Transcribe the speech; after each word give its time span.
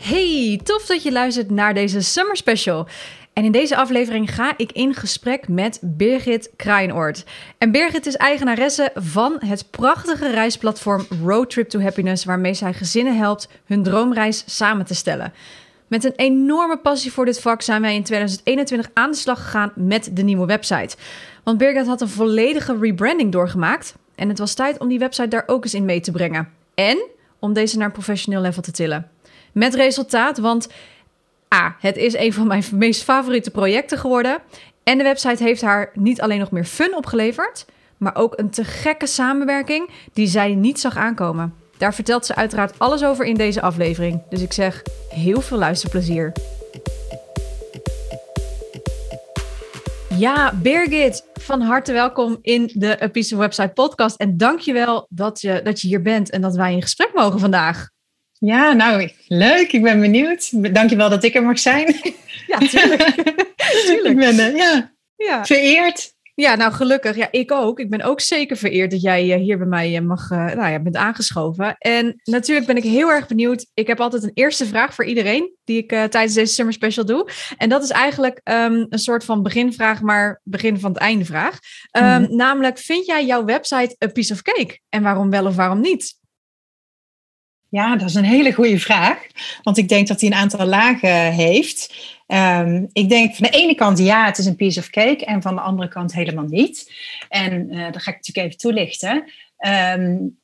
Hey, 0.00 0.60
tof 0.64 0.86
dat 0.86 1.02
je 1.02 1.12
luistert 1.12 1.50
naar 1.50 1.74
deze 1.74 2.00
Summer 2.00 2.36
Special. 2.36 2.86
En 3.32 3.44
in 3.44 3.52
deze 3.52 3.76
aflevering 3.76 4.34
ga 4.34 4.54
ik 4.56 4.72
in 4.72 4.94
gesprek 4.94 5.48
met 5.48 5.78
Birgit 5.82 6.50
Kraaienoord. 6.56 7.24
En 7.58 7.70
Birgit 7.70 8.06
is 8.06 8.16
eigenaresse 8.16 8.90
van 8.94 9.36
het 9.46 9.70
prachtige 9.70 10.30
reisplatform 10.30 11.06
Road 11.24 11.50
Trip 11.50 11.68
to 11.68 11.80
Happiness, 11.80 12.24
waarmee 12.24 12.54
zij 12.54 12.72
gezinnen 12.72 13.16
helpt 13.16 13.48
hun 13.64 13.82
droomreis 13.82 14.42
samen 14.46 14.86
te 14.86 14.94
stellen. 14.94 15.32
Met 15.86 16.04
een 16.04 16.14
enorme 16.16 16.78
passie 16.78 17.12
voor 17.12 17.24
dit 17.24 17.40
vak 17.40 17.62
zijn 17.62 17.82
wij 17.82 17.94
in 17.94 18.02
2021 18.02 18.90
aan 18.94 19.10
de 19.10 19.16
slag 19.16 19.42
gegaan 19.42 19.72
met 19.74 20.10
de 20.12 20.22
nieuwe 20.22 20.46
website. 20.46 20.96
Want 21.44 21.58
Birgit 21.58 21.86
had 21.86 22.00
een 22.00 22.08
volledige 22.08 22.78
rebranding 22.80 23.32
doorgemaakt. 23.32 23.94
En 24.14 24.28
het 24.28 24.38
was 24.38 24.54
tijd 24.54 24.78
om 24.78 24.88
die 24.88 24.98
website 24.98 25.28
daar 25.28 25.44
ook 25.46 25.64
eens 25.64 25.74
in 25.74 25.84
mee 25.84 26.00
te 26.00 26.12
brengen. 26.12 26.48
En 26.74 26.98
om 27.38 27.52
deze 27.52 27.76
naar 27.76 27.86
een 27.86 27.92
professioneel 27.92 28.40
level 28.40 28.62
te 28.62 28.70
tillen. 28.70 29.10
Met 29.52 29.74
resultaat, 29.74 30.38
want 30.38 30.68
A, 31.54 31.76
het 31.80 31.96
is 31.96 32.14
een 32.14 32.32
van 32.32 32.46
mijn 32.46 32.64
meest 32.72 33.02
favoriete 33.02 33.50
projecten 33.50 33.98
geworden. 33.98 34.38
En 34.82 34.98
de 34.98 35.04
website 35.04 35.42
heeft 35.42 35.62
haar 35.62 35.90
niet 35.94 36.20
alleen 36.20 36.38
nog 36.38 36.50
meer 36.50 36.64
fun 36.64 36.96
opgeleverd, 36.96 37.64
maar 37.96 38.16
ook 38.16 38.38
een 38.38 38.50
te 38.50 38.64
gekke 38.64 39.06
samenwerking 39.06 39.90
die 40.12 40.26
zij 40.26 40.54
niet 40.54 40.80
zag 40.80 40.96
aankomen. 40.96 41.54
Daar 41.78 41.94
vertelt 41.94 42.26
ze 42.26 42.34
uiteraard 42.34 42.78
alles 42.78 43.04
over 43.04 43.24
in 43.24 43.34
deze 43.34 43.60
aflevering. 43.60 44.22
Dus 44.28 44.42
ik 44.42 44.52
zeg 44.52 44.82
heel 45.08 45.40
veel 45.40 45.58
luisterplezier. 45.58 46.32
Ja, 50.16 50.54
Birgit, 50.62 51.24
van 51.32 51.60
harte 51.60 51.92
welkom 51.92 52.38
in 52.42 52.70
de 52.74 53.00
Epice 53.00 53.36
Website 53.36 53.72
podcast. 53.74 54.16
En 54.16 54.36
dankjewel 54.36 55.06
dat 55.08 55.40
je, 55.40 55.60
dat 55.62 55.80
je 55.80 55.88
hier 55.88 56.02
bent 56.02 56.30
en 56.30 56.40
dat 56.40 56.56
wij 56.56 56.72
in 56.72 56.82
gesprek 56.82 57.10
mogen 57.14 57.40
vandaag. 57.40 57.88
Ja, 58.38 58.72
nou, 58.72 59.10
leuk. 59.26 59.72
Ik 59.72 59.82
ben 59.82 60.00
benieuwd. 60.00 60.74
Dankjewel 60.74 61.10
dat 61.10 61.24
ik 61.24 61.34
er 61.34 61.42
mag 61.42 61.58
zijn. 61.58 61.96
Ja, 62.46 62.58
tuurlijk. 62.58 63.02
tuurlijk. 63.86 64.08
Ik 64.08 64.16
ben 64.16 64.34
uh, 64.34 64.56
ja, 64.56 64.92
ja. 65.16 65.44
vereerd. 65.44 66.16
Ja, 66.34 66.54
nou 66.54 66.72
gelukkig. 66.72 67.16
Ja, 67.16 67.28
ik 67.30 67.52
ook. 67.52 67.80
Ik 67.80 67.90
ben 67.90 68.02
ook 68.02 68.20
zeker 68.20 68.56
vereerd 68.56 68.90
dat 68.90 69.00
jij 69.00 69.32
eh, 69.32 69.40
hier 69.40 69.58
bij 69.58 69.66
mij 69.66 69.96
eh, 69.96 70.02
mag, 70.02 70.30
nou 70.30 70.68
ja, 70.68 70.80
bent 70.80 70.96
aangeschoven. 70.96 71.76
En 71.78 72.20
natuurlijk 72.24 72.66
ben 72.66 72.76
ik 72.76 72.82
heel 72.82 73.10
erg 73.10 73.26
benieuwd. 73.26 73.66
Ik 73.74 73.86
heb 73.86 74.00
altijd 74.00 74.22
een 74.22 74.30
eerste 74.34 74.66
vraag 74.66 74.94
voor 74.94 75.04
iedereen 75.04 75.54
die 75.64 75.78
ik 75.78 75.88
tijdens 75.88 76.34
deze 76.34 76.52
Summer 76.52 76.74
Special 76.74 77.04
doe. 77.04 77.30
En 77.56 77.68
dat 77.68 77.82
is 77.82 77.90
eigenlijk 77.90 78.40
um, 78.44 78.86
een 78.88 78.98
soort 78.98 79.24
van 79.24 79.42
beginvraag, 79.42 80.00
maar 80.00 80.40
begin 80.44 80.80
van 80.80 80.90
het 80.90 81.00
einde 81.00 81.24
vraag. 81.24 81.58
Um, 81.92 82.20
mm. 82.20 82.36
Namelijk, 82.36 82.78
vind 82.78 83.06
jij 83.06 83.26
jouw 83.26 83.44
website 83.44 83.94
een 83.98 84.12
piece 84.12 84.32
of 84.32 84.42
cake? 84.42 84.80
En 84.88 85.02
waarom 85.02 85.30
wel 85.30 85.46
of 85.46 85.56
waarom 85.56 85.80
niet? 85.80 86.17
Ja, 87.70 87.96
dat 87.96 88.08
is 88.08 88.14
een 88.14 88.24
hele 88.24 88.52
goede 88.52 88.78
vraag. 88.78 89.26
Want 89.62 89.78
ik 89.78 89.88
denk 89.88 90.08
dat 90.08 90.20
hij 90.20 90.30
een 90.30 90.36
aantal 90.36 90.66
lagen 90.66 91.32
heeft. 91.32 91.94
Um, 92.26 92.88
ik 92.92 93.08
denk 93.08 93.34
van 93.34 93.46
de 93.50 93.58
ene 93.58 93.74
kant 93.74 93.98
ja, 93.98 94.24
het 94.24 94.38
is 94.38 94.46
een 94.46 94.56
piece 94.56 94.78
of 94.80 94.90
cake. 94.90 95.24
En 95.24 95.42
van 95.42 95.54
de 95.54 95.60
andere 95.60 95.88
kant 95.88 96.12
helemaal 96.12 96.44
niet. 96.44 96.92
En 97.28 97.74
uh, 97.74 97.92
dat 97.92 98.02
ga 98.02 98.10
ik 98.10 98.16
natuurlijk 98.16 98.46
even 98.46 98.58
toelichten. 98.58 99.24
Um, 99.96 100.38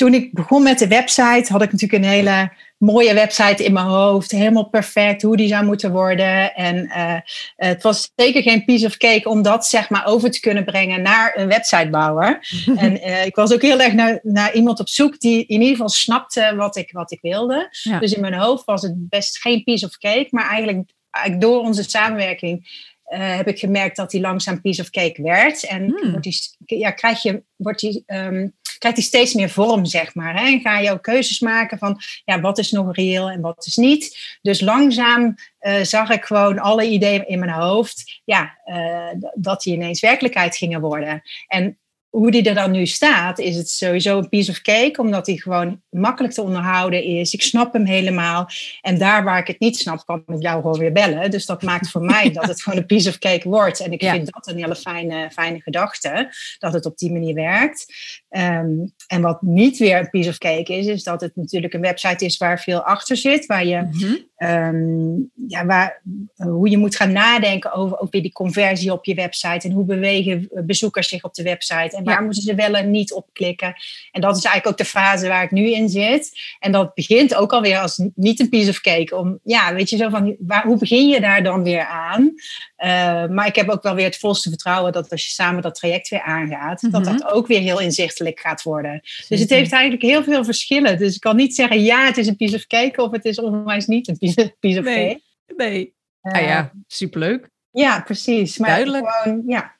toen 0.00 0.14
ik 0.14 0.32
begon 0.32 0.62
met 0.62 0.78
de 0.78 0.88
website, 0.88 1.52
had 1.52 1.62
ik 1.62 1.72
natuurlijk 1.72 2.02
een 2.02 2.10
hele 2.10 2.52
mooie 2.78 3.14
website 3.14 3.64
in 3.64 3.72
mijn 3.72 3.86
hoofd. 3.86 4.30
Helemaal 4.30 4.68
perfect, 4.68 5.22
hoe 5.22 5.36
die 5.36 5.48
zou 5.48 5.64
moeten 5.64 5.92
worden. 5.92 6.54
En 6.54 6.76
uh, 6.76 7.16
het 7.56 7.82
was 7.82 8.12
zeker 8.14 8.42
geen 8.42 8.64
piece 8.64 8.86
of 8.86 8.96
cake 8.96 9.28
om 9.28 9.42
dat 9.42 9.66
zeg 9.66 9.90
maar 9.90 10.06
over 10.06 10.30
te 10.30 10.40
kunnen 10.40 10.64
brengen 10.64 11.02
naar 11.02 11.32
een 11.36 11.48
websitebouwer. 11.48 12.46
en 12.76 12.96
uh, 12.96 13.24
ik 13.26 13.34
was 13.34 13.52
ook 13.52 13.62
heel 13.62 13.80
erg 13.80 13.92
naar, 13.92 14.20
naar 14.22 14.54
iemand 14.54 14.80
op 14.80 14.88
zoek 14.88 15.18
die 15.18 15.46
in 15.46 15.60
ieder 15.60 15.68
geval 15.68 15.88
snapte 15.88 16.52
wat 16.56 16.76
ik, 16.76 16.92
wat 16.92 17.12
ik 17.12 17.20
wilde. 17.20 17.68
Ja. 17.82 17.98
Dus 17.98 18.12
in 18.12 18.20
mijn 18.20 18.34
hoofd 18.34 18.64
was 18.64 18.82
het 18.82 19.08
best 19.08 19.40
geen 19.40 19.64
piece 19.64 19.86
of 19.86 19.98
cake, 19.98 20.28
maar 20.30 20.48
eigenlijk, 20.48 20.92
eigenlijk 21.10 21.44
door 21.44 21.60
onze 21.60 21.82
samenwerking 21.82 22.68
uh, 23.10 23.36
heb 23.36 23.48
ik 23.48 23.58
gemerkt 23.58 23.96
dat 23.96 24.10
die 24.10 24.20
langzaam 24.20 24.60
piece 24.60 24.82
of 24.82 24.90
cake 24.90 25.22
werd. 25.22 25.64
En 25.64 25.84
hmm. 25.84 26.10
wordt 26.10 26.24
die, 26.24 26.78
ja, 26.78 26.90
krijg 26.90 27.22
je, 27.22 27.42
wordt 27.56 27.80
die, 27.80 28.02
um, 28.06 28.54
krijgt 28.80 28.98
die 28.98 29.06
steeds 29.06 29.34
meer 29.34 29.50
vorm, 29.50 29.84
zeg 29.84 30.14
maar. 30.14 30.34
Hè? 30.34 30.46
En 30.46 30.60
ga 30.60 30.78
je 30.78 30.90
ook 30.90 31.02
keuzes 31.02 31.40
maken 31.40 31.78
van 31.78 32.00
ja, 32.24 32.40
wat 32.40 32.58
is 32.58 32.70
nog 32.70 32.94
reëel 32.94 33.30
en 33.30 33.40
wat 33.40 33.66
is 33.66 33.76
niet. 33.76 34.38
Dus 34.42 34.60
langzaam 34.60 35.34
uh, 35.60 35.82
zag 35.82 36.10
ik 36.10 36.24
gewoon 36.24 36.58
alle 36.58 36.88
ideeën 36.88 37.28
in 37.28 37.38
mijn 37.38 37.50
hoofd, 37.50 38.20
ja, 38.24 38.58
uh, 38.66 39.08
dat 39.34 39.62
die 39.62 39.74
ineens 39.74 40.00
werkelijkheid 40.00 40.56
gingen 40.56 40.80
worden. 40.80 41.22
En 41.46 41.78
hoe 42.10 42.30
die 42.30 42.42
er 42.42 42.54
dan 42.54 42.70
nu 42.70 42.86
staat, 42.86 43.38
is 43.38 43.56
het 43.56 43.68
sowieso 43.68 44.18
een 44.18 44.28
piece 44.28 44.50
of 44.50 44.60
cake, 44.60 45.00
omdat 45.00 45.26
hij 45.26 45.36
gewoon 45.36 45.80
makkelijk 45.90 46.34
te 46.34 46.42
onderhouden 46.42 47.04
is. 47.04 47.32
Ik 47.32 47.42
snap 47.42 47.72
hem 47.72 47.84
helemaal. 47.84 48.48
En 48.80 48.98
daar 48.98 49.24
waar 49.24 49.38
ik 49.38 49.46
het 49.46 49.60
niet 49.60 49.76
snap, 49.76 50.06
kan 50.06 50.22
ik 50.26 50.42
jou 50.42 50.60
gewoon 50.60 50.78
weer 50.78 50.92
bellen. 50.92 51.30
Dus 51.30 51.46
dat 51.46 51.62
maakt 51.62 51.90
voor 51.90 52.02
mij 52.02 52.30
dat 52.40 52.46
het 52.46 52.62
gewoon 52.62 52.78
een 52.78 52.86
piece 52.86 53.08
of 53.08 53.18
cake 53.18 53.48
wordt. 53.48 53.80
En 53.80 53.92
ik 53.92 54.02
vind 54.02 54.32
dat 54.32 54.48
een 54.48 54.56
hele 54.56 54.76
fijne, 54.76 55.30
fijne 55.30 55.60
gedachte, 55.60 56.34
dat 56.58 56.72
het 56.72 56.86
op 56.86 56.98
die 56.98 57.12
manier 57.12 57.34
werkt. 57.34 57.86
Um, 58.30 58.94
en 59.10 59.20
wat 59.20 59.42
niet 59.42 59.78
weer 59.78 59.98
een 59.98 60.10
piece 60.10 60.28
of 60.28 60.38
cake 60.38 60.76
is, 60.76 60.86
is 60.86 61.02
dat 61.02 61.20
het 61.20 61.36
natuurlijk 61.36 61.74
een 61.74 61.80
website 61.80 62.24
is 62.24 62.36
waar 62.36 62.60
veel 62.60 62.80
achter 62.80 63.16
zit, 63.16 63.46
waar 63.46 63.64
je 63.64 63.76
mm 63.76 63.90
-hmm. 63.92 64.48
um, 64.48 65.30
ja, 65.46 65.66
waar, 65.66 66.02
hoe 66.36 66.70
je 66.70 66.78
moet 66.78 66.96
gaan 66.96 67.12
nadenken 67.12 67.72
over 67.72 67.98
ook 67.98 68.12
weer 68.12 68.22
die 68.22 68.32
conversie 68.32 68.92
op 68.92 69.04
je 69.04 69.14
website 69.14 69.68
en 69.68 69.72
hoe 69.72 69.84
bewegen 69.84 70.48
bezoekers 70.66 71.08
zich 71.08 71.24
op 71.24 71.34
de 71.34 71.42
website 71.42 71.96
en 71.96 72.04
waar 72.04 72.14
ja. 72.14 72.20
moeten 72.20 72.42
ze 72.42 72.54
wel 72.54 72.74
en 72.74 72.90
niet 72.90 73.12
op 73.12 73.28
klikken. 73.32 73.74
En 74.12 74.20
dat 74.20 74.36
is 74.36 74.44
eigenlijk 74.44 74.66
ook 74.66 74.86
de 74.86 74.92
fase 74.92 75.28
waar 75.28 75.42
ik 75.42 75.50
nu 75.50 75.70
in 75.70 75.88
zit. 75.88 76.40
En 76.58 76.72
dat 76.72 76.94
begint 76.94 77.34
ook 77.34 77.52
alweer 77.52 77.78
als 77.78 78.02
niet 78.14 78.40
een 78.40 78.48
piece 78.48 78.70
of 78.70 78.80
cake. 78.80 79.16
Om, 79.16 79.38
ja, 79.42 79.74
weet 79.74 79.90
je 79.90 79.96
zo 79.96 80.08
van, 80.08 80.36
waar, 80.38 80.64
hoe 80.64 80.78
begin 80.78 81.08
je 81.08 81.20
daar 81.20 81.42
dan 81.42 81.62
weer 81.62 81.86
aan? 81.86 82.32
Uh, 82.78 83.26
maar 83.26 83.46
ik 83.46 83.56
heb 83.56 83.68
ook 83.68 83.82
wel 83.82 83.94
weer 83.94 84.04
het 84.04 84.18
volste 84.18 84.48
vertrouwen 84.48 84.92
dat 84.92 85.10
als 85.10 85.24
je 85.24 85.30
samen 85.30 85.62
dat 85.62 85.74
traject 85.74 86.08
weer 86.08 86.22
aangaat, 86.22 86.82
mm 86.82 86.90
-hmm. 86.90 87.02
dat 87.02 87.18
dat 87.18 87.32
ook 87.32 87.46
weer 87.46 87.60
heel 87.60 87.80
inzichtelijk 87.80 88.40
gaat 88.40 88.62
worden. 88.62 88.99
Dus 89.28 89.40
het 89.40 89.50
heeft 89.50 89.72
eigenlijk 89.72 90.02
heel 90.02 90.24
veel 90.24 90.44
verschillen. 90.44 90.98
Dus 90.98 91.14
ik 91.14 91.20
kan 91.20 91.36
niet 91.36 91.54
zeggen, 91.54 91.82
ja, 91.82 92.04
het 92.06 92.16
is 92.16 92.26
een 92.26 92.36
piece 92.36 92.56
of 92.56 92.66
cake 92.66 93.02
of 93.02 93.10
het 93.10 93.24
is 93.24 93.40
onwijs 93.40 93.86
niet 93.86 94.08
een 94.08 94.18
piece, 94.18 94.54
piece 94.60 94.78
of 94.78 94.84
nee, 94.84 95.08
cake. 95.08 95.22
Nee, 95.56 95.94
uh, 96.22 96.32
ah 96.32 96.42
ja, 96.42 96.72
superleuk. 96.86 97.48
Ja, 97.70 98.00
precies. 98.00 98.58
Maar 98.58 98.68
Duidelijk. 98.68 99.10
Gewoon, 99.10 99.42
ja. 99.46 99.78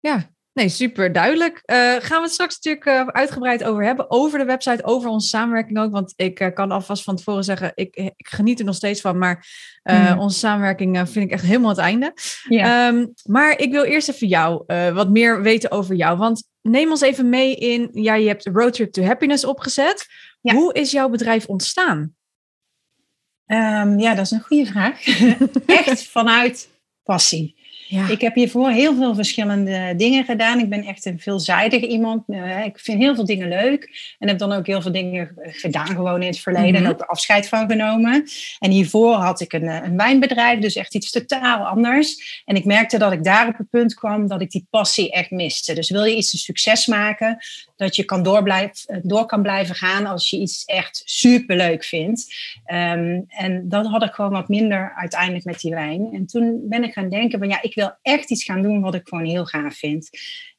Ja, 0.00 0.33
Nee, 0.54 0.68
super 0.68 1.12
duidelijk. 1.12 1.62
Uh, 1.66 1.76
gaan 1.76 2.18
we 2.18 2.22
het 2.22 2.32
straks 2.32 2.58
natuurlijk 2.60 2.86
uh, 2.86 3.06
uitgebreid 3.06 3.64
over 3.64 3.84
hebben. 3.84 4.10
Over 4.10 4.38
de 4.38 4.44
website, 4.44 4.84
over 4.84 5.08
onze 5.08 5.28
samenwerking 5.28 5.78
ook. 5.78 5.92
Want 5.92 6.12
ik 6.16 6.40
uh, 6.40 6.48
kan 6.54 6.70
alvast 6.70 7.02
van 7.02 7.16
tevoren 7.16 7.44
zeggen, 7.44 7.72
ik, 7.74 7.96
ik, 7.96 8.12
geniet 8.16 8.58
er 8.58 8.64
nog 8.64 8.74
steeds 8.74 9.00
van. 9.00 9.18
Maar 9.18 9.46
mm. 9.82 10.18
onze 10.18 10.38
samenwerking 10.38 11.08
vind 11.08 11.24
ik 11.24 11.30
echt 11.30 11.44
helemaal 11.44 11.68
het 11.68 11.78
einde. 11.78 12.14
Um, 12.48 13.12
maar 13.24 13.58
ik 13.58 13.70
wil 13.70 13.82
eerst 13.82 14.08
even 14.08 14.28
jou 14.28 14.64
wat 14.94 15.10
meer 15.10 15.42
weten 15.42 15.70
over 15.70 15.94
jou. 15.94 16.18
Want 16.18 16.48
neem 16.62 16.90
ons 16.90 17.00
even 17.00 17.28
mee 17.28 17.56
in, 17.56 17.88
ja, 17.92 18.14
je 18.14 18.28
hebt 18.28 18.48
Road 18.52 18.72
Trip 18.72 18.92
to 18.92 19.02
Happiness 19.02 19.44
opgezet. 19.44 20.06
Ja. 20.40 20.54
Hoe 20.54 20.72
is 20.72 20.90
jouw 20.90 21.08
bedrijf 21.08 21.46
ontstaan? 21.46 22.14
Um, 23.46 23.98
ja, 23.98 24.14
dat 24.14 24.24
is 24.24 24.30
een 24.30 24.40
goede 24.40 24.66
vraag. 24.66 25.06
echt 25.66 26.06
vanuit 26.06 26.68
passie. 27.02 27.63
Ja. 27.86 28.08
Ik 28.08 28.20
heb 28.20 28.34
hiervoor 28.34 28.70
heel 28.70 28.94
veel 28.94 29.14
verschillende 29.14 29.94
dingen 29.96 30.24
gedaan. 30.24 30.58
Ik 30.58 30.68
ben 30.68 30.84
echt 30.84 31.04
een 31.04 31.20
veelzijdig 31.20 31.82
iemand. 31.82 32.22
Uh, 32.26 32.64
ik 32.64 32.78
vind 32.78 33.00
heel 33.00 33.14
veel 33.14 33.24
dingen 33.24 33.48
leuk. 33.48 34.14
En 34.18 34.28
heb 34.28 34.38
dan 34.38 34.52
ook 34.52 34.66
heel 34.66 34.82
veel 34.82 34.92
dingen 34.92 35.36
gedaan 35.36 35.86
gewoon 35.86 36.22
in 36.22 36.28
het 36.28 36.38
verleden. 36.38 36.68
Mm 36.68 36.76
-hmm. 36.76 36.84
En 36.84 36.90
ook 36.90 37.00
afscheid 37.00 37.48
van 37.48 37.70
genomen. 37.70 38.24
En 38.58 38.70
hiervoor 38.70 39.14
had 39.14 39.40
ik 39.40 39.52
een, 39.52 39.66
een, 39.66 39.96
wijnbedrijf. 39.96 40.60
Dus 40.60 40.76
echt 40.76 40.94
iets 40.94 41.10
totaal 41.10 41.66
anders. 41.66 42.42
En 42.44 42.56
ik 42.56 42.64
merkte 42.64 42.98
dat 42.98 43.12
ik 43.12 43.24
daar 43.24 43.48
op 43.48 43.58
het 43.58 43.70
punt 43.70 43.94
kwam 43.94 44.28
dat 44.28 44.40
ik 44.40 44.50
die 44.50 44.66
passie 44.70 45.12
echt 45.12 45.30
miste. 45.30 45.74
Dus 45.74 45.90
wil 45.90 46.04
je 46.04 46.16
iets 46.16 46.32
een 46.32 46.38
succes 46.38 46.86
maken, 46.86 47.38
dat 47.76 47.96
je 47.96 48.04
kan 48.04 48.22
door, 48.22 48.42
blijf, 48.42 48.84
door 49.02 49.26
kan 49.26 49.42
blijven 49.42 49.74
gaan 49.74 50.06
als 50.06 50.30
je 50.30 50.38
iets 50.38 50.64
echt 50.64 51.02
superleuk 51.04 51.84
vindt. 51.84 52.34
Ehm, 52.64 53.20
en 53.28 53.68
dat 53.68 53.86
had 53.86 54.02
ik 54.02 54.12
gewoon 54.12 54.30
wat 54.30 54.48
minder 54.48 54.92
uiteindelijk 54.96 55.44
met 55.44 55.60
die 55.60 55.74
wijn. 55.74 56.08
En 56.12 56.26
toen 56.26 56.60
ben 56.68 56.84
ik 56.84 56.92
gaan 56.92 57.08
denken 57.08 57.38
van 57.38 57.48
ja, 57.48 57.62
ik 57.62 57.74
wil 57.74 57.92
echt 58.02 58.30
iets 58.30 58.44
gaan 58.44 58.62
doen 58.62 58.80
wat 58.80 58.94
ik 58.94 59.08
gewoon 59.08 59.24
heel 59.24 59.44
gaaf 59.44 59.74
vind. 59.74 60.10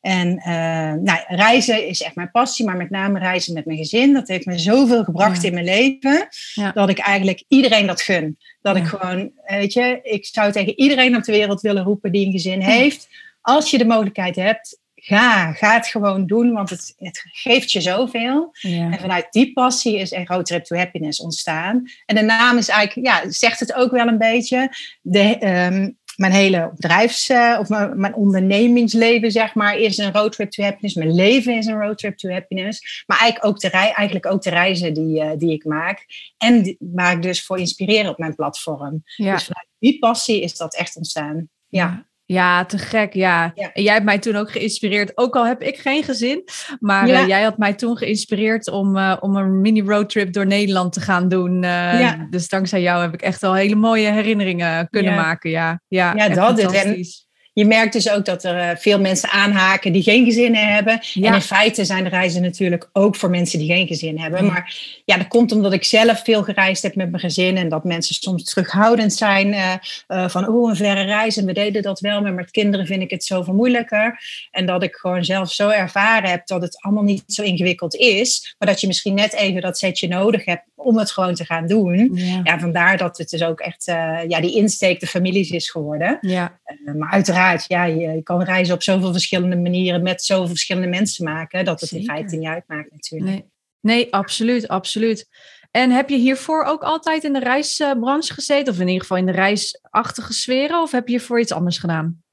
En 0.02 0.28
uh, 0.28 0.46
nou, 0.94 1.20
reizen 1.28 1.88
is 1.88 2.02
echt 2.02 2.16
mijn 2.16 2.32
passie, 2.32 2.66
maar 2.66 2.78
met 2.78 2.90
name 2.90 3.20
reizen 3.20 3.54
met 3.54 3.66
mijn 3.66 3.78
gezin. 3.78 4.14
Dat 4.14 4.28
heeft 4.28 4.46
me 4.46 4.60
zoveel 4.60 5.04
gebracht 5.04 5.44
in 5.44 5.54
mijn 5.54 5.66
leven, 5.66 6.28
dat 6.74 6.90
ik 6.90 7.00
eigenlijk 7.00 7.44
iedereen 7.48 7.88
dat 7.88 8.02
gun. 8.02 8.38
Dat 8.62 8.76
ik 8.76 8.86
gewoon, 8.86 9.32
weet 9.46 9.74
je, 9.74 10.00
ik 10.04 10.26
zou 10.26 10.52
tegen 10.52 10.80
iedereen 10.80 11.16
op 11.16 11.24
de 11.24 11.32
wereld 11.32 11.62
willen 11.62 11.84
roepen 11.84 12.12
die 12.12 12.26
een 12.26 12.32
gezin 12.32 12.62
heeft. 12.62 13.08
Als 13.42 13.72
je 13.72 13.78
de 13.78 13.86
mogelijkheid 13.86 14.36
hebt, 14.36 14.80
ga, 15.06 15.54
ga 15.54 15.74
het 15.74 15.88
gewoon 15.88 16.26
doen, 16.26 16.54
want 16.54 16.70
het, 16.70 16.94
het 16.98 17.24
geeft 17.32 17.72
je 17.72 17.82
zoveel. 17.82 18.56
En 18.62 19.00
vanuit 19.00 19.28
die 19.30 19.54
passie 19.54 19.98
is 19.98 20.12
er 20.12 20.28
Road 20.28 20.46
Trip 20.46 20.64
to 20.64 20.76
Happiness 20.76 21.20
ontstaan. 21.20 21.84
En 22.06 22.16
de 22.16 22.22
naam 22.22 22.58
is 22.58 22.68
eigenlijk, 22.68 23.08
ja, 23.08 23.32
zegt 23.32 23.60
het 23.60 23.74
ook 23.74 23.92
wel 23.92 24.08
een 24.08 24.18
beetje. 24.18 24.72
De, 25.02 25.48
um, 25.48 25.98
mijn 26.16 26.32
hele 26.32 26.72
bedrijfs- 26.76 27.30
uh, 27.30 27.58
of 27.60 27.70
mijn, 27.70 28.00
mijn, 28.00 28.16
ondernemingsleven, 28.16 29.32
zeg 29.32 29.54
maar, 29.54 29.78
is 29.78 29.98
een 29.98 30.14
road 30.14 30.32
trip 30.32 30.52
to 30.52 30.64
happiness. 30.64 30.96
Mijn 30.96 31.16
leven 31.16 31.58
is 31.58 31.66
een 31.66 31.82
road 31.82 31.98
trip 31.98 32.18
to 32.18 32.30
happiness. 32.30 33.04
Maar 33.08 33.20
eigenlijk 33.20 33.54
ook 33.54 33.60
de, 33.60 33.68
rei 33.68 33.92
eigenlijk 33.92 34.26
ook 34.26 34.42
de 34.42 34.50
reizen 34.50 34.94
die, 34.94 35.24
uh, 35.24 35.32
die 35.38 35.52
ik 35.52 35.66
maak. 35.66 36.06
En 36.38 36.62
die 36.62 36.78
maak 36.94 37.22
dus 37.22 37.46
voor 37.46 37.60
inspireren 37.60 38.12
op 38.12 38.18
mijn 38.18 38.36
platform. 38.36 39.04
Ja. 39.04 39.34
Dus 39.34 39.44
vanuit 39.44 39.68
die 39.80 40.00
passie 40.00 40.42
is 40.42 40.58
dat 40.58 40.76
echt 40.76 40.96
ontstaan. 40.96 41.50
ja. 41.70 42.06
Ja, 42.26 42.66
te 42.66 42.78
gek, 42.78 43.14
ja. 43.14 43.54
En 43.54 43.84
jij 43.84 43.94
hebt 43.94 44.06
mij 44.06 44.20
toen 44.20 44.36
ook 44.36 44.52
geïnspireerd, 44.52 45.18
ook 45.18 45.36
al 45.36 45.46
heb 45.46 45.62
ik 45.62 45.78
geen 45.78 46.04
gezin, 46.04 46.44
maar 46.80 47.08
uh, 47.08 47.28
jij 47.28 47.44
had 47.44 47.58
mij 47.58 47.74
toen 47.74 47.98
geïnspireerd 47.98 48.70
om, 48.70 48.98
uh, 48.98 49.18
om 49.20 49.36
een 49.36 49.62
mini 49.62 49.82
roadtrip 49.82 50.34
door 50.34 50.46
Nederland 50.46 50.94
te 50.94 51.02
gaan 51.02 51.28
doen. 51.28 51.64
Uh, 51.64 52.00
ja. 52.00 52.28
Dus 52.30 52.50
dankzij 52.50 52.82
jou 52.82 53.02
heb 53.02 53.14
ik 53.14 53.22
echt 53.22 53.44
al 53.44 53.54
hele 53.54 53.76
mooie 53.76 54.12
herinneringen 54.12 54.90
kunnen 54.90 55.16
maken. 55.16 55.50
Ja, 55.50 55.82
ja, 55.88 56.14
ja 56.16 56.30
dat 56.30 56.74
is 56.74 57.25
je 57.56 57.66
merkt 57.66 57.94
dus 57.94 58.10
ook 58.10 58.26
dat 58.26 58.44
er 58.44 58.58
eh, 58.58 58.78
veel 58.78 59.00
mensen 59.00 59.30
aanhaken 59.30 59.92
die 59.92 60.04
geen 60.04 60.26
gezinnen 60.26 60.68
hebben. 60.74 61.00
En 61.14 61.34
in 61.34 61.42
feite 61.42 61.86
zijn 61.86 62.04
de 62.04 62.10
reizen 62.10 62.42
natuurlijk 62.42 62.90
ook 62.94 63.16
voor 63.16 63.30
mensen 63.30 63.60
die 63.60 63.68
geen 63.68 63.88
gezin 63.88 64.20
hebben. 64.20 64.46
Maar 64.46 64.76
ja, 65.06 65.18
dat 65.18 65.28
komt 65.28 65.52
omdat 65.52 65.74
ik 65.74 65.84
zelf 65.84 66.24
veel 66.24 66.44
gereisd 66.44 66.84
heb 66.84 66.96
met 66.96 67.10
mijn 67.10 67.22
gezin. 67.22 67.58
En 67.58 67.70
dat 67.70 67.84
mensen 67.84 68.16
soms 68.16 68.44
terughoudend 68.44 69.14
zijn 69.14 69.48
uh, 69.48 69.74
uh, 70.08 70.30
van, 70.30 70.48
oh, 70.48 70.70
een 70.70 70.76
verre 70.76 71.04
reis. 71.04 71.38
En 71.38 71.46
we 71.46 71.54
deden 71.54 71.82
dat 71.82 72.00
wel, 72.00 72.22
maar 72.22 72.34
met 72.34 72.52
kinderen 72.52 72.86
vind 72.86 73.02
ik 73.02 73.10
het 73.10 73.24
zoveel 73.24 73.54
moeilijker. 73.54 74.20
En 74.52 74.66
dat 74.66 74.84
ik 74.84 74.96
gewoon 74.96 75.24
zelf 75.24 75.52
zo 75.52 75.70
ervaren 75.70 76.30
heb 76.30 76.48
dat 76.48 76.62
het 76.62 76.82
allemaal 76.82 77.04
niet 77.04 77.24
zo 77.28 77.42
ingewikkeld 77.44 77.96
is. 77.96 78.56
Maar 78.58 78.68
dat 78.68 78.82
je 78.82 78.88
misschien 78.88 79.14
net 79.14 79.34
even 79.34 79.62
dat 79.62 79.78
setje 79.78 80.08
nodig 80.08 80.46
hebt 80.46 80.64
om 80.76 80.98
het 80.98 81.12
gewoon 81.12 81.34
te 81.34 81.46
gaan 81.46 81.68
doen. 81.68 82.12
Ja, 82.44 82.60
vandaar 82.60 82.98
dat 82.98 83.18
het 83.18 83.30
dus 83.30 83.44
ook 83.44 83.60
echt 83.60 83.86
ja, 84.28 84.42
die 84.42 84.56
insteek 84.56 85.00
de 85.00 85.08
families 85.08 85.50
is 85.50 85.70
geworden. 85.70 86.18
Ja. 86.22 86.60
maar 86.98 87.12
uiteraard 87.12 87.45
ja, 87.68 87.84
je, 87.84 88.24
kan 88.24 88.44
reizen 88.44 88.76
op 88.76 88.84
zoveel 88.84 89.12
verschillende 89.12 89.56
manieren 89.56 90.04
met 90.04 90.24
zoveel 90.24 90.48
verschillende 90.48 90.88
mensen 90.88 91.26
maken, 91.26 91.66
dat 91.66 91.82
het 91.82 91.92
in 91.92 92.06
feite 92.06 92.36
niet 92.36 92.48
uitmaakt 92.48 92.92
natuurlijk. 92.92 93.32
Nee. 93.32 93.46
nee, 93.80 94.14
absoluut, 94.14 94.68
absoluut. 94.68 95.28
En 95.72 95.92
heb 95.92 96.10
je 96.10 96.18
hiervoor 96.18 96.64
ook 96.64 96.84
altijd 96.84 97.24
in 97.24 97.34
de 97.34 97.40
reisbranche 97.40 98.34
gezeten, 98.34 98.74
of 98.74 98.80
in 98.80 98.88
ieder 98.88 99.02
geval 99.02 99.18
in 99.18 99.26
de 99.26 99.32
reisachtige 99.32 100.34
sferen, 100.34 100.82
of 100.82 100.92
heb 100.92 101.08
je 101.08 101.20
voor 101.20 101.40
iets 101.40 101.52
anders 101.52 101.78
gedaan? 101.78 102.24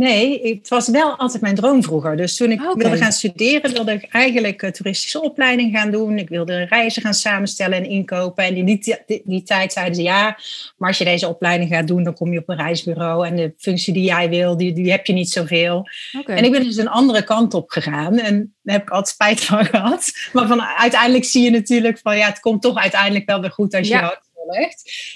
Nee, 0.00 0.40
het 0.56 0.68
was 0.68 0.88
wel 0.88 1.16
altijd 1.16 1.42
mijn 1.42 1.54
droom 1.54 1.82
vroeger. 1.82 2.16
Dus 2.16 2.36
toen 2.36 2.50
ik 2.50 2.60
wilde 2.60 2.96
gaan 2.96 3.12
studeren, 3.12 3.72
wilde 3.72 3.92
ik 3.92 4.06
eigenlijk 4.10 4.62
een 4.62 4.72
toeristische 4.72 5.22
opleiding 5.22 5.76
gaan 5.76 5.90
doen. 5.90 6.18
Ik 6.18 6.28
wilde 6.28 6.62
reizen 6.62 7.02
gaan 7.02 7.14
samenstellen 7.14 7.78
en 7.78 7.90
inkopen. 7.90 8.44
En 8.44 8.56
in 8.56 8.64
die, 8.64 9.02
die, 9.06 9.22
die, 9.24 9.42
tijd 9.42 9.72
zeiden 9.72 9.94
ze 9.94 10.02
ja, 10.02 10.38
maar 10.76 10.88
als 10.88 10.98
je 10.98 11.04
deze 11.04 11.28
opleiding 11.28 11.70
gaat 11.70 11.86
doen, 11.86 12.02
dan 12.02 12.14
kom 12.14 12.32
je 12.32 12.38
op 12.38 12.48
een 12.48 12.56
reisbureau. 12.56 13.26
En 13.26 13.36
de 13.36 13.54
functie 13.56 13.92
die 13.92 14.02
jij 14.02 14.28
wil, 14.28 14.56
die, 14.56 14.72
die 14.72 14.90
heb 14.90 15.06
je 15.06 15.12
niet 15.12 15.30
zoveel. 15.30 15.88
Okay. 16.18 16.36
En 16.36 16.44
ik 16.44 16.50
ben 16.50 16.62
dus 16.62 16.76
een 16.76 16.88
andere 16.88 17.24
kant 17.24 17.54
op 17.54 17.70
gegaan. 17.70 18.18
En 18.18 18.54
daar 18.62 18.74
heb 18.74 18.82
ik 18.82 18.90
altijd 18.90 19.14
spijt 19.14 19.40
van 19.40 19.64
gehad. 19.74 20.10
Maar 20.32 20.46
van, 20.46 20.62
uiteindelijk 20.62 21.24
zie 21.24 21.42
je 21.42 21.50
natuurlijk 21.50 21.98
van 21.98 22.16
ja, 22.16 22.26
het 22.26 22.40
komt 22.40 22.62
toch 22.62 22.76
uiteindelijk 22.76 23.26
wel 23.26 23.40
weer 23.40 23.50
goed 23.50 23.74
als 23.74 23.88
je 23.88 23.94
ja. 23.94 24.20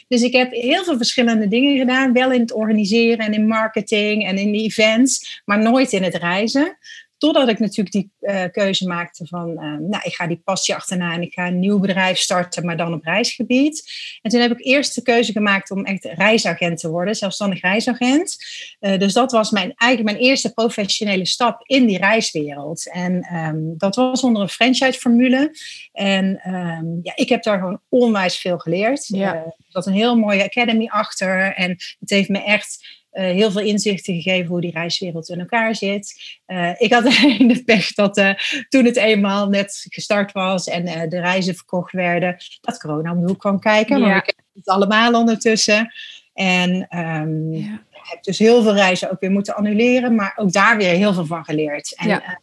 Dus 0.09 0.23
ik 0.23 0.33
heb 0.33 0.51
heel 0.53 0.85
veel 0.85 0.97
verschillende 0.97 1.49
dingen 1.49 1.79
gedaan. 1.79 2.13
Wel 2.13 2.33
in 2.33 2.41
het 2.41 2.53
organiseren 2.53 3.27
en 3.27 3.33
in 3.33 3.47
marketing 3.47 4.27
en 4.27 4.39
in 4.39 4.53
de 4.53 4.59
events, 4.59 5.43
maar 5.45 5.59
nooit 5.59 5.93
in 5.93 6.03
het 6.03 6.15
reizen. 6.15 6.79
Totdat 7.25 7.49
ik 7.49 7.59
natuurlijk 7.59 7.95
die 7.95 8.13
uh, 8.21 8.45
keuze 8.53 8.87
maakte 8.87 9.27
van, 9.27 9.51
uh, 9.51 9.57
nou, 9.59 10.03
ik 10.03 10.15
ga 10.15 10.27
die 10.27 10.41
passie 10.45 10.75
achterna 10.75 11.13
en 11.13 11.23
ik 11.23 11.33
ga 11.33 11.47
een 11.47 11.59
nieuw 11.59 11.79
bedrijf 11.79 12.19
starten, 12.19 12.67
maar 12.67 12.77
dan 12.77 12.95
op 12.95 13.05
reisgebied. 13.05 13.91
En 14.23 14.31
toen 14.31 14.41
heb 14.41 14.51
ik 14.51 14.67
eerst 14.67 14.95
de 14.95 15.03
keuze 15.03 15.33
gemaakt 15.33 15.71
om 15.71 15.85
echt 15.85 16.05
reisagent 16.05 16.79
te 16.79 16.91
worden, 16.91 17.15
zelfstandig 17.15 17.61
reisagent. 17.61 18.37
Uh, 18.81 18.99
dus 18.99 19.13
dat 19.13 19.33
was 19.33 19.51
mijn, 19.51 19.73
eigenlijk 19.77 20.17
mijn 20.17 20.27
eerste 20.29 20.53
professionele 20.53 21.27
stap 21.27 21.63
in 21.67 21.87
die 21.87 21.99
reiswereld. 21.99 22.91
En 22.91 23.35
um, 23.35 23.75
dat 23.77 23.97
was 23.97 24.23
onder 24.23 24.43
een 24.43 24.49
franchise-formule. 24.49 25.51
En 25.93 26.55
um, 26.55 27.01
ja, 27.03 27.13
ik 27.15 27.29
heb 27.29 27.43
daar 27.43 27.59
gewoon 27.59 27.81
onwijs 27.89 28.37
veel 28.37 28.59
geleerd. 28.59 29.07
Ja. 29.07 29.35
er 29.35 29.55
zat 29.69 29.87
een 29.87 29.93
heel 29.93 30.17
mooie 30.17 30.45
academy 30.45 30.87
achter 30.87 31.55
en 31.55 31.71
het 32.01 32.11
heeft 32.11 32.29
me 32.29 32.43
echt 32.43 33.03
uh, 33.15 33.25
heel 33.25 33.51
veel 33.51 33.61
inzichten 33.61 34.15
gegeven 34.15 34.47
hoe 34.47 34.61
die 34.61 34.71
reiswereld 34.71 35.29
in 35.29 35.41
elkaar 35.41 35.75
zit. 35.75 36.39
Uh, 36.47 36.71
ik 36.79 36.93
had 36.93 37.07
alleen 37.17 37.49
de 37.49 37.65
pech 37.65 37.93
dat 37.93 38.19
uh, 38.19 38.35
toen 38.69 38.85
het 38.85 38.97
eenmaal 38.97 39.49
net 39.49 39.87
gestart 39.89 40.33
was 40.33 40.69
en 40.69 41.09
de 41.09 41.21
reizen 41.21 41.55
verkocht 41.55 41.93
werden, 41.93 42.37
dat 42.61 42.79
corona 42.79 43.13
om 43.13 43.21
de 43.21 43.27
hoek 43.27 43.39
kwam 43.39 43.61
kijken. 43.61 43.99
Ja. 43.99 44.07
Maar 44.07 44.17
ik 44.17 44.33
heb 44.37 44.47
het 44.55 44.69
allemaal 44.69 45.15
ondertussen. 45.15 45.93
En 46.33 46.99
um, 46.99 47.53
ja. 47.53 47.83
heb 47.91 48.23
dus 48.23 48.39
heel 48.39 48.63
veel 48.63 48.75
reizen 48.75 49.11
ook 49.11 49.21
weer 49.21 49.31
moeten 49.31 49.57
annuleren, 49.57 50.15
maar 50.15 50.33
ook 50.37 50.53
daar 50.53 50.77
weer 50.77 50.95
heel 50.95 51.13
veel 51.13 51.27
van 51.27 51.45
geleerd. 51.45 51.95
En, 51.97 52.09
ja. 52.09 52.41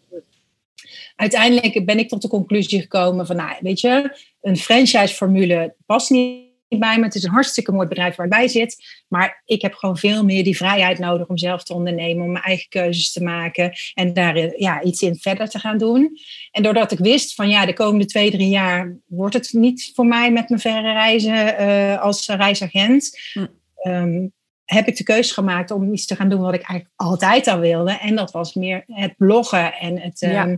uiteindelijk 1.15 1.85
ben 1.85 1.99
ik 1.99 2.09
tot 2.09 2.21
de 2.21 2.27
conclusie 2.27 2.81
gekomen 2.81 3.25
van, 3.25 3.35
nou, 3.35 3.55
weet 3.59 3.79
je, 3.79 4.17
een 4.41 4.57
franchise-formule 4.57 5.75
past 5.85 6.09
niet 6.09 6.50
bij 6.79 6.97
me. 6.97 7.03
Het 7.03 7.15
is 7.15 7.23
een 7.23 7.31
hartstikke 7.31 7.71
mooi 7.71 7.87
bedrijf 7.87 8.15
waar 8.15 8.25
ik 8.25 8.31
bij 8.31 8.47
zit. 8.47 9.03
Maar 9.07 9.41
ik 9.45 9.61
heb 9.61 9.73
gewoon 9.73 9.97
veel 9.97 10.25
meer 10.25 10.43
die 10.43 10.57
vrijheid 10.57 10.99
nodig 10.99 11.27
om 11.27 11.37
zelf 11.37 11.63
te 11.63 11.73
ondernemen, 11.73 12.25
om 12.25 12.31
mijn 12.31 12.43
eigen 12.43 12.69
keuzes 12.69 13.11
te 13.11 13.23
maken 13.23 13.73
en 13.93 14.13
daar 14.13 14.35
eh, 14.35 14.59
ja, 14.59 14.81
iets 14.81 15.01
in 15.01 15.15
verder 15.15 15.49
te 15.49 15.59
gaan 15.59 15.77
doen. 15.77 16.17
En 16.51 16.63
doordat 16.63 16.91
ik 16.91 16.99
wist 16.99 17.35
van 17.35 17.49
ja, 17.49 17.65
de 17.65 17.73
komende 17.73 18.05
twee, 18.05 18.31
drie 18.31 18.49
jaar 18.49 18.97
wordt 19.05 19.33
het 19.33 19.53
niet 19.53 19.91
voor 19.95 20.05
mij 20.05 20.31
met 20.31 20.49
mijn 20.49 20.61
verre 20.61 20.93
reizen 20.93 21.61
uh, 21.61 22.01
als 22.01 22.27
reisagent. 22.27 23.19
Hm. 23.33 23.47
Um, 23.87 24.33
heb 24.65 24.87
ik 24.87 24.97
de 24.97 25.03
keuze 25.03 25.33
gemaakt 25.33 25.71
om 25.71 25.93
iets 25.93 26.05
te 26.05 26.15
gaan 26.15 26.29
doen 26.29 26.41
wat 26.41 26.53
ik 26.53 26.61
eigenlijk 26.61 26.89
altijd 26.95 27.47
al 27.47 27.59
wilde. 27.59 27.91
En 27.91 28.15
dat 28.15 28.31
was 28.31 28.53
meer 28.53 28.83
het 28.87 29.13
bloggen 29.17 29.73
en 29.73 29.99
het 29.99 30.19
ja. 30.19 30.57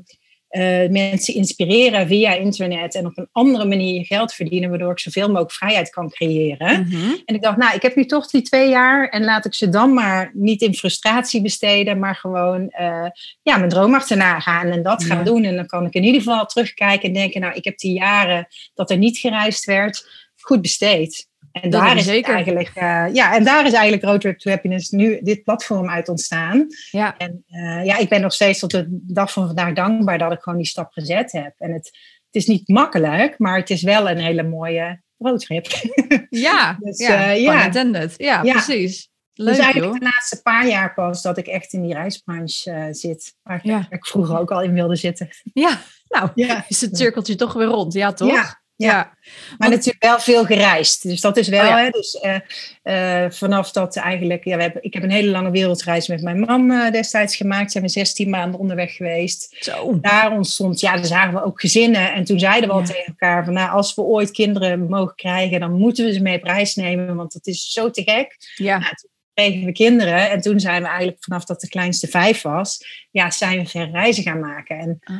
Uh, 0.53 0.89
mensen 0.89 1.33
inspireren 1.33 2.07
via 2.07 2.33
internet 2.33 2.95
en 2.95 3.05
op 3.05 3.17
een 3.17 3.27
andere 3.31 3.65
manier 3.65 4.05
geld 4.05 4.33
verdienen, 4.33 4.69
waardoor 4.69 4.91
ik 4.91 4.99
zoveel 4.99 5.27
mogelijk 5.27 5.51
vrijheid 5.51 5.89
kan 5.89 6.09
creëren. 6.09 6.79
Mm 6.79 6.91
-hmm. 6.91 7.21
En 7.25 7.35
ik 7.35 7.41
dacht, 7.41 7.57
nou, 7.57 7.75
ik 7.75 7.81
heb 7.81 7.95
nu 7.95 8.05
toch 8.05 8.27
die 8.27 8.41
twee 8.41 8.69
jaar 8.69 9.09
en 9.09 9.23
laat 9.23 9.45
ik 9.45 9.53
ze 9.53 9.69
dan 9.69 9.93
maar 9.93 10.31
niet 10.33 10.61
in 10.61 10.73
frustratie 10.73 11.41
besteden, 11.41 11.99
maar 11.99 12.15
gewoon 12.15 12.61
uh, 12.61 13.07
ja, 13.41 13.57
mijn 13.57 13.69
droom 13.69 13.95
achterna 13.95 14.39
gaan 14.39 14.67
en 14.67 14.83
dat 14.83 15.03
gaan 15.03 15.23
doen. 15.23 15.43
En 15.43 15.55
dan 15.55 15.65
kan 15.65 15.85
ik 15.85 15.93
in 15.93 16.03
ieder 16.03 16.21
geval 16.21 16.45
terugkijken 16.45 17.07
en 17.07 17.13
denken, 17.13 17.41
nou, 17.41 17.53
ik 17.53 17.63
heb 17.63 17.77
die 17.77 17.93
jaren 17.93 18.47
dat 18.73 18.89
er 18.89 18.97
niet 18.97 19.17
gereisd 19.17 19.65
werd, 19.65 20.07
goed 20.35 20.61
besteed. 20.61 21.31
En 21.53 21.69
dat 21.69 21.81
daar 21.81 21.97
is 21.97 22.05
zeker. 22.05 22.33
eigenlijk, 22.33 22.71
uh, 22.75 23.05
ja, 23.13 23.35
en 23.35 23.43
daar 23.43 23.65
is 23.65 23.73
eigenlijk 23.73 24.03
Road 24.03 24.21
Trip 24.21 24.37
to 24.37 24.49
Happiness 24.49 24.89
nu 24.89 25.19
dit 25.21 25.43
platform 25.43 25.89
uit 25.89 26.09
ontstaan. 26.09 26.67
Ja. 26.91 27.17
En 27.17 27.43
uh, 27.49 27.85
ja, 27.85 27.97
ik 27.97 28.09
ben 28.09 28.21
nog 28.21 28.33
steeds 28.33 28.59
tot 28.59 28.71
de 28.71 28.85
dag 28.89 29.31
van 29.31 29.45
vandaag 29.45 29.73
dankbaar 29.73 30.17
dat 30.17 30.31
ik 30.31 30.41
gewoon 30.41 30.57
die 30.57 30.67
stap 30.67 30.91
gezet 30.91 31.31
heb. 31.31 31.53
En 31.57 31.73
het, 31.73 31.85
het 32.25 32.35
is 32.35 32.45
niet 32.45 32.67
makkelijk, 32.67 33.37
maar 33.37 33.57
het 33.57 33.69
is 33.69 33.81
wel 33.81 34.09
een 34.09 34.17
hele 34.17 34.43
mooie 34.43 35.01
roadtrip. 35.17 35.67
Ja, 36.29 36.77
dus, 36.79 36.97
ja, 36.97 37.33
uh, 37.33 37.41
ja. 37.41 37.65
intended. 37.65 38.13
Ja, 38.17 38.43
ja, 38.43 38.51
precies. 38.51 39.11
Leuk, 39.33 39.55
dus 39.55 39.63
eigenlijk 39.63 39.93
joh. 39.93 40.01
de 40.01 40.05
laatste 40.05 40.41
paar 40.41 40.67
jaar 40.67 40.93
pas 40.93 41.21
dat 41.21 41.37
ik 41.37 41.47
echt 41.47 41.73
in 41.73 41.81
die 41.81 41.93
reisbranche 41.93 42.71
uh, 42.71 42.85
zit. 42.91 43.35
Waar 43.43 43.59
ja. 43.63 43.87
ik 43.89 44.05
vroeger 44.05 44.39
ook 44.39 44.51
al 44.51 44.61
in 44.61 44.73
wilde 44.73 44.95
zitten. 44.95 45.29
Ja, 45.53 45.81
nou 46.07 46.29
ja. 46.35 46.65
is 46.67 46.81
het 46.81 46.97
cirkeltje 46.97 47.35
toch 47.35 47.53
weer 47.53 47.67
rond. 47.67 47.93
Ja, 47.93 48.13
toch? 48.13 48.31
Ja, 48.31 48.62
ja. 48.75 48.95
Maar 48.95 49.55
Want, 49.57 49.71
natuurlijk 49.71 50.03
wel 50.03 50.19
veel 50.19 50.45
gereisd. 50.45 51.03
Dus 51.03 51.21
dat 51.21 51.37
is 51.37 51.47
wel, 51.47 51.61
oh 51.61 51.67
ja. 51.67 51.77
hè, 51.77 51.89
dus, 51.89 52.19
uh, 52.21 52.35
uh, 52.83 53.31
vanaf 53.31 53.71
dat 53.71 53.95
eigenlijk, 53.95 54.43
ja, 54.43 54.55
we 54.55 54.61
hebben, 54.61 54.83
ik 54.83 54.93
heb 54.93 55.03
een 55.03 55.11
hele 55.11 55.29
lange 55.29 55.51
wereldreis 55.51 56.07
met 56.07 56.21
mijn 56.21 56.39
man 56.39 56.71
uh, 56.71 56.91
destijds 56.91 57.35
gemaakt. 57.35 57.71
Zijn 57.71 57.83
we 57.83 57.89
16 57.89 58.29
maanden 58.29 58.59
onderweg 58.59 58.95
geweest. 58.95 59.55
Zo. 59.59 59.99
Daar 59.99 60.31
ontstond, 60.31 60.79
ja, 60.79 60.95
daar 60.95 61.05
zagen 61.05 61.33
we 61.33 61.43
ook 61.43 61.59
gezinnen. 61.59 62.13
En 62.13 62.23
toen 62.23 62.39
zeiden 62.39 62.69
we 62.69 62.75
ja. 62.75 62.79
al 62.79 62.85
tegen 62.85 63.05
elkaar 63.05 63.45
van, 63.45 63.53
nou, 63.53 63.69
als 63.69 63.95
we 63.95 64.01
ooit 64.01 64.31
kinderen 64.31 64.89
mogen 64.89 65.15
krijgen, 65.15 65.59
dan 65.59 65.73
moeten 65.73 66.05
we 66.05 66.13
ze 66.13 66.21
mee 66.21 66.37
op 66.37 66.43
reis 66.43 66.75
nemen, 66.75 67.15
want 67.15 67.33
dat 67.33 67.47
is 67.47 67.71
zo 67.71 67.89
te 67.89 68.03
gek. 68.03 68.37
Ja. 68.55 68.77
Nou, 68.77 68.93
kregen 69.33 69.65
we 69.65 69.71
kinderen. 69.71 70.29
En 70.29 70.41
toen 70.41 70.59
zijn 70.59 70.81
we 70.81 70.87
eigenlijk 70.87 71.23
vanaf 71.23 71.45
dat 71.45 71.61
de 71.61 71.69
kleinste 71.69 72.07
vijf 72.07 72.41
was, 72.41 72.85
ja, 73.11 73.31
zijn 73.31 73.59
we 73.59 73.65
verre 73.69 73.91
reizen 73.91 74.23
gaan 74.23 74.39
maken. 74.39 74.77
En 74.77 74.97
Ah. 75.03 75.15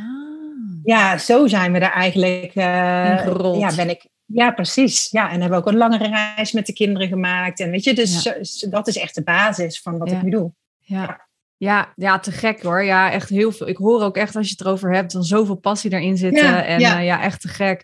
ja, 0.84 1.18
zo 1.18 1.48
zijn 1.48 1.72
we 1.72 1.80
daar 1.80 1.92
eigenlijk. 1.94 2.52
eh, 2.56 3.10
Ingerold. 3.12 3.60
ja, 3.60 3.76
ben 3.76 3.90
ik. 3.90 4.06
Ja, 4.26 4.52
precies. 4.52 5.08
Ja, 5.12 5.26
en 5.32 5.42
hebben 5.42 5.50
we 5.50 5.66
ook 5.66 5.72
een 5.72 5.78
langere 5.78 6.08
reis 6.36 6.52
met 6.52 6.66
de 6.66 6.74
kinderen 6.74 7.08
gemaakt. 7.08 7.60
En 7.60 7.70
weet 7.72 7.84
je, 7.84 7.94
dus 7.94 8.22
zo- 8.22 8.70
dat 8.70 8.88
is 8.88 8.98
echt 8.98 9.16
de 9.16 9.24
basis 9.24 9.82
van 9.82 9.98
wat 9.98 10.10
Ja. 10.10 10.16
ik 10.18 10.24
nu 10.24 10.30
doe. 10.30 10.52
Ja. 10.80 11.28
Ja, 11.58 11.94
ja, 11.96 12.20
te 12.20 12.32
gek 12.32 12.62
hoor. 12.64 12.84
Ja, 12.84 13.12
echt 13.12 13.30
heel 13.30 13.52
veel. 13.52 13.68
Ik 13.68 13.78
hoor 13.78 14.02
ook 14.04 14.18
echt 14.18 14.36
als 14.36 14.46
je 14.48 14.52
het 14.58 14.66
erover 14.66 14.94
hebt, 14.94 15.12
dan 15.12 15.24
zoveel 15.24 15.56
passie 15.56 15.92
erin 15.94 16.18
zitten. 16.18 16.44
Ja, 16.46 16.64
en 16.66 16.80
ja. 16.80 17.00
ja, 17.00 17.22
echt 17.22 17.42
te 17.42 17.48
gek. 17.48 17.84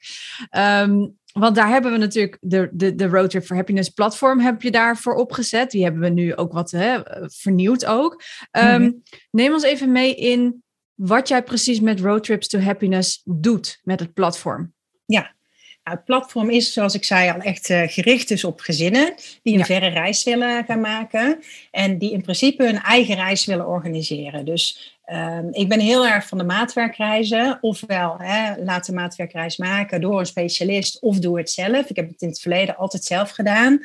Ehm, 0.50 1.08
want 1.34 1.56
daar 1.56 1.68
hebben 1.70 1.92
we 1.92 1.98
natuurlijk 1.98 2.38
de, 2.42 2.70
de, 2.72 2.96
de 2.96 3.08
Road 3.08 3.30
Trip 3.30 3.44
for 3.44 3.56
Happiness 3.56 3.90
platform 3.90 4.40
heb 4.40 4.62
je 4.62 4.72
daarvoor 4.72 5.16
opgezet. 5.16 5.72
Die 5.72 5.84
hebben 5.84 6.02
we 6.02 6.10
nu 6.10 6.36
ook 6.36 6.54
wat 6.54 6.72
hè, 6.72 7.00
vernieuwd 7.28 7.86
ook. 7.86 8.22
Ehm, 8.52 8.82
Mhm. 8.82 8.92
Neem 9.32 9.54
ons 9.54 9.64
even 9.64 9.92
mee 9.92 10.16
in 10.16 10.64
wat 10.94 11.28
jij 11.28 11.44
precies 11.44 11.80
met 11.80 12.00
Road 12.00 12.24
Trips 12.24 12.48
to 12.48 12.60
Happiness 12.60 13.22
doet 13.26 13.80
met 13.84 14.00
het 14.00 14.14
platform. 14.14 14.74
Nou, 15.06 15.26
het 15.84 16.06
platform 16.06 16.50
is, 16.50 16.74
zoals 16.74 16.94
ik 16.94 17.04
zei, 17.04 17.30
al 17.32 17.40
echt 17.40 17.70
eh, 17.70 17.82
gericht 17.88 18.28
dus 18.28 18.44
op 18.44 18.60
gezinnen 18.60 19.14
die 19.44 19.54
een 19.54 19.60
Ja. 19.60 19.66
verre 19.66 19.88
reis 19.88 20.24
willen 20.24 20.66
gaan 20.66 20.82
maken. 20.82 21.40
En 21.72 21.98
die 21.98 22.12
in 22.12 22.22
principe 22.22 22.64
hun 22.66 22.80
eigen 22.82 23.16
reis 23.16 23.46
willen 23.46 23.68
organiseren. 23.68 24.46
Dus 24.46 24.99
ehm, 25.10 25.48
ik 25.52 25.70
ben 25.70 25.80
heel 25.80 26.08
erg 26.08 26.28
van 26.28 26.38
de 26.38 26.44
maatwerkreizen. 26.44 27.58
Ofwel, 27.62 28.16
hè, 28.18 28.64
laat 28.64 28.86
de 28.86 28.94
maatwerkreis 28.94 29.58
maken 29.58 30.02
door 30.02 30.20
een 30.20 30.26
specialist 30.26 31.02
of 31.02 31.20
doe 31.20 31.38
het 31.38 31.50
zelf. 31.52 31.90
Ik 31.90 31.96
heb 31.96 32.10
het 32.10 32.22
in 32.22 32.28
het 32.28 32.40
verleden 32.40 32.78
altijd 32.78 33.04
zelf 33.04 33.30
gedaan. 33.30 33.80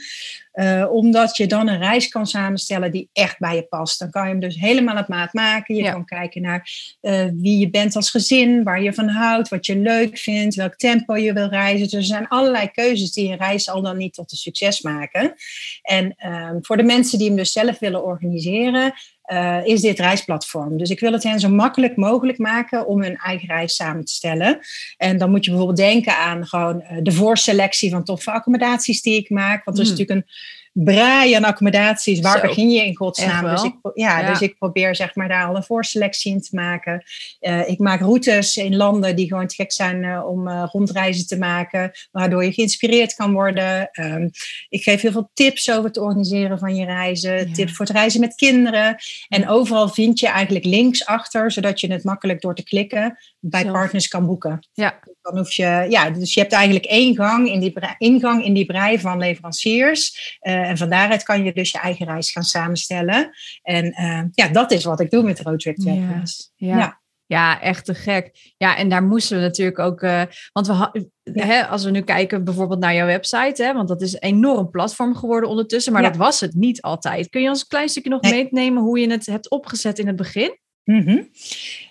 Eh, 0.53 0.87
omdat 0.91 1.37
je 1.37 1.47
dan 1.47 1.69
een 1.69 1.79
reis 1.79 2.09
kan 2.09 2.27
samenstellen 2.27 2.91
die 2.91 3.09
echt 3.13 3.39
bij 3.39 3.55
je 3.55 3.63
past. 3.63 3.99
Dan 3.99 4.11
kan 4.11 4.23
je 4.23 4.29
hem 4.29 4.41
dus 4.41 4.57
helemaal 4.57 4.99
op 4.99 5.09
maat 5.09 5.33
maken. 5.33 5.75
Je 5.75 5.83
Ja. 5.83 5.93
kan 5.93 6.05
kijken 6.05 6.43
naar 6.43 6.71
eh, 7.01 7.27
wie 7.35 7.59
je 7.59 7.71
bent 7.71 7.97
als 7.97 8.11
gezin, 8.11 8.63
waar 8.63 8.83
je 8.83 8.93
van 8.93 9.09
houdt, 9.09 9.49
wat 9.49 9.67
je 9.67 9.77
leuk 9.79 10.19
vindt, 10.19 10.55
welk 10.55 10.77
tempo 10.77 11.17
je 11.17 11.33
wil 11.33 11.49
reizen. 11.49 11.83
Dus 11.83 11.93
er 11.93 12.03
zijn 12.05 12.29
allerlei 12.29 12.69
keuzes 12.71 13.13
die 13.13 13.31
een 13.31 13.39
reis 13.39 13.71
al 13.71 13.83
dan 13.83 13.97
niet 13.97 14.15
tot 14.15 14.31
een 14.33 14.37
succes 14.39 14.81
maken. 14.81 15.35
En 15.83 16.15
ehm, 16.17 16.57
voor 16.61 16.77
de 16.77 16.83
mensen 16.83 17.19
die 17.19 17.27
hem 17.29 17.37
dus 17.37 17.53
zelf 17.53 17.79
willen 17.79 18.05
organiseren, 18.05 18.93
eh, 19.25 19.61
is 19.65 19.81
dit 19.81 19.99
reisplatform. 19.99 20.79
Dus 20.79 20.91
ik 20.91 21.01
wil 21.01 21.13
het 21.13 21.23
hen 21.23 21.41
zo 21.41 21.49
makkelijk 21.49 21.97
mogelijk 21.97 22.39
maken 22.39 22.87
om 22.87 23.03
hun 23.03 23.17
eigen 23.17 23.49
reis 23.49 23.75
samen 23.75 24.05
te 24.05 24.13
stellen. 24.13 24.59
En 24.97 25.19
dan 25.19 25.31
moet 25.31 25.45
je 25.45 25.51
bijvoorbeeld 25.51 25.79
denken 25.79 26.17
aan 26.17 26.47
gewoon 26.47 26.83
eh, 26.83 26.97
de 27.03 27.13
voorselectie 27.13 27.91
van 27.91 28.05
toffe 28.05 28.31
accommodaties 28.31 29.03
die 29.03 29.19
ik 29.19 29.31
maak. 29.31 29.65
Want 29.65 29.77
er 29.77 29.83
is 29.85 29.89
Hmm. 29.91 29.99
natuurlijk 29.99 30.27
een 30.27 30.35
braai 30.77 31.33
aan 31.35 31.45
accommodaties. 31.45 32.21
Waar 32.21 32.41
Zo. 32.41 32.47
begin 32.47 32.71
je 32.71 32.87
in 32.87 32.97
godsnaam? 32.97 33.51
Dus 33.51 33.63
ik, 33.63 33.75
ja, 33.95 34.21
Ja. 34.21 34.29
dus 34.29 34.41
ik 34.41 34.59
probeer 34.59 34.97
zeg 34.97 35.15
maar 35.15 35.29
daar 35.29 35.47
al 35.47 35.57
een 35.57 35.63
voorselectie 35.63 36.33
in 36.33 36.41
te 36.41 36.55
maken. 36.57 37.05
Eh, 37.41 37.69
ik 37.69 37.79
maak 37.79 38.01
routes 38.01 38.57
in 38.57 38.77
landen 38.77 39.17
die 39.17 39.29
gewoon 39.29 39.47
te 39.47 39.55
gek 39.55 39.73
zijn 39.73 40.05
eh, 40.05 40.27
om 40.27 40.49
eh, 40.49 40.65
rondreizen 40.73 41.27
te 41.27 41.39
maken, 41.39 41.93
waardoor 42.11 42.45
je 42.45 42.53
geïnspireerd 42.53 43.15
kan 43.15 43.33
worden. 43.33 43.89
Ehm, 43.91 44.29
ik 44.69 44.83
geef 44.83 45.01
heel 45.01 45.13
veel 45.13 45.31
tips 45.35 45.71
over 45.71 45.85
het 45.85 45.99
organiseren 45.99 46.59
van 46.59 46.77
je 46.77 46.85
reizen, 46.85 47.49
Ja. 47.49 47.55
tips 47.55 47.73
voor 47.73 47.87
het 47.87 47.95
reizen 47.95 48.21
met 48.21 48.35
kinderen. 48.35 48.97
En 49.29 49.49
overal 49.49 49.89
vind 49.89 50.19
je 50.19 50.29
eigenlijk 50.29 50.65
links 50.65 51.07
achter, 51.07 51.51
zodat 51.53 51.81
je 51.81 51.93
het 51.93 52.05
makkelijk 52.05 52.41
door 52.41 52.55
te 52.55 52.65
klikken 52.65 53.19
bij 53.41 53.65
partners 53.67 54.09
kan 54.09 54.27
boeken. 54.27 54.69
Ja. 54.73 55.01
Dan 55.25 55.37
hoef 55.37 55.53
je, 55.53 55.87
ja, 55.89 56.11
dus 56.11 56.35
je 56.35 56.41
hebt 56.41 56.53
eigenlijk 56.53 56.85
één 56.85 57.15
gang 57.17 57.49
in 57.49 57.61
die 57.61 57.73
brei- 57.73 57.95
ingang 57.99 58.45
in 58.45 58.55
die 58.55 58.67
brei 58.67 59.01
van 59.01 59.19
leveranciers. 59.19 60.37
Eh, 60.41 60.69
en 60.69 60.77
van 60.77 60.89
daaruit 60.91 61.23
kan 61.23 61.45
je 61.45 61.53
dus 61.53 61.71
je 61.71 61.79
eigen 61.79 62.07
reis 62.07 62.31
gaan 62.31 62.43
samenstellen. 62.43 63.31
En 63.63 63.93
eh, 63.93 64.23
ja, 64.33 64.49
dat 64.49 64.71
is 64.73 64.85
wat 64.85 65.01
ik 65.01 65.11
doe 65.11 65.23
met 65.23 65.41
Road 65.41 65.59
Trip 65.61 65.77
to 65.77 65.91
Ja. 65.91 66.23
Ja. 66.57 66.77
Ja. 66.77 67.03
Ja. 67.27 67.61
echt 67.61 67.85
te 67.85 67.95
gek. 67.95 68.53
Ja, 68.57 68.77
en 68.77 68.89
daar 68.89 69.03
moesten 69.03 69.37
we 69.37 69.43
natuurlijk 69.43 69.79
ook. 69.79 70.01
eh, 70.03 70.23
want 70.53 70.67
we 70.67 70.73
Ja. 70.73 71.45
hè, 71.47 71.67
als 71.67 71.85
we 71.85 71.91
nu 71.91 72.01
kijken 72.01 72.45
bijvoorbeeld 72.45 72.81
naar 72.81 72.95
jouw 72.95 73.07
website, 73.07 73.63
hè, 73.65 73.73
want 73.75 73.89
dat 73.89 74.03
is 74.03 74.13
een 74.13 74.19
enorm 74.21 74.71
platform 74.71 75.17
geworden 75.17 75.49
ondertussen, 75.49 75.93
maar 75.93 76.03
dat 76.03 76.17
was 76.17 76.41
het 76.41 76.55
niet 76.55 76.83
altijd. 76.83 77.29
Kun 77.29 77.43
je 77.43 77.49
ons 77.49 77.61
een 77.61 77.69
klein 77.69 77.89
stukje 77.89 78.11
nog 78.11 78.21
Nee. 78.21 78.49
meenemen 78.53 78.83
hoe 78.83 78.99
je 78.99 79.11
het 79.11 79.27
hebt 79.27 79.51
opgezet 79.51 79.99
in 79.99 80.07
het 80.07 80.17
begin? 80.17 80.59
Mhm. 80.85 81.23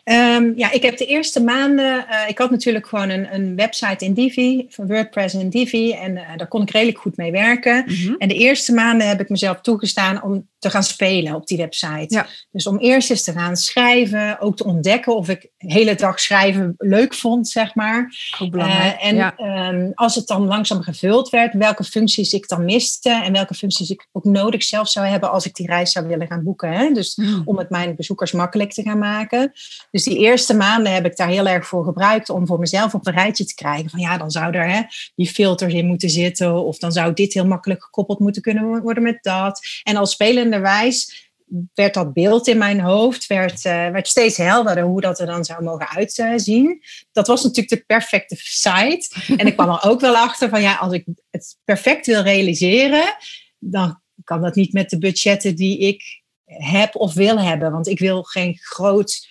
Ehm, 0.03 0.51
ja, 0.55 0.71
ik 0.71 0.81
heb 0.81 0.97
de 0.97 1.05
eerste 1.05 1.43
maanden, 1.43 2.07
eh, 2.07 2.29
ik 2.29 2.37
had 2.37 2.51
natuurlijk 2.51 2.87
gewoon 2.87 3.09
een, 3.09 3.33
een 3.33 3.55
website 3.55 4.05
in 4.05 4.13
Divi, 4.13 4.65
van 4.69 4.87
WordPress 4.87 5.35
in 5.35 5.49
Divi, 5.49 5.91
en 5.91 6.17
eh, 6.17 6.37
daar 6.37 6.47
kon 6.47 6.61
ik 6.61 6.71
redelijk 6.71 6.97
goed 6.97 7.17
mee 7.17 7.31
werken. 7.31 7.85
En 8.17 8.27
de 8.27 8.33
eerste 8.33 8.73
maanden 8.73 9.07
heb 9.07 9.19
ik 9.19 9.29
mezelf 9.29 9.61
toegestaan 9.61 10.23
om 10.23 10.47
te 10.59 10.69
gaan 10.69 10.83
spelen 10.83 11.35
op 11.35 11.47
die 11.47 11.57
website. 11.57 12.05
Ja. 12.07 12.27
Dus 12.51 12.67
om 12.67 12.77
eerst 12.77 13.09
eens 13.09 13.23
te 13.23 13.31
gaan 13.31 13.55
schrijven, 13.55 14.39
ook 14.39 14.57
te 14.57 14.63
ontdekken 14.65 15.15
of 15.15 15.29
ik 15.29 15.41
de 15.57 15.73
hele 15.73 15.95
dag 15.95 16.19
schrijven 16.19 16.73
leuk 16.77 17.13
vond, 17.13 17.49
zeg 17.49 17.75
maar. 17.75 18.13
Ook 18.39 18.51
belangrijk. 18.51 18.95
Eh, 18.99 19.07
en 19.07 19.15
ja. 19.15 19.35
ehm, 19.35 19.91
als 19.93 20.15
het 20.15 20.27
dan 20.27 20.45
langzaam 20.45 20.81
gevuld 20.81 21.29
werd, 21.29 21.53
welke 21.53 21.83
functies 21.83 22.33
ik 22.33 22.47
dan 22.47 22.65
miste 22.65 23.09
en 23.09 23.33
welke 23.33 23.53
functies 23.53 23.89
ik 23.89 24.07
ook 24.11 24.23
nodig 24.23 24.63
zelf 24.63 24.89
zou 24.89 25.05
hebben 25.05 25.31
als 25.31 25.45
ik 25.45 25.55
die 25.55 25.67
reis 25.67 25.91
zou 25.91 26.07
willen 26.07 26.27
gaan 26.27 26.43
boeken. 26.43 26.71
Hè? 26.71 26.91
Dus 26.91 27.15
Mm. 27.15 27.41
om 27.45 27.57
het 27.57 27.69
mijn 27.69 27.95
bezoekers 27.95 28.31
makkelijk 28.31 28.71
te 28.71 28.82
gaan 28.83 28.97
maken. 28.97 29.51
Dus 29.91 30.03
die 30.03 30.17
eerste 30.17 30.53
maanden 30.53 30.93
heb 30.93 31.05
ik 31.05 31.17
daar 31.17 31.27
heel 31.27 31.47
erg 31.47 31.67
voor 31.67 31.83
gebruikt 31.83 32.29
om 32.29 32.47
voor 32.47 32.59
mezelf 32.59 32.93
op 32.93 33.07
een 33.07 33.13
rijtje 33.13 33.45
te 33.45 33.55
krijgen. 33.55 33.89
Van 33.89 33.99
ja, 33.99 34.17
dan 34.17 34.31
zou 34.31 34.53
er 34.53 34.69
hè, 34.69 34.81
die 35.15 35.27
filters 35.27 35.73
in 35.73 35.85
moeten 35.85 36.09
zitten. 36.09 36.63
Of 36.63 36.77
dan 36.77 36.91
zou 36.91 37.13
dit 37.13 37.33
heel 37.33 37.47
makkelijk 37.47 37.83
gekoppeld 37.83 38.19
moeten 38.19 38.41
kunnen 38.41 38.81
worden 38.81 39.03
met 39.03 39.17
dat. 39.21 39.61
En 39.83 39.95
als 39.95 40.11
spelenderwijs 40.11 41.31
werd 41.73 41.93
dat 41.93 42.13
beeld 42.13 42.47
in 42.47 42.57
mijn 42.57 42.79
hoofd 42.79 43.27
werd, 43.27 43.65
eh, 43.65 43.89
werd 43.89 44.07
steeds 44.07 44.37
helderder 44.37 44.83
hoe 44.83 45.01
dat 45.01 45.19
er 45.19 45.25
dan 45.25 45.45
zou 45.45 45.63
mogen 45.63 45.89
uitzien. 45.89 46.83
Dat 47.11 47.27
was 47.27 47.43
natuurlijk 47.43 47.69
de 47.69 47.83
perfecte 47.85 48.35
site. 48.39 49.09
En 49.37 49.47
ik 49.47 49.53
kwam 49.53 49.69
er 49.69 49.83
ook 49.83 49.99
wel 49.99 50.15
achter 50.15 50.49
van 50.49 50.61
ja, 50.61 50.75
als 50.75 50.93
ik 50.93 51.05
het 51.31 51.57
perfect 51.63 52.05
wil 52.05 52.21
realiseren, 52.21 53.15
dan 53.59 54.01
kan 54.23 54.41
dat 54.41 54.55
niet 54.55 54.73
met 54.73 54.89
de 54.89 54.97
budgetten 54.97 55.55
die 55.55 55.77
ik 55.79 56.22
heb 56.57 56.95
of 56.95 57.13
wil 57.13 57.39
hebben. 57.39 57.71
Want 57.71 57.87
ik 57.87 57.99
wil 57.99 58.23
geen 58.23 58.57
groot, 58.61 59.27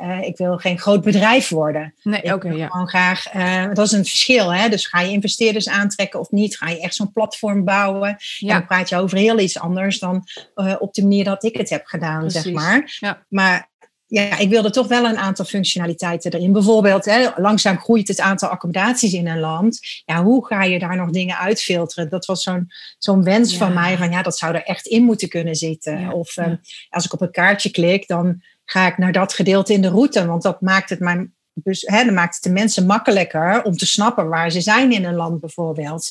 eh, 0.00 0.22
ik 0.22 0.36
wil 0.36 0.56
geen 0.56 0.78
groot 0.78 1.02
bedrijf 1.02 1.48
worden. 1.48 1.94
Nee, 2.02 2.34
oké, 2.34 2.48
wil 2.48 2.56
ja. 2.56 2.66
gewoon 2.66 2.88
graag, 2.88 3.26
eh, 3.26 3.66
dat 3.72 3.86
is 3.86 3.92
een 3.92 4.04
verschil. 4.04 4.54
Hè? 4.54 4.68
Dus 4.68 4.86
ga 4.86 5.00
je 5.00 5.10
investeerders 5.10 5.68
aantrekken 5.68 6.20
of 6.20 6.30
niet? 6.30 6.56
Ga 6.56 6.68
je 6.68 6.80
echt 6.80 6.94
zo'n 6.94 7.12
platform 7.12 7.64
bouwen? 7.64 8.08
En 8.08 8.16
Ja, 8.38 8.52
dan 8.52 8.66
praat 8.66 8.88
je 8.88 8.96
over 8.96 9.18
heel 9.18 9.38
iets 9.38 9.58
anders 9.58 9.98
dan 9.98 10.24
eh, 10.54 10.74
op 10.78 10.94
de 10.94 11.02
manier 11.02 11.24
dat 11.24 11.44
ik 11.44 11.56
het 11.56 11.70
heb 11.70 11.86
gedaan, 11.86 12.30
zeg 12.30 12.52
maar. 12.52 12.96
Ja. 13.00 13.24
Maar 13.28 13.69
ja, 14.10 14.38
ik 14.38 14.48
wilde 14.48 14.70
toch 14.70 14.88
wel 14.88 15.04
een 15.04 15.16
aantal 15.16 15.44
functionaliteiten 15.44 16.32
erin. 16.32 16.52
Bijvoorbeeld, 16.52 17.04
hè, 17.04 17.28
langzaam 17.36 17.78
groeit 17.78 18.08
het 18.08 18.20
aantal 18.20 18.48
accommodaties 18.48 19.12
in 19.12 19.26
een 19.26 19.40
land. 19.40 19.78
Ja, 20.04 20.22
hoe 20.22 20.46
ga 20.46 20.62
je 20.62 20.78
daar 20.78 20.96
nog 20.96 21.10
dingen 21.10 21.38
uitfilteren? 21.38 22.08
Dat 22.10 22.26
was 22.26 22.42
zo'n 22.42 22.70
zo'n 22.98 23.22
wens 23.24 23.52
Ja. 23.52 23.58
van 23.58 23.74
mij, 23.74 23.96
van 23.96 24.10
ja, 24.10 24.22
dat 24.22 24.38
zou 24.38 24.54
er 24.54 24.62
echt 24.62 24.86
in 24.86 25.02
moeten 25.04 25.28
kunnen 25.28 25.54
zitten. 25.54 26.00
Ja, 26.00 26.12
Of 26.12 26.36
ehm, 26.36 26.56
als 26.88 27.04
ik 27.04 27.12
op 27.12 27.20
een 27.20 27.30
kaartje 27.30 27.70
klik, 27.70 28.06
dan 28.06 28.42
ga 28.64 28.86
ik 28.86 28.98
naar 28.98 29.12
dat 29.12 29.32
gedeelte 29.32 29.72
in 29.72 29.82
de 29.82 29.88
route. 29.88 30.26
Want 30.26 30.42
dat 30.42 30.60
maakt 30.60 30.90
het 30.90 31.00
mijn 31.00 31.34
dus 31.54 31.82
hè, 31.86 32.04
dan 32.04 32.14
maakt 32.14 32.34
het 32.34 32.42
de 32.42 32.50
mensen 32.50 32.86
makkelijker 32.86 33.62
om 33.62 33.76
te 33.76 33.86
snappen 33.86 34.28
waar 34.28 34.50
ze 34.50 34.60
zijn 34.60 34.92
in 34.92 35.04
een 35.04 35.14
land 35.14 35.40
bijvoorbeeld. 35.40 36.10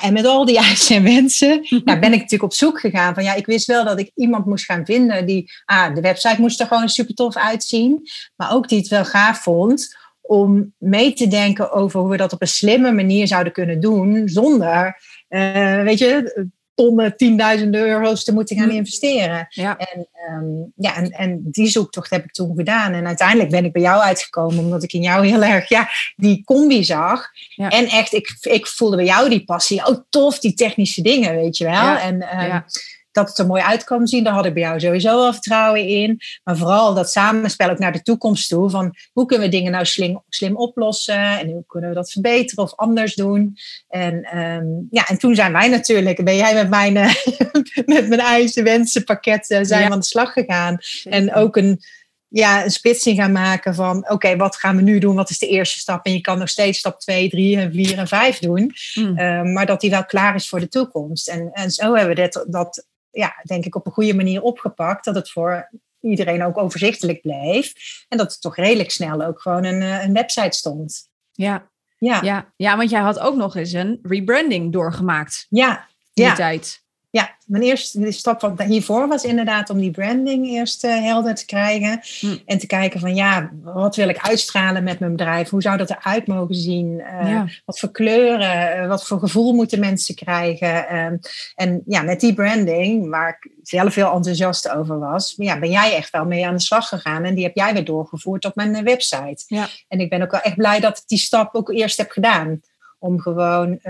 En 0.00 0.12
met 0.12 0.26
al 0.26 0.44
die 0.44 0.58
eisen 0.58 0.96
en 0.96 1.02
wensen 1.02 1.60
ja, 1.62 1.98
ben 1.98 2.12
ik 2.12 2.20
natuurlijk 2.20 2.42
op 2.42 2.52
zoek 2.52 2.80
gegaan. 2.80 3.14
Van, 3.14 3.24
ja, 3.24 3.34
ik 3.34 3.46
wist 3.46 3.66
wel 3.66 3.84
dat 3.84 3.98
ik 3.98 4.10
iemand 4.14 4.46
moest 4.46 4.64
gaan 4.64 4.84
vinden 4.84 5.26
die... 5.26 5.50
Ah, 5.64 5.94
de 5.94 6.00
website 6.00 6.40
moest 6.40 6.60
er 6.60 6.66
gewoon 6.66 6.88
super 6.88 7.14
tof 7.14 7.36
uitzien. 7.36 8.08
Maar 8.36 8.52
ook 8.52 8.68
die 8.68 8.78
het 8.78 8.88
wel 8.88 9.04
gaaf 9.04 9.42
vond 9.42 9.96
om 10.20 10.74
mee 10.78 11.12
te 11.12 11.28
denken 11.28 11.72
over 11.72 12.00
hoe 12.00 12.10
we 12.10 12.16
dat 12.16 12.32
op 12.32 12.40
een 12.40 12.48
slimme 12.48 12.92
manier 12.92 13.26
zouden 13.26 13.52
kunnen 13.52 13.80
doen. 13.80 14.28
Zonder, 14.28 15.00
eh, 15.28 15.82
weet 15.82 15.98
je, 15.98 16.48
tonnen, 16.74 17.16
tienduizenden 17.16 17.86
euro's 17.86 18.24
te 18.24 18.32
moeten 18.32 18.56
gaan 18.56 18.70
investeren. 18.70 19.46
ja. 19.48 19.76
En, 19.76 20.08
ehm, 20.12 20.44
ja, 20.76 20.96
en, 20.96 21.10
en 21.10 21.40
die 21.44 21.68
zoektocht 21.68 22.10
heb 22.10 22.24
ik 22.24 22.32
toen 22.32 22.56
gedaan. 22.56 22.92
En 22.92 23.06
uiteindelijk 23.06 23.50
ben 23.50 23.64
ik 23.64 23.72
bij 23.72 23.82
jou 23.82 24.02
uitgekomen, 24.02 24.58
omdat 24.58 24.82
ik 24.82 24.92
in 24.92 25.02
jou 25.02 25.26
heel 25.26 25.42
erg 25.42 25.68
ja, 25.68 25.88
die 26.16 26.44
combi 26.44 26.84
zag. 26.84 27.30
Ja. 27.54 27.68
En 27.68 27.86
echt, 27.86 28.12
ik, 28.12 28.36
ik 28.40 28.66
voelde 28.66 28.96
bij 28.96 29.04
jou 29.04 29.28
die 29.28 29.44
passie. 29.44 29.86
Oh, 29.86 29.98
tof, 30.08 30.38
die 30.38 30.54
technische 30.54 31.02
dingen, 31.02 31.34
weet 31.34 31.56
je 31.56 31.64
wel. 31.64 31.72
Ja, 31.72 32.00
En 32.00 32.22
ehm, 32.22 32.46
ja. 32.46 32.66
Dat 33.12 33.28
het 33.28 33.38
er 33.38 33.46
mooi 33.46 33.62
uit 33.62 33.84
kwam 33.84 34.06
zien, 34.06 34.24
daar 34.24 34.32
had 34.32 34.46
ik 34.46 34.54
bij 34.54 34.62
jou 34.62 34.80
sowieso 34.80 35.16
wel 35.16 35.32
vertrouwen 35.32 35.86
in. 35.86 36.20
Maar 36.44 36.56
vooral 36.56 36.94
dat 36.94 37.10
samenspel 37.10 37.70
ook 37.70 37.78
naar 37.78 37.92
de 37.92 38.02
toekomst 38.02 38.48
toe. 38.48 38.70
Van 38.70 38.96
hoe 39.12 39.26
kunnen 39.26 39.46
we 39.46 39.56
dingen 39.56 39.72
nou 39.72 39.84
slim, 39.84 40.22
slim 40.28 40.56
oplossen? 40.56 41.38
En 41.38 41.50
hoe 41.50 41.64
kunnen 41.66 41.88
we 41.88 41.94
dat 41.94 42.10
verbeteren 42.10 42.64
of 42.64 42.74
anders 42.76 43.14
doen? 43.14 43.56
En, 43.88 44.22
ehm, 44.22 44.66
ja, 44.90 45.08
en 45.08 45.18
toen 45.18 45.34
zijn 45.34 45.52
wij 45.52 45.68
natuurlijk, 45.68 46.24
ben 46.24 46.36
jij 46.36 46.54
met 46.54 46.68
mijn, 46.68 46.96
eh, 46.96 47.14
met 47.94 48.08
mijn 48.08 48.20
eisen, 48.20 48.64
wensen, 48.64 49.04
pakket 49.04 49.50
eh, 49.50 49.58
zijn 49.62 49.82
Ja. 49.82 49.90
aan 49.90 49.98
de 49.98 50.04
slag 50.04 50.32
gegaan. 50.32 50.78
En 51.04 51.34
ook 51.34 51.56
een, 51.56 51.80
ja, 52.28 52.64
een 52.64 52.70
splitsing 52.70 53.18
gaan 53.18 53.32
maken 53.32 53.74
van 53.74 54.10
oké, 54.10 54.36
wat 54.36 54.56
gaan 54.56 54.76
we 54.76 54.82
nu 54.82 54.98
doen? 54.98 55.14
Wat 55.14 55.30
is 55.30 55.38
de 55.38 55.48
eerste 55.48 55.78
stap? 55.78 56.06
En 56.06 56.12
je 56.12 56.20
kan 56.20 56.38
nog 56.38 56.48
steeds 56.48 56.78
stap 56.78 57.00
2, 57.00 57.28
3 57.28 57.56
en 57.56 57.72
4 57.72 57.98
en 57.98 58.08
5 58.08 58.38
doen. 58.38 58.72
Mm. 58.94 59.18
Uh, 59.18 59.42
maar 59.42 59.66
dat 59.66 59.80
die 59.80 59.90
wel 59.90 60.04
klaar 60.04 60.34
is 60.34 60.48
voor 60.48 60.60
de 60.60 60.68
toekomst. 60.68 61.28
En, 61.28 61.50
en 61.52 61.70
zo 61.70 61.94
hebben 61.94 62.14
we 62.14 62.22
dit, 62.22 62.44
dat 62.48 62.86
ja, 63.12 63.34
denk 63.42 63.64
ik, 63.64 63.74
op 63.74 63.86
een 63.86 63.92
goede 63.92 64.14
manier 64.14 64.42
opgepakt. 64.42 65.04
Dat 65.04 65.14
het 65.14 65.30
voor 65.30 65.70
iedereen 66.00 66.44
ook 66.44 66.58
overzichtelijk 66.58 67.20
bleef. 67.20 67.72
En 68.08 68.18
dat 68.18 68.32
het 68.32 68.40
toch 68.40 68.56
redelijk 68.56 68.90
snel 68.90 69.22
ook 69.22 69.40
gewoon 69.40 69.64
een, 69.64 69.82
eh, 69.82 70.04
een 70.04 70.12
website 70.12 70.56
stond. 70.56 71.08
Ja. 71.32 71.70
Ja. 71.98 72.22
Ja. 72.22 72.52
ja, 72.56 72.76
want 72.76 72.90
jij 72.90 73.00
had 73.00 73.18
ook 73.18 73.36
nog 73.36 73.56
eens 73.56 73.72
een 73.72 73.98
rebranding 74.02 74.72
doorgemaakt. 74.72 75.46
Ja. 75.48 75.86
Die 76.12 76.24
ja. 76.24 76.34
tijd. 76.34 76.81
Ja, 77.12 77.36
mijn 77.46 77.62
eerste 77.62 78.12
stap 78.12 78.40
wat 78.40 78.62
hiervoor 78.62 79.08
was 79.08 79.24
inderdaad 79.24 79.70
om 79.70 79.78
die 79.78 79.90
branding 79.90 80.46
eerst 80.46 80.84
uh, 80.84 81.00
helder 81.00 81.34
te 81.34 81.44
krijgen. 81.44 82.00
Hm. 82.20 82.36
En 82.46 82.58
te 82.58 82.66
kijken 82.66 83.00
van 83.00 83.14
ja, 83.14 83.50
wat 83.62 83.96
wil 83.96 84.08
ik 84.08 84.18
uitstralen 84.18 84.84
met 84.84 84.98
mijn 84.98 85.16
bedrijf? 85.16 85.48
Hoe 85.48 85.62
zou 85.62 85.76
dat 85.76 85.90
eruit 85.90 86.26
mogen 86.26 86.54
zien? 86.54 87.02
Uh, 87.22 87.42
Wat 87.64 87.78
voor 87.78 87.90
kleuren, 87.90 88.82
uh, 88.82 88.88
wat 88.88 89.06
voor 89.06 89.18
gevoel 89.18 89.52
moeten 89.52 89.80
mensen 89.80 90.14
krijgen? 90.14 90.88
Ehm, 90.88 91.16
en 91.54 91.82
ja, 91.86 92.02
met 92.02 92.20
die 92.20 92.34
branding, 92.34 93.08
waar 93.08 93.38
ik 93.40 93.52
zelf 93.62 93.94
heel 93.94 94.12
enthousiast 94.12 94.70
over 94.70 94.98
was, 94.98 95.34
ja, 95.36 95.58
ben 95.58 95.70
jij 95.70 95.96
echt 95.96 96.10
wel 96.10 96.24
mee 96.24 96.46
aan 96.46 96.56
de 96.56 96.60
slag 96.60 96.88
gegaan. 96.88 97.24
En 97.24 97.34
die 97.34 97.44
heb 97.44 97.56
jij 97.56 97.72
weer 97.72 97.84
doorgevoerd 97.84 98.44
op 98.44 98.54
mijn 98.54 98.84
website. 98.84 99.44
Ja. 99.46 99.68
En 99.88 100.00
ik 100.00 100.10
ben 100.10 100.22
ook 100.22 100.30
wel 100.30 100.40
echt 100.40 100.56
blij 100.56 100.80
dat 100.80 100.98
ik 100.98 101.04
die 101.06 101.18
stap 101.18 101.54
ook 101.54 101.70
eerst 101.70 101.96
heb 101.96 102.10
gedaan. 102.10 102.60
Om 102.98 103.20
gewoon 103.20 103.80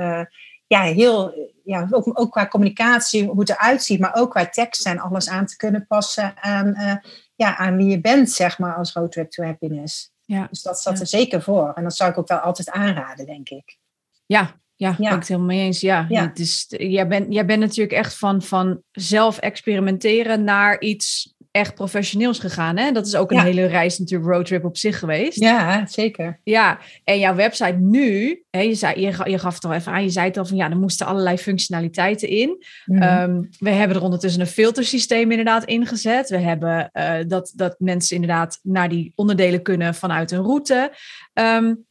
ja, 0.73 0.83
heel, 0.83 1.51
ja, 1.65 1.89
ook, 1.91 2.21
ook 2.21 2.31
qua 2.31 2.49
communicatie, 2.49 3.27
hoe 3.27 3.41
het 3.41 3.49
eruit 3.49 3.83
ziet, 3.83 4.01
maar 4.01 4.15
ook 4.15 4.31
qua 4.31 4.49
tekst 4.49 4.87
en 4.87 4.99
alles 4.99 5.29
aan 5.29 5.47
te 5.47 5.57
kunnen 5.57 5.87
passen 5.87 6.35
aan, 6.43 6.67
uh, 6.67 6.95
ja, 7.35 7.57
aan 7.57 7.77
wie 7.77 7.87
je 7.87 8.01
bent, 8.01 8.31
zeg 8.31 8.59
maar, 8.59 8.75
als 8.75 8.93
Roadtrip 8.93 9.31
to 9.31 9.45
Happiness. 9.45 10.13
Ja. 10.25 10.47
Dus 10.51 10.63
dat 10.63 10.81
zat 10.81 11.01
er 11.01 11.07
zeker 11.07 11.43
voor. 11.43 11.73
En 11.75 11.83
dat 11.83 11.97
zou 11.97 12.11
ik 12.11 12.19
ook 12.19 12.29
wel 12.29 12.39
altijd 12.39 12.71
aanraden, 12.71 13.27
denk 13.27 13.49
ik. 13.49 13.79
Ja, 14.27 14.61
ja, 14.75 14.89
ja. 14.89 14.97
ben 14.97 15.07
ik 15.07 15.19
het 15.19 15.29
helemaal 15.29 15.49
mee 15.49 15.65
eens. 15.65 15.81
Ja, 15.81 16.07
ja. 16.09 16.23
Het 16.23 16.39
is, 16.39 16.65
jij, 16.69 17.09
bent, 17.09 17.33
jij 17.33 17.47
bent 17.47 17.61
natuurlijk 17.61 17.97
echt 17.97 18.19
van, 18.19 18.43
van 18.43 18.83
zelf 18.91 19.39
experimenteren 19.39 20.45
naar 20.45 20.81
iets 20.81 21.35
echt 21.53 21.75
professioneels 21.75 22.39
gegaan. 22.39 22.77
Hè? 22.77 22.93
Dat 22.93 23.07
is 23.07 23.17
ook 23.17 23.31
een 23.31 23.41
hele 23.41 23.67
reis 23.67 23.99
natuurlijk 23.99 24.31
roadtrip 24.31 24.65
op 24.65 24.77
zich 24.77 24.99
geweest. 24.99 25.41
Ja, 25.41 25.87
zeker. 25.87 26.41
Ja, 26.45 26.79
en 27.05 27.19
jouw 27.19 27.35
website 27.35 27.77
nu, 27.79 28.43
hè, 28.51 28.61
je, 28.61 28.75
zei, 28.75 29.01
je, 29.01 29.31
je 29.31 29.39
gaf 29.39 29.55
het 29.55 29.65
al 29.65 29.73
even 29.73 29.93
aan, 29.93 30.03
je 30.03 30.11
zei 30.11 30.27
het 30.27 30.39
al 30.39 30.47
van 30.47 30.57
ja, 30.57 30.71
er 30.71 30.77
moesten 30.77 31.07
allerlei 31.07 31.39
functionaliteiten 31.39 32.29
in. 32.29 32.65
Mhm. 32.85 33.03
Ehm, 33.03 33.43
we 33.59 33.71
hebben 33.71 33.97
er 33.97 34.03
ondertussen 34.03 34.41
een 34.41 34.47
filtersysteem 34.47 35.31
inderdaad 35.31 35.65
ingezet. 35.65 36.29
We 36.29 36.39
hebben 36.39 36.91
uh, 36.93 37.15
dat, 37.27 37.53
dat 37.57 37.75
mensen 37.79 38.15
inderdaad 38.15 38.59
naar 38.63 38.89
die 38.89 39.13
onderdelen 39.15 39.63
kunnen 39.63 39.95
vanuit 39.95 40.31
een 40.31 40.43
route. 40.43 40.93
Um, 41.35 41.85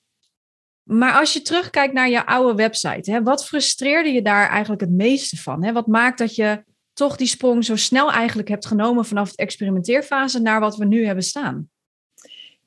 maar 0.84 1.14
als 1.14 1.34
je 1.34 1.42
terugkijkt 1.42 1.94
naar 1.94 2.10
je 2.10 2.26
oude 2.26 2.56
website, 2.56 3.12
hè, 3.12 3.24
wat 3.24 3.46
frustreerde 3.46 4.10
je 4.10 4.22
daar 4.22 4.50
eigenlijk 4.50 4.82
het 4.82 4.92
meeste 4.92 5.38
van? 5.38 5.64
Hè? 5.64 5.72
Wat 5.72 5.88
maakt 5.88 6.18
dat 6.18 6.36
je 6.36 6.64
toch 6.94 7.16
die 7.16 7.28
sprong 7.28 7.66
zo 7.66 7.76
snel 7.76 8.12
eigenlijk 8.12 8.50
hebt 8.50 8.66
genomen 8.66 9.06
vanaf 9.06 9.32
de 9.32 9.44
experimenteerfase 9.44 10.40
naar 10.40 10.60
wat 10.60 10.78
we 10.78 10.86
nu 10.86 11.06
hebben 11.06 11.24
staan? 11.24 11.70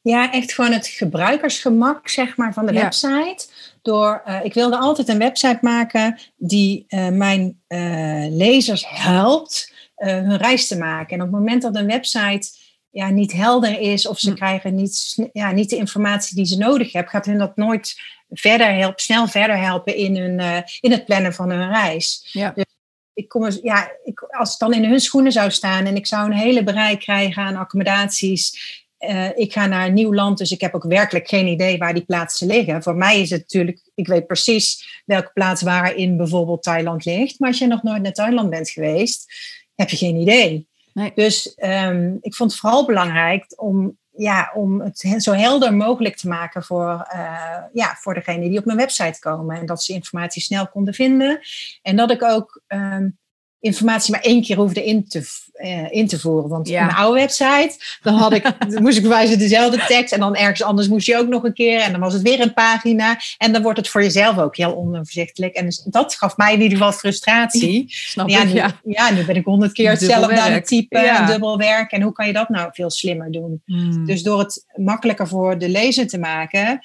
Ja, 0.03 0.33
echt 0.33 0.53
gewoon 0.53 0.73
het 0.73 0.87
gebruikersgemak 0.87 2.09
zeg 2.09 2.37
maar, 2.37 2.53
van 2.53 2.67
de 2.67 2.73
website. 2.73 3.47
Door, 3.83 4.23
uh, 4.27 4.45
ik 4.45 4.55
wilde 4.55 4.79
altijd 4.79 5.09
een 5.09 5.19
website 5.19 5.59
maken 5.61 6.19
die 6.37 6.85
uh, 6.89 7.09
mijn 7.09 7.61
uh, 7.69 8.27
lezers 8.29 8.85
helpt 8.89 9.73
hun 9.95 10.37
reis 10.37 10.67
te 10.67 10.79
maken. 10.79 11.17
En 11.17 11.23
op 11.23 11.33
het 11.33 11.39
moment 11.39 11.63
dat 11.63 11.77
een 11.77 11.87
website 11.87 12.49
ja, 12.91 13.11
niet 13.11 13.33
helder 13.33 13.81
is 13.81 14.07
of 14.07 14.19
ze 14.19 14.31
hm. 14.31 14.37
krijgen 14.37 14.75
niet, 14.75 15.29
ja, 15.33 15.51
niet 15.51 15.71
de 15.71 15.77
informatie 15.77 16.37
die 16.37 16.47
ze 16.47 16.57
nodig 16.57 16.93
hebben, 16.93 17.11
gaat 17.11 17.27
hun 17.27 17.39
dat 17.39 17.57
nooit 17.57 17.95
verder 18.31 18.75
helpen, 18.75 19.03
snel 19.03 19.27
verder 19.27 19.59
helpen 19.59 19.97
in, 19.97 20.17
hun, 20.17 20.65
in 20.81 20.91
het 20.91 21.05
plannen 21.05 21.35
van 21.35 21.51
hun 21.51 21.71
reis. 21.71 22.29
Ja. 22.33 22.53
Dus 22.55 22.74
ik 23.15 23.29
kom 23.29 23.51
ja, 23.63 23.91
ik, 24.05 24.21
als 24.21 24.53
ik 24.53 24.59
dan 24.59 24.73
in 24.73 24.85
hun 24.85 25.01
schoenen 25.01 25.33
zou 25.33 25.51
staan 25.51 25.85
en 25.85 25.97
ik 25.97 26.07
zou 26.07 26.27
een 26.27 26.37
hele 26.37 26.65
bereik 26.65 27.01
krijgen 27.01 27.43
aan 27.43 27.57
accommodaties. 27.57 28.73
Uh, 28.99 29.29
ik 29.35 29.53
ga 29.53 29.67
naar 29.67 29.87
een 29.87 29.95
nieuw 29.95 30.15
land, 30.15 30.39
dus 30.39 30.51
ik 30.51 30.61
heb 30.61 30.75
ook 30.75 30.85
werkelijk 30.85 31.29
geen 31.29 31.47
idee 31.47 31.79
waar 31.79 31.95
die 31.95 32.05
plaatsen 32.05 32.47
liggen. 32.47 32.83
Voor 32.83 32.97
mij 32.97 33.21
is 33.21 33.31
het 33.31 33.41
natuurlijk, 33.41 33.91
ik 33.95 34.07
weet 34.07 34.27
precies 34.27 35.03
welke 35.05 35.31
plaats 35.35 35.63
waarin 35.63 36.17
bijvoorbeeld 36.17 36.63
Thailand 36.63 37.05
ligt. 37.05 37.39
Maar 37.39 37.49
als 37.49 37.59
je 37.59 37.67
nog 37.67 37.83
nooit 37.83 38.03
naar 38.03 38.13
Thailand 38.13 38.51
bent 38.51 38.71
geweest, 38.71 39.33
heb 39.75 39.91
je 39.91 39.97
geen 39.97 40.17
idee. 40.17 40.69
Nee. 40.93 41.13
Dus 41.15 41.57
um, 41.57 42.19
ik 42.21 42.35
vond 42.35 42.51
het 42.51 42.61
vooral 42.61 42.87
belangrijk 42.87 43.45
om 43.57 43.99
ja, 44.17 44.51
om 44.55 44.81
het 44.81 44.99
zo 45.19 45.33
helder 45.33 45.75
mogelijk 45.75 46.17
te 46.17 46.29
maken 46.29 46.63
voor, 46.63 47.09
uh, 47.15 47.63
ja, 47.73 47.95
voor 47.95 48.15
degene 48.15 48.49
die 48.49 48.59
op 48.59 48.65
mijn 48.65 48.79
website 48.79 49.19
komen. 49.19 49.57
En 49.57 49.67
dat 49.67 49.83
ze 49.83 49.93
informatie 49.93 50.43
snel 50.43 50.69
konden 50.69 50.95
vinden. 50.95 51.41
En 51.83 51.97
dat 51.97 52.11
ik 52.11 52.23
ook 52.23 52.63
um, 52.69 53.19
informatie 53.65 54.13
maar 54.13 54.21
één 54.21 54.43
keer 54.43 54.57
hoefde 54.57 54.85
in 54.85 55.09
te, 55.09 55.23
uh, 55.55 55.93
in 55.93 56.07
te 56.07 56.21
voeren. 56.21 56.49
Want 56.49 56.69
ja. 56.69 56.81
op 56.81 56.87
mijn 56.87 56.99
oude 56.99 57.21
website, 57.21 57.77
dan 58.03 58.15
had 58.15 58.33
ik, 58.33 58.55
moest 58.81 58.97
ik 58.97 59.03
bewijzen 59.03 59.39
dezelfde 59.39 59.85
tekst. 59.87 60.13
En 60.13 60.21
dan 60.21 60.37
ergens 60.37 60.63
anders 60.63 60.89
moest 60.89 61.07
je 61.07 61.17
ook 61.17 61.29
nog 61.29 61.45
een 61.45 61.53
keer. 61.53 61.81
En 61.81 61.91
dan 61.91 62.01
was 62.01 62.13
het 62.13 62.23
weer 62.23 62.41
een 62.41 62.55
pagina. 62.55 63.19
En 63.39 63.53
dan 63.53 63.63
wordt 63.63 63.79
het 63.79 63.89
voor 63.89 64.03
jezelf 64.03 64.39
ook 64.39 64.57
heel 64.57 64.77
onoverzichtelijk. 64.77 65.55
En 65.55 65.65
dus 65.65 65.83
dat 65.87 66.15
gaf 66.15 66.37
mij 66.37 66.53
in 66.53 66.61
ieder 66.61 66.79
geval 66.79 66.93
frustratie. 66.93 67.85
Snap 68.13 68.29
ja, 68.29 68.43
ik, 68.43 68.53
nu, 68.53 68.93
ja. 68.95 69.11
nu 69.11 69.25
ben 69.25 69.37
ik 69.37 69.45
honderd 69.45 69.73
keer 69.73 69.91
hetzelfde 69.91 70.41
aan 70.41 70.53
het 70.53 70.67
typen. 70.67 71.03
Ja. 71.03 71.27
Dubbel 71.27 71.59
werk. 71.59 71.93
En 71.93 72.03
hoe 72.03 72.13
kan 72.13 72.27
je 72.27 72.33
dat 72.33 72.49
nou 72.49 72.71
veel 72.73 72.91
slimmer 72.91 73.31
doen? 73.31 73.63
Hmm. 73.65 74.07
Dus 74.07 74.23
door 74.23 74.39
het 74.39 74.67
makkelijker 74.75 75.29
voor 75.29 75.59
de 75.59 75.69
lezer 75.69 76.07
te 76.07 76.19
maken... 76.19 76.81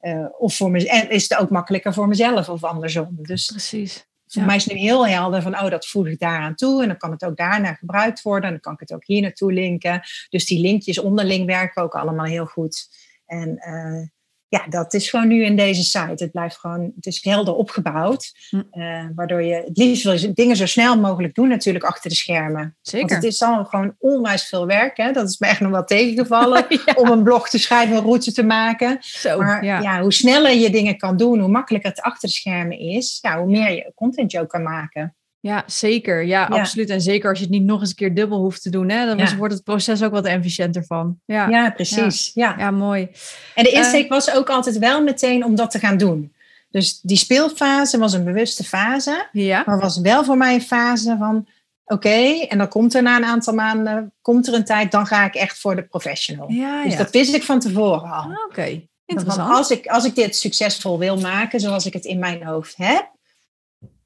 Uh, 0.00 0.26
of 0.38 0.54
voor 0.54 0.70
me, 0.70 0.88
en 0.88 1.10
is 1.10 1.22
het 1.22 1.38
ook 1.38 1.50
makkelijker 1.50 1.92
voor 1.92 2.08
mezelf 2.08 2.48
of 2.48 2.64
andersom. 2.64 3.08
Dus 3.20 3.46
Precies. 3.46 4.06
Voor 4.34 4.44
mij 4.44 4.56
is 4.56 4.66
nu 4.66 4.76
heel 4.76 5.06
helder 5.06 5.42
van, 5.42 5.54
oh, 5.54 5.70
dat 5.70 5.86
voeg 5.86 6.06
ik 6.06 6.18
daaraan 6.18 6.54
toe. 6.54 6.82
En 6.82 6.88
dan 6.88 6.96
kan 6.96 7.10
het 7.10 7.24
ook 7.24 7.36
daarna 7.36 7.74
gebruikt 7.74 8.22
worden. 8.22 8.44
En 8.44 8.50
dan 8.50 8.60
kan 8.60 8.72
ik 8.72 8.80
het 8.80 8.92
ook 8.92 9.04
hier 9.04 9.22
naartoe 9.22 9.52
linken. 9.52 10.00
Dus 10.28 10.46
die 10.46 10.60
linkjes 10.60 10.98
onderling 10.98 11.46
werken 11.46 11.82
ook 11.82 11.94
allemaal 11.94 12.26
heel 12.26 12.46
goed. 12.46 12.88
En 13.26 13.48
uh, 13.48 14.08
ja, 14.54 14.66
dat 14.68 14.94
is 14.94 15.10
gewoon 15.10 15.28
nu 15.28 15.44
in 15.44 15.56
deze 15.56 15.82
site. 15.82 16.24
Het 16.24 16.30
blijft 16.30 16.56
gewoon, 16.56 16.92
het 16.94 17.06
is 17.06 17.24
helder 17.24 17.54
opgebouwd. 17.54 18.32
Hm. 18.48 18.62
Uh, 18.72 19.04
waardoor 19.14 19.42
je 19.42 19.54
het 19.54 19.76
liefst 19.78 20.04
wil 20.04 20.12
je 20.12 20.32
dingen 20.32 20.56
zo 20.56 20.66
snel 20.66 21.00
mogelijk 21.00 21.34
doen 21.34 21.48
natuurlijk 21.48 21.84
achter 21.84 22.10
de 22.10 22.16
schermen. 22.16 22.76
Zeker. 22.82 23.08
Want 23.08 23.22
het 23.22 23.32
is 23.32 23.42
al 23.42 23.64
gewoon 23.64 23.94
onwijs 23.98 24.48
veel 24.48 24.66
werk. 24.66 24.96
Hè? 24.96 25.12
Dat 25.12 25.28
is 25.28 25.38
me 25.38 25.46
echt 25.46 25.60
nog 25.60 25.70
wel 25.70 25.84
tegengevallen. 25.84 26.66
Om 27.00 27.08
een 27.08 27.22
blog 27.22 27.48
te 27.48 27.58
schrijven, 27.58 27.96
een 27.96 28.02
route 28.02 28.32
te 28.32 28.42
maken. 28.42 28.96
Zo, 29.00 29.38
maar 29.38 29.64
ja. 29.64 29.80
ja. 29.80 30.00
hoe 30.00 30.12
sneller 30.12 30.52
je 30.52 30.70
dingen 30.70 30.96
kan 30.96 31.16
doen, 31.16 31.38
hoe 31.38 31.50
makkelijker 31.50 31.90
het 31.90 32.00
achter 32.00 32.28
de 32.28 32.34
schermen 32.34 32.78
is. 32.78 33.18
Ja, 33.20 33.38
hoe 33.38 33.50
meer 33.50 33.70
je 33.70 33.92
content 33.94 34.32
je 34.32 34.40
ook 34.40 34.48
kan 34.48 34.62
maken. 34.62 35.14
Ja, 35.44 35.62
zeker. 35.66 36.22
Ja, 36.22 36.46
ja, 36.50 36.56
absoluut. 36.56 36.90
En 36.90 37.00
zeker 37.00 37.28
als 37.28 37.38
je 37.38 37.44
het 37.44 37.52
niet 37.52 37.64
nog 37.64 37.80
eens 37.80 37.88
een 37.88 37.96
keer 37.96 38.14
dubbel 38.14 38.38
hoeft 38.38 38.62
te 38.62 38.70
doen, 38.70 38.88
hè, 38.88 39.06
dan 39.06 39.18
ja. 39.18 39.36
wordt 39.36 39.54
het 39.54 39.64
proces 39.64 40.02
ook 40.02 40.12
wat 40.12 40.24
efficiënter 40.24 40.84
van. 40.84 41.18
Ja, 41.24 41.48
ja 41.48 41.70
precies. 41.70 42.30
Ja. 42.34 42.54
Ja. 42.58 42.70
mooi. 42.70 43.08
En 43.54 43.64
de 43.64 43.70
insteek 43.70 44.04
uh, 44.04 44.10
was 44.10 44.34
ook 44.34 44.50
altijd 44.50 44.78
wel 44.78 45.02
meteen 45.02 45.44
om 45.44 45.54
dat 45.54 45.70
te 45.70 45.78
gaan 45.78 45.96
doen. 45.96 46.34
Dus 46.70 47.00
die 47.00 47.16
speelfase 47.16 47.98
was 47.98 48.12
een 48.12 48.24
bewuste 48.24 48.64
fase, 48.64 49.28
ja. 49.32 49.62
maar 49.66 49.80
was 49.80 50.00
wel 50.00 50.24
voor 50.24 50.36
mij 50.36 50.54
een 50.54 50.62
fase 50.62 51.16
van 51.18 51.48
oké, 51.84 51.94
okay, 51.94 52.42
en 52.42 52.58
dan 52.58 52.68
komt 52.68 52.94
er 52.94 53.02
na 53.02 53.16
een 53.16 53.24
aantal 53.24 53.54
maanden, 53.54 54.12
komt 54.22 54.48
er 54.48 54.54
een 54.54 54.64
tijd, 54.64 54.92
dan 54.92 55.06
ga 55.06 55.24
ik 55.24 55.34
echt 55.34 55.58
voor 55.58 55.76
de 55.76 55.82
professional. 55.82 56.50
Ja, 56.50 56.84
dus 56.84 56.96
dat 56.96 57.10
wist 57.10 57.34
ik 57.34 57.42
van 57.42 57.60
tevoren 57.60 58.10
al. 58.10 58.22
Ah, 58.22 58.26
oké, 58.26 58.44
okay. 58.48 58.88
interessant. 59.06 59.50
Als 59.50 59.70
ik, 59.70 59.86
als 59.86 60.04
ik 60.04 60.14
dit 60.14 60.36
succesvol 60.36 60.98
wil 60.98 61.20
maken, 61.20 61.60
zoals 61.60 61.86
ik 61.86 61.92
het 61.92 62.04
in 62.04 62.18
mijn 62.18 62.44
hoofd 62.44 62.76
heb, 62.76 63.12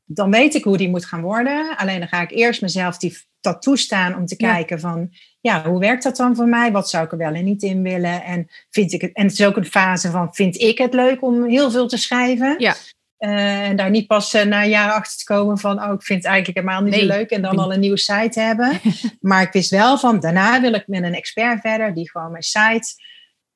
dan 0.09 0.31
weet 0.31 0.55
ik 0.55 0.65
hoe 0.65 0.77
die 0.77 0.89
moet 0.89 1.05
gaan 1.05 1.21
worden. 1.21 1.77
Alleen 1.77 1.99
dan 1.99 2.09
ga 2.09 2.21
ik 2.21 2.31
eerst 2.31 2.63
mezelf 2.63 2.99
die, 2.99 3.19
dat 3.41 3.63
toestaan 3.63 4.17
om 4.17 4.27
te 4.27 4.35
ja. 4.39 4.53
kijken 4.53 4.81
van, 4.81 5.11
ja, 5.41 5.65
hoe 5.65 5.81
werkt 5.81 6.03
dat 6.03 6.17
dan 6.17 6.37
voor 6.37 6.49
mij? 6.49 6.73
Wat 6.73 6.91
zou 6.91 7.05
ik 7.05 7.13
er 7.13 7.19
wel 7.19 7.35
en 7.35 7.45
niet 7.45 7.63
in 7.63 7.83
willen? 7.83 8.23
En, 8.25 8.49
vind 8.71 8.93
ik 8.93 9.01
het, 9.01 9.13
en 9.13 9.23
het 9.23 9.33
is 9.33 9.45
ook 9.45 9.57
een 9.57 9.65
fase 9.65 10.11
van, 10.11 10.35
vind 10.35 10.61
ik 10.61 10.79
het 10.79 10.95
leuk 10.95 11.23
om 11.23 11.45
heel 11.45 11.71
veel 11.71 11.89
te 11.89 11.97
schrijven? 11.97 12.55
Ja. 12.59 12.75
Uh, 13.19 13.69
en 13.69 13.77
daar 13.77 13.91
niet 13.91 14.07
pas 14.07 14.35
uh, 14.35 14.43
na 14.43 14.65
jaren 14.65 14.95
achter 14.95 15.19
te 15.19 15.25
komen 15.25 15.59
van, 15.59 15.83
oh, 15.83 15.93
ik 15.93 16.03
vind 16.03 16.23
het 16.23 16.33
eigenlijk 16.33 16.59
helemaal 16.59 16.83
niet 16.83 16.95
Nee. 16.95 17.01
zo 17.01 17.07
leuk. 17.07 17.31
En 17.31 17.43
dan 17.43 17.59
al 17.59 17.73
een 17.73 17.81
nieuwe 17.81 17.99
site 17.99 18.41
hebben. 18.41 18.81
maar 19.21 19.43
ik 19.43 19.53
wist 19.53 19.71
wel 19.71 19.99
van, 19.99 20.21
daarna 20.21 20.61
wil 20.61 20.73
ik 20.73 20.87
met 20.87 21.03
een 21.03 21.15
expert 21.15 21.61
verder, 21.61 21.95
die 21.95 22.11
gewoon 22.11 22.31
mijn 22.31 22.43
site 22.43 23.07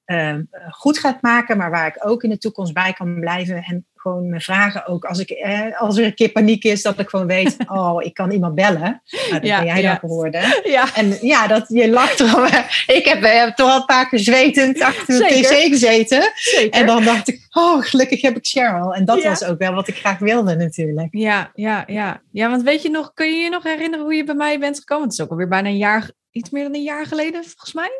uh, 0.06 0.36
goed 0.70 0.98
gaat 0.98 1.22
maken. 1.22 1.56
Maar 1.56 1.70
waar 1.70 1.86
ik 1.86 2.06
ook 2.06 2.22
in 2.22 2.30
de 2.30 2.38
toekomst 2.38 2.72
bij 2.72 2.92
kan 2.92 3.20
blijven. 3.20 3.62
En 3.62 3.86
gewoon 4.02 4.28
mijn 4.28 4.40
vragen 4.40 4.86
ook, 4.86 5.04
als, 5.04 5.18
ik, 5.18 5.30
eh, 5.30 5.80
als 5.80 5.98
er 5.98 6.04
een 6.04 6.14
keer 6.14 6.28
paniek 6.28 6.64
is, 6.64 6.82
dat 6.82 6.98
ik 6.98 7.08
gewoon 7.08 7.26
weet, 7.26 7.56
oh, 7.76 8.04
ik 8.04 8.14
kan 8.14 8.30
iemand 8.30 8.54
bellen. 8.54 9.02
Nou, 9.10 9.30
dat 9.30 9.46
Ja, 9.46 9.58
ben 9.58 9.66
jij 9.66 9.82
ja. 9.82 9.88
dan 9.88 9.98
geworden. 9.98 10.60
Ja, 10.64 10.94
En 10.94 11.18
ja, 11.20 11.46
dat, 11.46 11.64
je 11.68 11.90
lacht 11.90 12.20
erom. 12.20 12.44
Ik 12.86 13.04
heb, 13.04 13.22
eh, 13.22 13.52
toch 13.54 13.70
al 13.70 13.76
een 13.76 13.84
paar 13.84 14.08
keer 14.08 14.18
zwetend 14.18 14.80
achter 14.80 15.18
de 15.18 15.24
pc 15.24 15.68
gezeten. 15.72 16.32
zeker. 16.34 16.80
En 16.80 16.86
dan 16.86 17.04
dacht 17.04 17.28
ik, 17.28 17.46
oh, 17.50 17.82
gelukkig 17.82 18.20
heb 18.20 18.36
ik 18.36 18.46
Cheryl. 18.46 18.94
En 18.94 19.04
dat 19.04 19.22
was 19.22 19.44
ook 19.44 19.58
wel 19.58 19.74
wat 19.74 19.88
ik 19.88 19.96
graag 19.96 20.18
wilde 20.18 20.54
natuurlijk. 20.56 21.08
Ja, 21.10 21.50
ja, 21.54 21.84
ja. 21.86 22.20
Ja, 22.30 22.50
want 22.50 22.62
weet 22.62 22.82
je 22.82 22.90
nog, 22.90 23.12
kun 23.14 23.26
je 23.26 23.42
je 23.42 23.50
nog 23.50 23.62
herinneren 23.62 24.04
hoe 24.04 24.14
je 24.14 24.24
bij 24.24 24.34
mij 24.34 24.58
bent 24.58 24.78
gekomen? 24.78 25.04
Het 25.04 25.12
is 25.12 25.20
ook 25.20 25.30
alweer 25.30 25.48
bijna 25.48 25.68
een 25.68 25.76
jaar, 25.76 26.10
iets 26.30 26.50
meer 26.50 26.62
dan 26.62 26.74
een 26.74 26.82
jaar 26.82 27.06
geleden, 27.06 27.44
volgens 27.44 27.72
mij. 27.72 27.90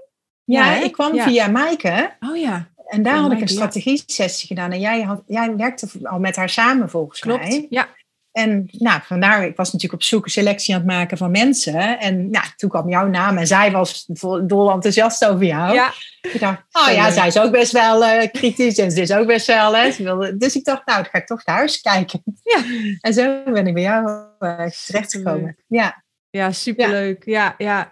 Ja, 0.45 0.75
Ja, 0.75 0.83
ik 0.85 0.93
kwam 0.93 1.19
via 1.19 1.47
Maaike. 1.47 2.17
Oh 2.21 2.37
ja, 2.37 2.69
En 2.93 3.03
daar 3.03 3.17
had 3.17 3.33
ik 3.33 3.41
een 3.41 3.47
ja. 3.47 3.53
strategie-sessie 3.55 4.47
gedaan. 4.47 4.73
En 4.73 4.81
jij, 4.81 5.03
had, 5.03 5.23
jij 5.27 5.57
werkte 5.57 5.89
al 6.03 6.19
met 6.19 6.37
haar 6.37 6.49
samen 6.49 6.91
volgens 6.91 7.21
klopt. 7.21 7.49
mij. 7.49 7.67
Ja, 7.71 7.89
En 8.33 8.69
nou, 8.71 9.01
vandaar, 9.05 9.47
ik 9.47 9.57
was 9.57 9.73
natuurlijk 9.73 10.03
op 10.03 10.09
zoek, 10.09 10.25
een 10.25 10.31
selectie 10.31 10.75
aan 10.75 10.81
het 10.81 10.91
maken 10.91 11.17
van 11.17 11.31
mensen. 11.31 11.99
En 11.99 12.31
nou, 12.31 12.45
toen 12.57 12.71
kwam 12.71 12.89
jouw 12.89 13.07
naam 13.07 13.39
en 13.39 13.47
zij 13.47 13.71
was 13.71 14.05
dol 14.47 14.71
enthousiast 14.71 15.25
over 15.25 15.45
jou. 15.45 15.75
Ja. 15.75 15.93
Ik 16.23 16.41
dacht, 16.41 16.63
oh 16.73 16.93
ja, 16.95 17.11
zij 17.11 17.27
is 17.27 17.39
ook 17.39 17.51
best 17.51 17.73
wel 17.73 18.03
uh, 18.03 18.23
kritisch 18.33 18.79
en 18.79 18.91
ze 18.91 19.01
is 19.01 19.13
ook 19.13 19.27
best 19.27 19.47
wel. 19.47 19.77
Hè, 19.77 19.91
wilde, 19.97 20.37
dus 20.37 20.57
ik 20.57 20.65
dacht, 20.65 20.87
nou, 20.87 21.03
dan 21.03 21.11
ga 21.13 21.19
ik 21.19 21.27
toch 21.27 21.45
naar 21.45 21.57
huis 21.57 21.81
kijken. 21.81 22.23
Ja. 22.43 22.63
En 23.01 23.15
zo 23.15 23.43
ben 23.45 23.67
ik 23.67 23.75
bij 23.75 23.83
jou 23.83 24.27
uh, 24.39 24.67
terechtgekomen. 24.87 25.57
Ja. 25.67 26.05
Ja, 26.31 26.53
superleuk. 26.53 27.25
Ja, 27.25 27.55
ja. 27.59 27.67
Ja, 27.67 27.91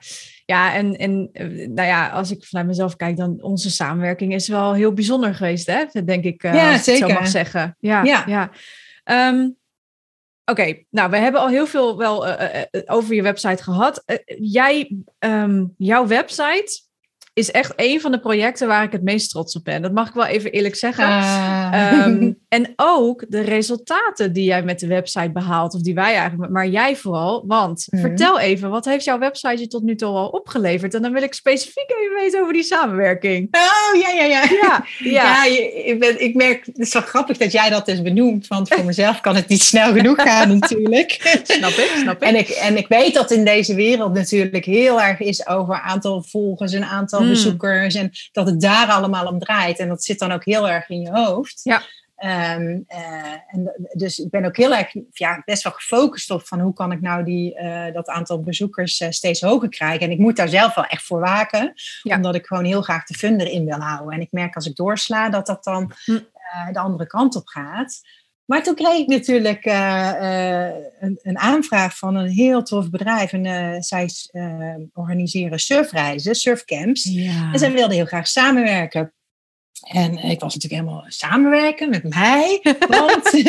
en, 0.56 0.96
en 0.96 1.28
eh, 1.32 1.46
nou 1.68 1.88
ja, 1.88 2.08
als 2.08 2.30
ik 2.30 2.44
vanuit 2.44 2.66
mezelf 2.66 2.96
kijk, 2.96 3.16
dan 3.16 3.42
onze 3.42 3.70
samenwerking 3.70 4.34
is 4.34 4.48
wel 4.48 4.74
heel 4.74 4.92
bijzonder 4.92 5.34
geweest, 5.34 5.66
hè? 5.66 6.04
Denk 6.04 6.24
ik, 6.24 6.42
uh, 6.42 6.54
ja, 6.54 6.78
zeker. 6.78 7.08
zo 7.08 7.14
mag 7.14 7.28
zeggen. 7.28 7.76
Ja, 7.78 8.02
ja. 8.02 8.24
ja. 8.26 8.50
Ehm, 9.04 9.48
Oké, 10.44 10.82
nou, 10.90 11.10
we 11.10 11.16
hebben 11.16 11.40
al 11.40 11.48
heel 11.48 11.66
veel 11.66 11.98
wel 11.98 12.28
uh, 12.28 12.62
over 12.86 13.14
je 13.14 13.22
website 13.22 13.62
gehad. 13.62 14.04
jij, 14.38 14.96
um, 15.18 15.74
jouw 15.76 16.06
website 16.06 16.82
is 17.40 17.50
echt 17.50 17.72
een 17.76 18.00
van 18.00 18.12
de 18.12 18.20
projecten 18.20 18.68
waar 18.68 18.82
ik 18.82 18.92
het 18.92 19.02
meest 19.02 19.30
trots 19.30 19.56
op 19.56 19.64
ben. 19.64 19.82
Dat 19.82 19.92
mag 19.92 20.08
ik 20.08 20.14
wel 20.14 20.26
even 20.26 20.52
eerlijk 20.52 20.76
zeggen. 20.76 21.04
Uh. 21.04 22.04
en 22.48 22.72
ook 22.76 23.24
de 23.28 23.40
resultaten 23.40 24.32
die 24.32 24.44
jij 24.44 24.62
met 24.62 24.80
de 24.80 24.86
website 24.86 25.30
behaalt, 25.30 25.74
of 25.74 25.80
die 25.80 25.94
wij 25.94 26.14
eigenlijk, 26.14 26.52
maar 26.52 26.68
jij 26.68 26.96
vooral. 26.96 27.44
Want 27.46 27.86
mhm. 27.90 28.00
vertel 28.00 28.38
even, 28.38 28.70
wat 28.70 28.84
heeft 28.84 29.04
jouw 29.04 29.18
website 29.18 29.60
je 29.60 29.66
tot 29.66 29.82
nu 29.82 29.94
toe 29.94 30.08
al 30.08 30.28
opgeleverd? 30.28 30.94
En 30.94 31.02
dan 31.02 31.12
wil 31.12 31.22
ik 31.22 31.34
specifiek 31.34 31.90
even 32.00 32.16
weten 32.16 32.40
over 32.40 32.52
die 32.52 32.62
samenwerking. 32.62 33.48
Oh, 33.50 34.00
ja, 34.00 34.10
ja, 34.10 34.24
ja. 34.24 34.42
Ja, 34.42 34.84
ja. 34.98 35.44
ja 35.44 35.44
ik, 35.84 35.98
ben, 35.98 36.20
ik 36.20 36.34
merk, 36.34 36.66
het 36.66 36.78
is 36.78 36.92
wel 36.92 37.02
grappig 37.02 37.36
dat 37.36 37.52
jij 37.52 37.70
dat 37.70 37.86
dus 37.86 38.02
benoemt, 38.02 38.46
want 38.46 38.68
voor 38.68 38.84
mezelf 38.84 39.20
kan 39.20 39.36
het 39.36 39.48
niet 39.48 39.62
snel 39.62 39.92
genoeg 39.92 40.22
gaan 40.28 40.58
natuurlijk. 40.58 41.40
snap 41.42 41.70
ik, 41.70 41.92
snap 42.02 42.22
ik. 42.22 42.28
En 42.28 42.36
ik, 42.36 42.48
en 42.48 42.76
ik 42.76 42.88
weet 42.88 43.14
dat 43.14 43.30
in 43.30 43.44
deze 43.44 43.74
wereld 43.74 44.14
natuurlijk 44.14 44.64
heel 44.64 45.00
erg 45.00 45.20
is 45.20 45.46
over 45.46 45.80
aantal 45.80 46.24
volgers, 46.28 46.72
een 46.72 46.84
aantal 46.84 47.22
Bezoekers. 47.30 47.94
En 47.94 48.10
dat 48.32 48.46
het 48.46 48.60
daar 48.60 48.88
allemaal 48.88 49.26
om 49.26 49.38
draait. 49.38 49.78
En 49.78 49.88
dat 49.88 50.04
zit 50.04 50.18
dan 50.18 50.32
ook 50.32 50.44
heel 50.44 50.68
erg 50.68 50.88
in 50.88 51.00
je 51.00 51.10
hoofd. 51.10 51.60
Ja. 51.62 51.82
Ehm, 52.20 52.80
eh, 52.86 53.32
en 53.46 53.90
dus 53.92 54.18
ik 54.18 54.30
ben 54.30 54.44
ook 54.44 54.56
heel 54.56 54.74
erg 54.74 54.94
ja, 55.12 55.42
best 55.44 55.62
wel 55.62 55.72
gefocust 55.72 56.30
op 56.30 56.46
van 56.46 56.60
hoe 56.60 56.72
kan 56.72 56.92
ik 56.92 57.00
nou 57.00 57.24
die, 57.24 57.60
uh, 57.60 57.92
dat 57.92 58.08
aantal 58.08 58.42
bezoekers 58.42 59.00
uh, 59.00 59.10
steeds 59.10 59.40
hoger 59.40 59.68
krijgen. 59.68 60.00
En 60.06 60.10
ik 60.10 60.18
moet 60.18 60.36
daar 60.36 60.48
zelf 60.48 60.74
wel 60.74 60.84
echt 60.84 61.02
voor 61.02 61.20
waken, 61.20 61.72
omdat 62.02 62.34
ik 62.34 62.46
gewoon 62.46 62.64
heel 62.64 62.82
graag 62.82 63.04
de 63.04 63.14
fun 63.14 63.40
erin 63.40 63.64
wil 63.64 63.78
houden. 63.78 64.14
En 64.14 64.20
ik 64.20 64.32
merk 64.32 64.54
als 64.54 64.66
ik 64.66 64.76
doorsla 64.76 65.28
dat 65.28 65.46
dat 65.46 65.64
dan 65.64 65.92
hm. 66.04 66.20
de 66.72 66.78
andere 66.78 67.06
kant 67.06 67.36
op 67.36 67.46
gaat. 67.46 68.00
Maar 68.50 68.62
toen 68.62 68.74
kreeg 68.74 68.98
ik 68.98 69.06
natuurlijk 69.06 69.66
uh, 69.66 70.68
een, 71.00 71.18
een, 71.22 71.38
aanvraag 71.38 71.98
van 71.98 72.16
een 72.16 72.28
heel 72.28 72.62
tof 72.62 72.90
bedrijf. 72.90 73.32
En 73.32 73.44
uh, 73.44 73.76
zij 73.78 74.10
organiseren 74.92 75.58
surfreizen, 75.58 76.34
surfcamps. 76.34 77.04
En 77.52 77.58
zij 77.58 77.72
wilden 77.72 77.96
heel 77.96 78.06
graag 78.06 78.28
samenwerken. 78.28 79.12
En 79.80 80.18
ik 80.18 80.40
was 80.40 80.54
natuurlijk 80.54 80.82
helemaal 80.82 81.04
samenwerken 81.08 81.90
met 81.90 82.08
mij. 82.08 82.60
Want 82.88 83.30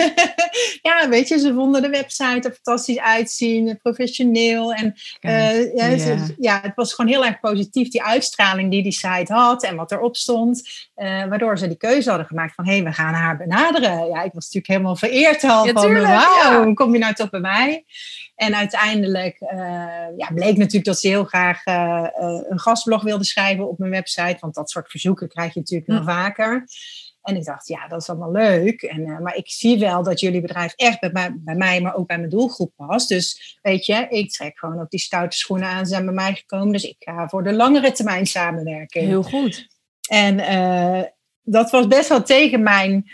ja, 0.87 1.09
weet 1.09 1.27
je, 1.27 1.39
ze 1.39 1.53
vonden 1.53 1.81
de 1.81 1.89
website 1.89 2.47
er 2.47 2.59
fantastisch 2.63 2.99
uitzien, 2.99 3.79
professioneel. 3.81 4.73
En 4.73 4.95
uh, 5.21 5.75
ja, 5.75 6.15
ja, 6.37 6.59
het 6.61 6.75
was 6.75 6.93
gewoon 6.93 7.11
heel 7.11 7.25
erg 7.25 7.39
positief, 7.39 7.89
die 7.89 8.03
uitstraling 8.03 8.71
die 8.71 8.83
die 8.83 8.91
site 8.91 9.33
had 9.33 9.63
en 9.63 9.75
wat 9.75 9.91
erop 9.91 10.15
stond. 10.15 10.89
Uh, 10.95 11.25
waardoor 11.25 11.57
ze 11.57 11.67
die 11.67 11.77
keuze 11.77 12.09
hadden 12.09 12.27
gemaakt 12.27 12.55
van, 12.55 12.65
hé, 12.65 12.73
hey, 12.73 12.83
we 12.83 12.91
gaan 12.91 13.13
haar 13.13 13.37
benaderen. 13.37 14.07
Ja, 14.07 14.23
ik 14.23 14.33
was 14.33 14.43
natuurlijk 14.43 14.67
helemaal 14.67 14.95
vereerd 14.95 15.43
al 15.43 15.65
ja, 15.65 15.71
van, 15.73 16.01
wauw, 16.01 16.73
kom 16.73 16.93
je 16.93 16.99
nou 16.99 17.13
toch 17.13 17.29
bij 17.29 17.39
mij? 17.39 17.85
En 18.41 18.55
uiteindelijk 18.55 19.41
uh, 19.41 19.49
ja, 20.17 20.31
bleek 20.33 20.57
natuurlijk 20.57 20.85
dat 20.85 20.99
ze 20.99 21.07
heel 21.07 21.23
graag 21.23 21.65
uh, 21.65 22.07
een 22.49 22.59
gastblog 22.59 23.03
wilde 23.03 23.23
schrijven 23.23 23.69
op 23.69 23.77
mijn 23.77 23.91
website. 23.91 24.37
Want 24.39 24.55
dat 24.55 24.69
soort 24.69 24.89
verzoeken 24.89 25.27
krijg 25.27 25.53
je 25.53 25.59
natuurlijk 25.59 25.89
nog 25.89 26.03
vaker. 26.03 26.65
En 27.21 27.35
ik 27.35 27.45
dacht, 27.45 27.67
ja, 27.67 27.87
dat 27.87 28.01
is 28.01 28.09
allemaal 28.09 28.31
leuk. 28.31 28.81
En, 28.81 28.99
uh, 28.99 29.19
maar 29.19 29.35
ik 29.35 29.49
zie 29.49 29.79
wel 29.79 30.03
dat 30.03 30.19
jullie 30.19 30.41
bedrijf 30.41 30.73
echt 30.75 30.99
bij 30.99 31.09
mij, 31.11 31.33
bij 31.35 31.55
mij, 31.55 31.81
maar 31.81 31.95
ook 31.95 32.07
bij 32.07 32.17
mijn 32.17 32.29
doelgroep 32.29 32.73
past. 32.75 33.09
Dus 33.09 33.57
weet 33.61 33.85
je, 33.85 34.07
ik 34.09 34.31
trek 34.31 34.59
gewoon 34.59 34.81
ook 34.81 34.89
die 34.89 34.99
stoute 34.99 35.37
schoenen 35.37 35.67
aan. 35.67 35.85
Ze 35.85 35.91
zijn 35.91 36.05
bij 36.05 36.13
mij 36.13 36.33
gekomen. 36.33 36.71
Dus 36.71 36.83
ik 36.83 36.95
ga 36.99 37.27
voor 37.27 37.43
de 37.43 37.53
langere 37.53 37.91
termijn 37.91 38.25
samenwerken. 38.25 39.05
Heel 39.05 39.23
goed. 39.23 39.67
En 40.09 40.37
dat 41.41 41.71
was 41.71 41.87
best 41.87 42.09
wel 42.09 42.23
tegen 42.23 42.63
mijn, 42.63 43.11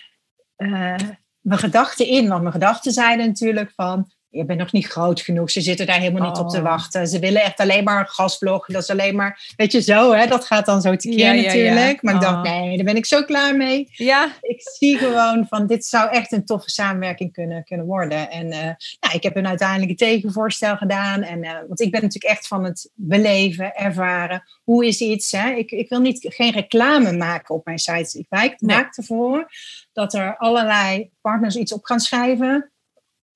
mijn 1.40 1.60
gedachten 1.60 2.08
in. 2.08 2.28
Want 2.28 2.42
mijn 2.42 2.54
gedachten 2.54 2.92
zeiden 2.92 3.28
natuurlijk 3.28 3.72
van 3.76 4.12
je 4.38 4.46
bent 4.46 4.60
nog 4.60 4.72
niet 4.72 4.88
groot 4.88 5.22
genoeg. 5.22 5.52
Ze 5.52 5.62
zitten 5.62 5.86
daar 5.86 6.00
helemaal 6.00 6.30
niet 6.30 6.40
op 6.40 6.50
te 6.50 6.58
oh. 6.58 6.64
wachten. 6.64 7.08
Ze 7.08 7.20
willen 7.20 7.42
echt 7.42 7.60
alleen 7.60 7.84
maar 7.84 8.00
een 8.00 8.08
gasblog. 8.08 8.66
Dat 8.66 8.82
is 8.82 8.90
alleen 8.90 9.16
maar, 9.16 9.54
weet 9.56 9.72
je, 9.72 9.82
zo 9.82 10.14
hè. 10.14 10.28
Dat 10.28 10.46
gaat 10.46 10.66
dan 10.66 10.82
zo 10.82 10.96
tekeer 10.96 11.36
ja, 11.36 11.42
natuurlijk. 11.42 12.02
Maar 12.02 12.14
ik 12.14 12.22
dacht, 12.22 12.36
oh. 12.36 12.42
nee, 12.42 12.76
daar 12.76 12.86
ben 12.86 12.96
ik 12.96 13.06
zo 13.06 13.24
klaar 13.24 13.56
mee. 13.56 13.88
Ja. 13.92 14.32
Ik 14.42 14.62
zie 14.78 14.98
gewoon 14.98 15.46
van, 15.50 15.68
dit 15.68 15.86
zou 15.86 16.10
echt 16.10 16.32
een 16.32 16.46
toffe 16.46 16.70
samenwerking 16.70 17.34
kunnen, 17.34 17.64
kunnen 17.64 17.86
worden. 17.86 18.30
En 18.30 18.46
uh, 18.46 18.58
nou, 19.00 19.14
ik 19.14 19.24
heb 19.24 19.36
een 19.36 19.48
uiteindelijk 19.48 19.90
een 19.90 19.96
tegenvoorstel 19.96 20.78
gedaan. 20.78 21.22
En, 21.22 21.44
uh, 21.44 21.52
want 21.68 21.82
ik 21.82 21.92
ben 21.92 22.02
natuurlijk 22.02 22.34
echt 22.34 22.48
van 22.48 22.64
het 22.64 22.92
beleven, 22.94 23.76
ervaren. 23.76 24.44
Hoe 24.64 24.86
is 24.86 25.02
iets, 25.02 25.32
hè. 25.32 25.50
Ik, 25.50 25.72
ik 25.72 25.90
wil 25.90 26.00
niet, 26.00 26.26
geen 26.30 26.52
reclame 26.52 27.12
maken 27.12 27.56
op 27.56 27.66
mijn 27.66 27.80
site. 27.80 28.20
Ik 28.20 28.26
maak, 28.30 28.62
nee. 28.62 28.78
maak 28.78 28.98
ervoor 28.98 29.52
dat 29.94 30.14
er 30.14 30.38
allerlei 30.38 31.10
partners 31.22 31.56
iets 31.56 31.74
op 31.74 31.86
gaan 31.86 32.00
schrijven 32.00 32.72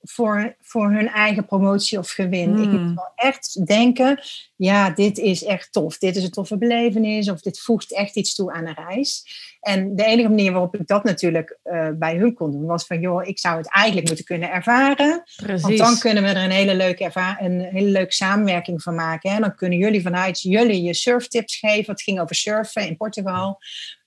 voor, 0.01 0.55
voor 0.61 0.91
hun 0.91 1.07
eigen 1.07 1.45
promotie 1.45 1.97
of 1.97 2.09
gewin. 2.09 2.49
Ik 2.49 2.69
moet 2.69 2.79
hmm. 2.79 2.95
wel 2.95 3.11
echt 3.15 3.65
denken, 3.65 4.21
ja, 4.55 4.89
dit 4.89 5.17
is 5.17 5.43
echt 5.43 5.71
tof. 5.71 5.97
Dit 5.97 6.15
is 6.15 6.23
een 6.23 6.31
toffe 6.31 6.57
belevenis 6.57 7.29
of 7.29 7.41
dit 7.41 7.59
voegt 7.59 7.93
echt 7.93 8.15
iets 8.15 8.35
toe 8.35 8.51
aan 8.53 8.67
een 8.67 8.73
reis. 8.87 9.25
En 9.61 9.95
de 9.95 10.03
enige 10.03 10.29
manier 10.29 10.51
waarop 10.51 10.75
ik 10.75 10.87
dat 10.87 11.03
natuurlijk 11.03 11.57
uh, 11.63 11.89
bij 11.93 12.15
hun 12.15 12.33
kon 12.33 12.51
doen, 12.51 12.65
was 12.65 12.85
van, 12.85 12.99
joh, 12.99 13.27
ik 13.27 13.39
zou 13.39 13.57
het 13.57 13.69
eigenlijk 13.69 14.07
moeten 14.07 14.25
kunnen 14.25 14.51
ervaren. 14.51 15.23
Precies. 15.35 15.61
Want 15.61 15.77
dan 15.77 15.97
kunnen 15.97 16.23
we 16.23 16.29
er 16.29 16.43
een 16.43 16.51
hele 16.51 16.75
leuke, 16.75 17.11
een 17.39 17.59
hele 17.59 17.89
leuke 17.89 18.13
samenwerking 18.13 18.81
van 18.81 18.95
maken. 18.95 19.31
En 19.31 19.41
dan 19.41 19.55
kunnen 19.55 19.77
jullie 19.77 20.01
vanuit 20.01 20.41
jullie 20.41 20.81
je 20.81 20.93
surftips 20.93 21.55
geven. 21.55 21.91
Het 21.91 22.01
ging 22.01 22.19
over 22.19 22.35
surfen 22.35 22.87
in 22.87 22.97
Portugal. 22.97 23.59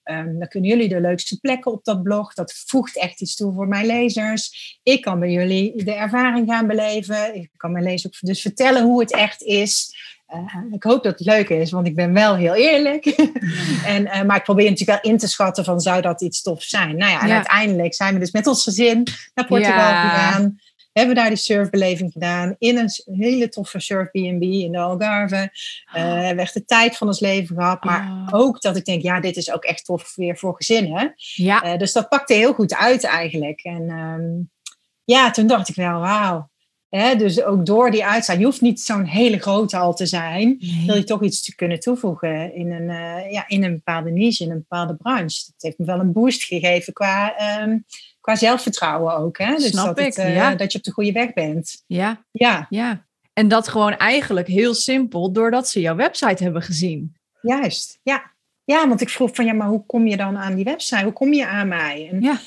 Um, 0.04 0.38
dan 0.38 0.48
kunnen 0.48 0.70
jullie 0.70 0.88
de 0.88 1.00
leukste 1.00 1.40
plekken 1.40 1.72
op 1.72 1.84
dat 1.84 2.02
blog. 2.02 2.34
Dat 2.34 2.62
voegt 2.66 2.98
echt 2.98 3.20
iets 3.20 3.36
toe 3.36 3.52
voor 3.52 3.68
mijn 3.68 3.86
lezers. 3.86 4.78
Ik 4.82 5.02
kan 5.02 5.20
bij 5.20 5.30
jullie 5.30 5.84
de 5.84 5.94
ervaring 5.94 6.48
gaan 6.48 6.66
beleven. 6.66 7.34
Ik 7.34 7.50
kan 7.56 7.72
mijn 7.72 7.84
lezers 7.84 8.06
ook 8.06 8.20
dus 8.20 8.40
vertellen 8.40 8.82
hoe 8.82 9.00
het 9.00 9.12
echt 9.12 9.42
is. 9.42 9.96
Uh, 10.34 10.72
ik 10.72 10.82
hoop 10.82 11.02
dat 11.02 11.18
het 11.18 11.28
leuk 11.28 11.48
is, 11.48 11.70
want 11.70 11.86
ik 11.86 11.94
ben 11.94 12.12
wel 12.12 12.36
heel 12.36 12.54
eerlijk. 12.54 13.04
en, 13.94 14.02
uh, 14.02 14.22
maar 14.22 14.36
ik 14.36 14.42
probeer 14.42 14.70
natuurlijk 14.70 15.02
wel 15.02 15.12
in 15.12 15.18
te 15.18 15.28
schatten 15.28 15.64
van 15.64 15.80
zou 15.80 16.00
dat 16.00 16.22
iets 16.22 16.42
tof 16.42 16.62
zijn. 16.62 16.96
Nou 16.96 17.10
ja, 17.10 17.22
en 17.22 17.30
uiteindelijk 17.30 17.94
zijn 17.94 18.14
we 18.14 18.20
dus 18.20 18.30
met 18.30 18.46
ons 18.46 18.62
gezin 18.62 19.06
naar 19.34 19.46
Portugal 19.46 19.78
ja. 19.78 20.08
gegaan 20.08 20.58
hebben 20.98 21.14
daar 21.14 21.28
die 21.28 21.36
surfbeleving 21.36 22.12
gedaan 22.12 22.54
in 22.58 22.78
een 22.78 23.16
hele 23.16 23.48
toffe 23.48 23.80
surf 23.80 24.10
B&B 24.10 24.42
in 24.42 24.72
de 24.72 24.78
Algarve. 24.78 25.50
Uh, 25.96 26.02
hebben 26.02 26.44
echt 26.44 26.54
de 26.54 26.64
tijd 26.64 26.96
van 26.96 27.06
ons 27.06 27.20
leven 27.20 27.56
gehad. 27.56 27.84
Maar 27.84 28.00
ah. 28.00 28.28
ook 28.30 28.60
dat 28.60 28.76
ik 28.76 28.84
denk, 28.84 29.02
ja, 29.02 29.20
dit 29.20 29.36
is 29.36 29.52
ook 29.52 29.64
echt 29.64 29.84
tof 29.84 30.14
weer 30.14 30.36
voor 30.36 30.56
gezinnen. 30.56 31.14
Ja. 31.16 31.72
Uh, 31.72 31.78
dus 31.78 31.92
dat 31.92 32.08
pakte 32.08 32.34
heel 32.34 32.52
goed 32.52 32.74
uit 32.74 33.04
eigenlijk. 33.04 33.60
En 33.60 33.90
um, 33.90 34.50
ja, 35.04 35.30
toen 35.30 35.46
dacht 35.46 35.68
ik 35.68 35.74
wel, 35.74 36.00
wauw. 36.00 36.50
dus 37.16 37.42
ook 37.42 37.66
door 37.66 37.90
die 37.90 38.04
uitzijn, 38.04 38.38
je 38.38 38.44
hoeft 38.44 38.60
niet 38.60 38.80
zo'n 38.80 39.04
hele 39.04 39.38
grote 39.38 39.76
al 39.76 39.94
te 39.94 40.06
zijn, 40.06 40.56
nee. 40.58 40.86
wil 40.86 40.96
je 40.96 41.04
toch 41.04 41.22
iets 41.22 41.42
te 41.42 41.54
kunnen 41.54 41.80
toevoegen 41.80 42.54
in 42.54 42.72
een, 42.72 42.88
uh, 42.88 43.32
ja, 43.32 43.48
in 43.48 43.64
een 43.64 43.74
bepaalde 43.74 44.10
niche, 44.10 44.44
in 44.44 44.50
een 44.50 44.64
bepaalde 44.68 44.96
branche. 44.96 45.44
Dat 45.46 45.54
heeft 45.58 45.78
me 45.78 45.84
wel 45.84 46.00
een 46.00 46.12
boost 46.12 46.44
gegeven 46.44 46.92
qua 46.92 47.34
um, 47.62 47.84
qua 48.24 48.36
zelfvertrouwen 48.36 49.16
ook. 49.16 49.38
Hè? 49.38 49.54
Dus 49.54 49.68
Snap 49.68 49.86
dat, 49.86 49.98
ik, 49.98 50.14
het, 50.14 50.34
uh, 50.34 50.56
dat 50.56 50.72
je 50.72 50.78
op 50.78 50.84
de 50.84 50.90
goede 50.90 51.12
weg 51.12 51.32
bent. 51.32 51.82
Ja. 51.86 52.24
ja. 52.30 52.66
ja. 52.70 53.06
En 53.32 53.48
dat 53.48 53.68
gewoon 53.68 53.96
eigenlijk 53.96 54.46
heel 54.46 54.74
simpel, 54.74 55.32
doordat 55.32 55.68
ze 55.68 55.80
jouw 55.80 55.94
website 55.94 56.42
hebben 56.42 56.62
gezien. 56.62 57.16
Juist, 57.40 57.98
ja. 58.02 58.32
Ja, 58.64 58.88
want 58.88 59.00
ik 59.00 59.08
vroeg 59.08 59.30
van 59.34 59.44
ja, 59.44 59.52
maar 59.52 59.68
hoe 59.68 59.86
kom 59.86 60.06
je 60.06 60.16
dan 60.16 60.36
aan 60.36 60.54
die 60.54 60.64
website? 60.64 61.02
Hoe 61.02 61.12
kom 61.12 61.32
je 61.32 61.46
aan 61.46 61.68
mij? 61.68 62.08
En 62.12 62.20
ja. 62.20 62.40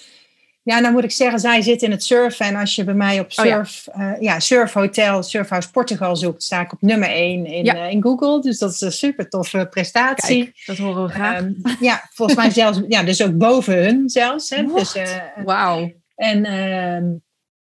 Ja, 0.67 0.82
dan 0.82 0.91
moet 0.91 1.03
ik 1.03 1.12
zeggen, 1.12 1.39
zij 1.39 1.62
zit 1.62 1.82
in 1.82 1.91
het 1.91 2.03
surfen. 2.03 2.45
En 2.45 2.56
als 2.56 2.75
je 2.75 2.84
bij 2.84 2.93
mij 2.93 3.19
op 3.19 3.32
surf, 3.32 3.88
oh, 3.88 3.95
ja. 3.97 4.13
Uh, 4.13 4.21
ja, 4.21 4.39
Surf 4.39 4.73
Hotel, 4.73 5.23
Surfhouse 5.23 5.71
Portugal 5.71 6.15
zoekt, 6.15 6.43
sta 6.43 6.62
ik 6.62 6.73
op 6.73 6.82
nummer 6.82 7.10
1 7.10 7.45
in, 7.45 7.65
ja. 7.65 7.75
uh, 7.75 7.91
in 7.91 8.01
Google. 8.01 8.41
Dus 8.41 8.58
dat 8.58 8.71
is 8.71 8.82
een 8.82 8.91
super 8.91 9.30
toffe 9.30 9.67
prestatie. 9.69 10.43
Kijk, 10.43 10.63
dat 10.65 10.77
horen 10.77 11.03
we 11.03 11.10
graag. 11.10 11.39
Um, 11.39 11.62
ja, 11.80 12.10
volgens 12.13 12.38
mij 12.38 12.49
zelfs, 12.49 12.82
ja, 12.88 13.03
dus 13.03 13.23
ook 13.23 13.38
boven 13.38 13.84
hun 13.84 14.10
zelfs. 14.10 14.49
Hè. 14.49 14.63
Dus, 14.63 14.95
uh, 14.95 15.03
Wauw. 15.45 15.91
En 16.15 16.45
uh, 16.45 17.19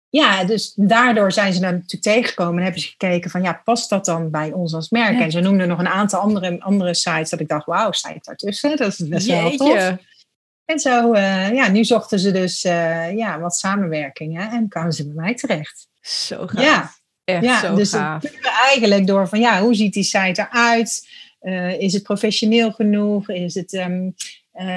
ja, 0.08 0.44
dus 0.44 0.72
daardoor 0.76 1.32
zijn 1.32 1.52
ze 1.52 1.60
dan 1.60 1.72
natuurlijk 1.72 2.02
tegengekomen 2.02 2.56
en 2.56 2.62
hebben 2.62 2.80
ze 2.80 2.88
gekeken 2.88 3.30
van 3.30 3.42
ja, 3.42 3.60
past 3.64 3.90
dat 3.90 4.04
dan 4.04 4.30
bij 4.30 4.52
ons 4.52 4.74
als 4.74 4.90
merk? 4.90 5.14
Ja. 5.14 5.22
En 5.22 5.30
ze 5.30 5.40
noemden 5.40 5.68
nog 5.68 5.78
een 5.78 5.88
aantal 5.88 6.20
andere, 6.20 6.60
andere 6.60 6.94
sites 6.94 7.30
dat 7.30 7.40
ik 7.40 7.48
dacht, 7.48 7.66
wauw, 7.66 7.92
sta 7.92 8.08
je 8.08 8.18
daartussen? 8.20 8.76
Dat 8.76 8.88
is 8.88 9.08
best 9.08 9.26
wel 9.26 9.56
tof. 9.56 9.96
En 10.70 10.78
zo, 10.78 11.14
uh, 11.14 11.52
ja, 11.52 11.68
nu 11.68 11.84
zochten 11.84 12.18
ze 12.18 12.30
dus 12.30 12.64
uh, 12.64 13.16
ja, 13.16 13.38
wat 13.38 13.56
samenwerkingen 13.56 14.50
en 14.50 14.68
kwamen 14.68 14.92
ze 14.92 15.06
bij 15.06 15.14
mij 15.14 15.34
terecht. 15.34 15.88
Zo 16.00 16.46
gaaf. 16.46 16.62
Ja, 16.64 16.90
Echt 17.24 17.44
ja 17.44 17.60
zo 17.60 17.74
dus 17.74 17.92
gaaf. 17.92 18.20
kunnen 18.20 18.40
we 18.40 18.50
eigenlijk 18.68 19.06
door 19.06 19.28
van, 19.28 19.40
ja, 19.40 19.60
hoe 19.60 19.74
ziet 19.74 19.92
die 19.92 20.02
site 20.02 20.48
eruit? 20.50 21.08
Uh, 21.42 21.80
is 21.80 21.92
het 21.92 22.02
professioneel 22.02 22.72
genoeg? 22.72 23.28
Is 23.28 23.54
het, 23.54 23.72
um, 23.72 24.14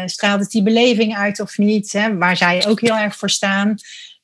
straalt 0.06 0.40
het 0.40 0.52
die 0.52 0.64
beleving 0.64 1.16
uit 1.16 1.40
of 1.40 1.58
niet? 1.58 1.92
Hè? 1.92 2.18
Waar 2.18 2.38
zij 2.38 2.68
ook 2.68 2.82
heel 2.82 2.98
erg 2.98 3.16
voor 3.16 3.30
staan. 3.30 3.76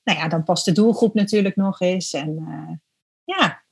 Nou 0.03 0.19
ja, 0.19 0.27
dan 0.27 0.43
past 0.43 0.65
de 0.65 0.71
doelgroep 0.71 1.13
natuurlijk 1.13 1.55
nog 1.55 1.79
eens. 1.79 2.13
En 2.13 2.37
ja, 3.23 3.63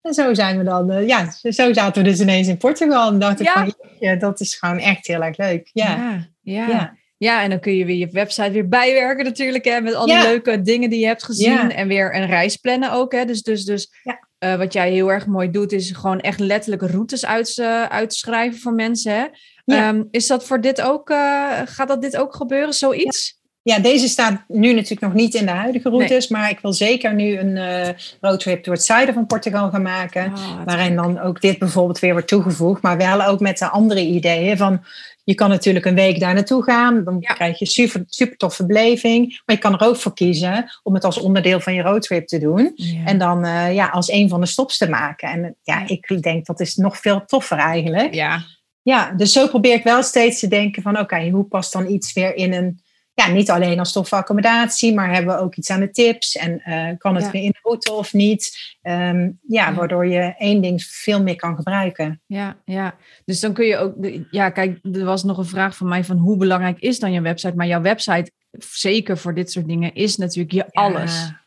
en 0.00 0.14
zo 0.14 0.34
zijn 0.34 0.58
we 0.58 0.64
dan, 0.64 1.06
ja, 1.06 1.30
zo 1.30 1.72
zaten 1.72 2.02
we 2.02 2.08
dus 2.08 2.20
ineens 2.20 2.48
in 2.48 2.56
Portugal. 2.56 3.08
En 3.08 3.18
dacht 3.18 3.40
ik 3.40 3.46
Ja. 3.46 3.52
van, 3.52 3.74
ja, 3.98 4.14
dat 4.14 4.40
is 4.40 4.54
gewoon 4.54 4.78
echt 4.78 5.06
heel 5.06 5.22
erg 5.22 5.36
leuk. 5.36 5.70
Ja, 5.72 5.96
ja, 5.96 6.28
ja. 6.40 6.68
ja. 6.68 6.96
Ja, 7.24 7.42
en 7.42 7.50
dan 7.50 7.60
kun 7.60 7.76
je 7.76 7.84
weer 7.84 7.96
je 7.96 8.08
website 8.10 8.50
weer 8.50 8.68
bijwerken 8.68 9.24
natuurlijk, 9.24 9.64
hè, 9.64 9.80
met 9.80 9.94
al 9.94 10.06
die 10.06 10.14
Ja. 10.14 10.22
leuke 10.22 10.62
dingen 10.62 10.90
die 10.90 11.00
je 11.00 11.06
hebt 11.06 11.24
gezien. 11.24 11.52
Ja. 11.52 11.70
En 11.70 11.88
weer 11.88 12.14
een 12.16 12.26
reis 12.26 12.56
plannen 12.56 12.92
ook, 12.92 13.12
hè. 13.12 13.24
Dus, 13.24 13.42
dus, 13.42 13.64
dus 13.64 13.88
Ja. 14.02 14.18
eh, 14.38 14.56
wat 14.56 14.72
jij 14.72 14.90
heel 14.90 15.12
erg 15.12 15.26
mooi 15.26 15.50
doet, 15.50 15.72
is 15.72 15.90
gewoon 15.90 16.20
echt 16.20 16.38
letterlijk 16.38 16.82
routes 16.90 17.26
uit, 17.26 17.58
uitschrijven 17.88 18.60
voor 18.60 18.72
mensen, 18.72 19.12
hè. 19.12 19.24
Ehm, 19.64 20.02
is 20.10 20.26
dat 20.26 20.44
voor 20.44 20.60
dit 20.60 20.80
ook, 20.80 21.10
eh, 21.10 21.60
gaat 21.64 21.88
dat 21.88 22.02
dit 22.02 22.16
ook 22.16 22.34
gebeuren, 22.34 22.74
zoiets? 22.74 23.42
ja, 23.62 23.78
deze 23.78 24.08
staat 24.08 24.44
nu 24.48 24.72
natuurlijk 24.72 25.00
nog 25.00 25.14
niet 25.14 25.34
in 25.34 25.44
de 25.46 25.52
huidige 25.52 25.88
routes. 25.88 26.28
Maar 26.28 26.50
ik 26.50 26.58
wil 26.60 26.72
zeker 26.72 27.14
nu 27.14 27.38
een 27.38 27.94
roadtrip 28.20 28.64
door 28.64 28.74
het 28.74 28.84
zuiden 28.84 29.14
van 29.14 29.26
Portugal 29.26 29.70
gaan 29.70 29.82
maken. 29.82 30.24
Oh, 30.26 30.56
wat 30.56 30.64
Waarin 30.64 30.96
dan 30.96 31.20
ook 31.20 31.40
dit 31.40 31.58
bijvoorbeeld 31.58 31.98
weer 31.98 32.12
wordt 32.12 32.28
toegevoegd. 32.28 32.82
Maar 32.82 32.96
wel 32.96 33.24
ook 33.24 33.40
met 33.40 33.58
de 33.58 33.68
andere 33.68 34.00
ideeën 34.00 34.56
van... 34.56 34.84
Je 35.24 35.34
kan 35.34 35.48
natuurlijk 35.48 35.84
een 35.84 35.94
week 35.94 36.20
daar 36.20 36.34
naartoe 36.34 36.62
gaan. 36.62 37.04
Dan 37.04 37.16
Ja. 37.20 37.32
krijg 37.34 37.58
je 37.58 37.66
super, 37.66 38.02
super 38.06 38.36
toffe 38.36 38.66
beleving. 38.66 39.40
Maar 39.44 39.56
je 39.56 39.62
kan 39.62 39.72
er 39.72 39.86
ook 39.86 39.96
voor 39.96 40.14
kiezen 40.14 40.70
om 40.82 40.94
het 40.94 41.04
als 41.04 41.18
onderdeel 41.18 41.60
van 41.60 41.74
je 41.74 41.82
roadtrip 41.82 42.26
te 42.26 42.38
doen. 42.38 42.72
Ja. 42.74 43.04
En 43.04 43.18
dan 43.18 43.44
eh, 43.44 43.74
ja, 43.74 43.86
als 43.88 44.10
een 44.10 44.28
van 44.28 44.40
de 44.40 44.46
stops 44.46 44.78
te 44.78 44.88
maken. 44.88 45.28
En 45.28 45.44
eh, 45.44 45.50
ja, 45.62 45.78
Ja. 45.78 45.84
ik 45.88 46.22
denk 46.22 46.46
dat 46.46 46.60
is 46.60 46.74
nog 46.76 46.98
veel 46.98 47.24
toffer 47.26 47.58
eigenlijk. 47.58 48.14
ja, 48.14 48.42
Ja, 48.82 49.12
dus 49.12 49.32
zo 49.32 49.48
probeer 49.48 49.74
ik 49.74 49.84
wel 49.84 50.02
steeds 50.02 50.40
te 50.40 50.48
denken 50.48 50.82
van 50.82 50.98
oké, 50.98 51.28
hoe 51.28 51.44
past 51.44 51.72
dan 51.72 51.90
iets 51.90 52.12
weer 52.12 52.34
in 52.36 52.52
een, 52.52 52.80
ja, 53.14 53.28
niet 53.28 53.50
alleen 53.50 53.78
als 53.78 53.88
stof 53.88 54.12
accommodatie, 54.12 54.94
maar 54.94 55.12
hebben 55.14 55.34
we 55.34 55.40
ook 55.40 55.54
iets 55.56 55.70
aan 55.70 55.80
de 55.80 55.90
tips 55.90 56.36
en 56.36 56.60
eh, 56.60 56.88
kan 56.98 57.14
het 57.14 57.24
Ja. 57.24 57.30
weer 57.30 57.42
in 57.42 57.50
de 57.50 57.58
route 57.62 57.92
of 57.92 58.12
niet? 58.12 58.74
Ehm, 58.82 59.22
ja, 59.24 59.32
Ja. 59.68 59.74
waardoor 59.74 60.06
je 60.06 60.34
één 60.38 60.62
ding 60.62 60.82
veel 60.84 61.22
meer 61.22 61.36
kan 61.36 61.56
gebruiken. 61.56 62.20
ja, 62.26 62.56
ja. 62.64 62.94
Dus 63.24 63.40
dan 63.40 63.52
kun 63.52 63.66
je 63.66 63.76
ook, 63.76 63.94
ja, 64.30 64.50
kijk, 64.50 64.78
er 64.92 65.04
was 65.04 65.24
nog 65.24 65.38
een 65.38 65.44
vraag 65.44 65.76
van 65.76 65.88
mij 65.88 66.04
van 66.04 66.16
hoe 66.16 66.36
belangrijk 66.36 66.78
is 66.80 66.98
dan 66.98 67.12
je 67.12 67.20
website? 67.20 67.56
Maar 67.56 67.66
jouw 67.66 67.80
website, 67.80 68.30
zeker 68.58 69.18
voor 69.18 69.34
dit 69.34 69.50
soort 69.52 69.66
dingen, 69.68 69.94
is 69.94 70.16
natuurlijk 70.16 70.54
je 70.54 70.66
alles. 70.72 71.12
Ja, 71.14 71.40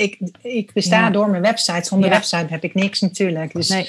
ik, 0.00 0.18
ik 0.42 0.72
besta 0.72 1.10
door 1.10 1.30
mijn 1.30 1.42
website. 1.42 1.84
Zonder 1.88 2.10
website 2.10 2.46
heb 2.48 2.64
ik 2.64 2.74
niks 2.74 3.00
natuurlijk. 3.00 3.52
Dus 3.52 3.68
Nee, 3.68 3.88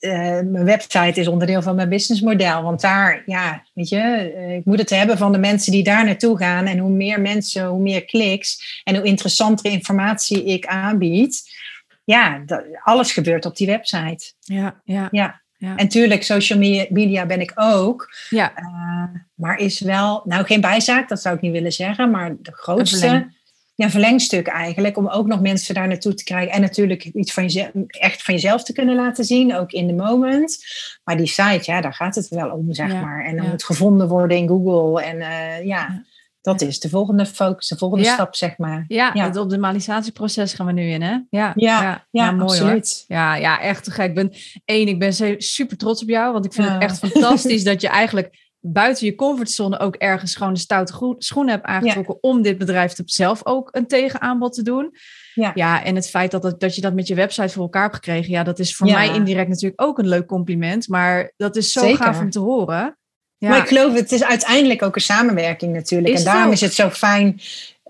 eh, 0.00 0.40
mijn 0.40 0.64
website 0.64 1.20
is 1.20 1.28
onderdeel 1.28 1.62
van 1.62 1.76
mijn 1.76 1.88
businessmodel. 1.88 2.62
Want 2.62 2.80
daar, 2.80 3.22
ja, 3.26 3.64
weet 3.74 3.88
je, 3.88 3.98
eh, 4.36 4.56
ik 4.56 4.64
moet 4.64 4.78
het 4.78 4.90
hebben 4.90 5.18
van 5.18 5.32
de 5.32 5.38
mensen 5.38 5.72
die 5.72 5.82
daar 5.82 6.04
naartoe 6.04 6.36
gaan. 6.36 6.66
En 6.66 6.78
hoe 6.78 6.90
meer 6.90 7.20
mensen, 7.20 7.66
hoe 7.66 7.80
meer 7.80 8.04
kliks 8.04 8.80
en 8.84 8.96
hoe 8.96 9.04
interessantere 9.04 9.68
informatie 9.68 10.44
ik 10.44 10.66
aanbied. 10.66 11.58
Ja, 12.04 12.42
dat, 12.46 12.64
alles 12.82 13.12
gebeurt 13.12 13.46
op 13.46 13.56
die 13.56 13.66
website. 13.66 14.32
ja, 14.38 14.80
ja. 14.84 15.08
Ja. 15.10 15.42
Ja. 15.56 15.76
En 15.76 15.88
tuurlijk, 15.88 16.22
social 16.22 16.58
media, 16.90 17.26
ben 17.26 17.40
ik 17.40 17.52
ook. 17.54 18.14
ja. 18.30 18.54
Eh, 18.54 19.20
maar 19.34 19.58
is 19.58 19.80
wel, 19.80 20.22
nou 20.24 20.44
geen 20.44 20.60
bijzaak, 20.60 21.08
dat 21.08 21.20
zou 21.20 21.34
ik 21.34 21.40
niet 21.40 21.52
willen 21.52 21.72
zeggen. 21.72 22.10
Maar 22.10 22.36
de 22.40 22.52
grootste. 22.52 23.32
Ja, 23.80 23.90
verlengstuk 23.90 24.46
eigenlijk. 24.46 24.96
Om 24.96 25.08
ook 25.08 25.26
nog 25.26 25.40
mensen 25.40 25.74
daar 25.74 25.88
naartoe 25.88 26.14
te 26.14 26.24
krijgen. 26.24 26.52
En 26.52 26.60
natuurlijk 26.60 27.04
iets 27.04 27.32
van 27.32 27.42
jezelf, 27.42 27.70
echt 27.86 28.22
van 28.22 28.34
jezelf 28.34 28.62
te 28.64 28.72
kunnen 28.72 28.96
laten 28.96 29.24
zien. 29.24 29.54
Ook 29.56 29.72
in 29.72 29.86
de 29.86 29.92
moment. 29.94 30.56
Maar 31.04 31.16
die 31.16 31.26
site, 31.26 31.60
ja, 31.62 31.80
daar 31.80 31.94
gaat 31.94 32.14
het 32.14 32.28
wel 32.28 32.50
om, 32.50 32.72
zeg 32.74 32.92
Ja, 32.92 33.00
maar. 33.00 33.24
En 33.24 33.36
dan 33.36 33.44
ja. 33.44 33.50
moet 33.50 33.64
gevonden 33.64 34.08
worden 34.08 34.36
in 34.36 34.48
Google. 34.48 35.02
En 35.02 35.20
eh, 35.20 35.66
ja, 35.66 36.04
dat 36.40 36.60
is 36.60 36.80
de 36.80 36.88
volgende 36.88 37.26
focus, 37.26 37.68
de 37.68 37.76
volgende 37.76 38.04
stap, 38.04 38.34
zeg 38.36 38.58
maar. 38.58 38.84
Ja, 38.88 39.10
Ja. 39.14 39.24
het 39.24 39.36
optimalisatieproces 39.36 40.54
gaan 40.54 40.66
we 40.66 40.72
nu 40.72 40.90
in, 40.90 41.02
hè? 41.02 41.18
Ja, 41.30 41.52
Ja, 41.56 42.06
Ja, 42.10 42.30
mooi 42.30 42.42
absoluut. 42.42 43.04
hoor. 43.08 43.16
Ja, 43.18 43.34
ja, 43.36 43.60
echt 43.60 43.84
te 43.84 43.90
gek. 43.90 44.08
Ik 44.08 44.14
ben 44.14 44.32
één, 44.64 44.88
ik 44.88 44.98
ben 44.98 45.12
super 45.42 45.76
trots 45.76 46.02
op 46.02 46.08
jou, 46.08 46.32
want 46.32 46.44
ik 46.44 46.52
vind 46.52 46.66
het 46.68 46.76
Ja. 46.76 46.82
echt 46.88 46.98
fantastisch 46.98 47.64
dat 47.64 47.80
je 47.80 47.88
eigenlijk 47.88 48.49
buiten 48.60 49.06
je 49.06 49.14
comfortzone 49.14 49.78
ook 49.78 49.94
ergens 49.96 50.36
gewoon 50.36 50.52
de 50.54 50.60
stoute 50.60 51.14
schoenen 51.18 51.54
hebt 51.54 51.66
aangetrokken 51.66 52.22
om 52.22 52.42
dit 52.42 52.58
bedrijf 52.58 52.92
te, 52.92 53.02
zelf 53.06 53.40
ook 53.46 53.68
een 53.72 53.86
tegenaanbod 53.86 54.52
te 54.54 54.62
doen. 54.62 54.94
Ja. 55.34 55.50
ja, 55.54 55.84
en 55.84 55.94
het 55.94 56.10
feit 56.10 56.30
dat, 56.30 56.42
dat, 56.42 56.60
dat 56.60 56.74
je 56.74 56.80
dat 56.80 56.94
met 56.94 57.06
je 57.06 57.14
website 57.14 57.48
voor 57.48 57.62
elkaar 57.62 57.82
hebt 57.82 57.94
gekregen, 57.94 58.30
ja, 58.30 58.42
dat 58.42 58.58
is 58.58 58.76
voor 58.76 58.86
Ja. 58.86 58.94
mij 58.94 59.14
indirect 59.14 59.48
natuurlijk 59.48 59.82
ook 59.82 59.98
een 59.98 60.08
leuk 60.08 60.26
compliment, 60.26 60.88
maar 60.88 61.32
dat 61.36 61.56
is 61.56 61.72
zo 61.72 61.80
Zeker. 61.80 61.96
gaaf 62.04 62.20
om 62.20 62.30
te 62.30 62.38
horen. 62.38 62.98
Ja, 63.36 63.48
Maar 63.48 63.58
ik 63.58 63.68
geloof, 63.68 63.94
het 63.94 64.12
is 64.12 64.24
uiteindelijk 64.24 64.82
ook 64.82 64.94
een 64.94 65.00
samenwerking 65.00 65.72
natuurlijk. 65.74 66.12
Is 66.14 66.18
en 66.18 66.24
daarom 66.24 66.46
ook. 66.46 66.52
is 66.52 66.60
het 66.60 66.74
zo 66.74 66.90
fijn 66.90 67.40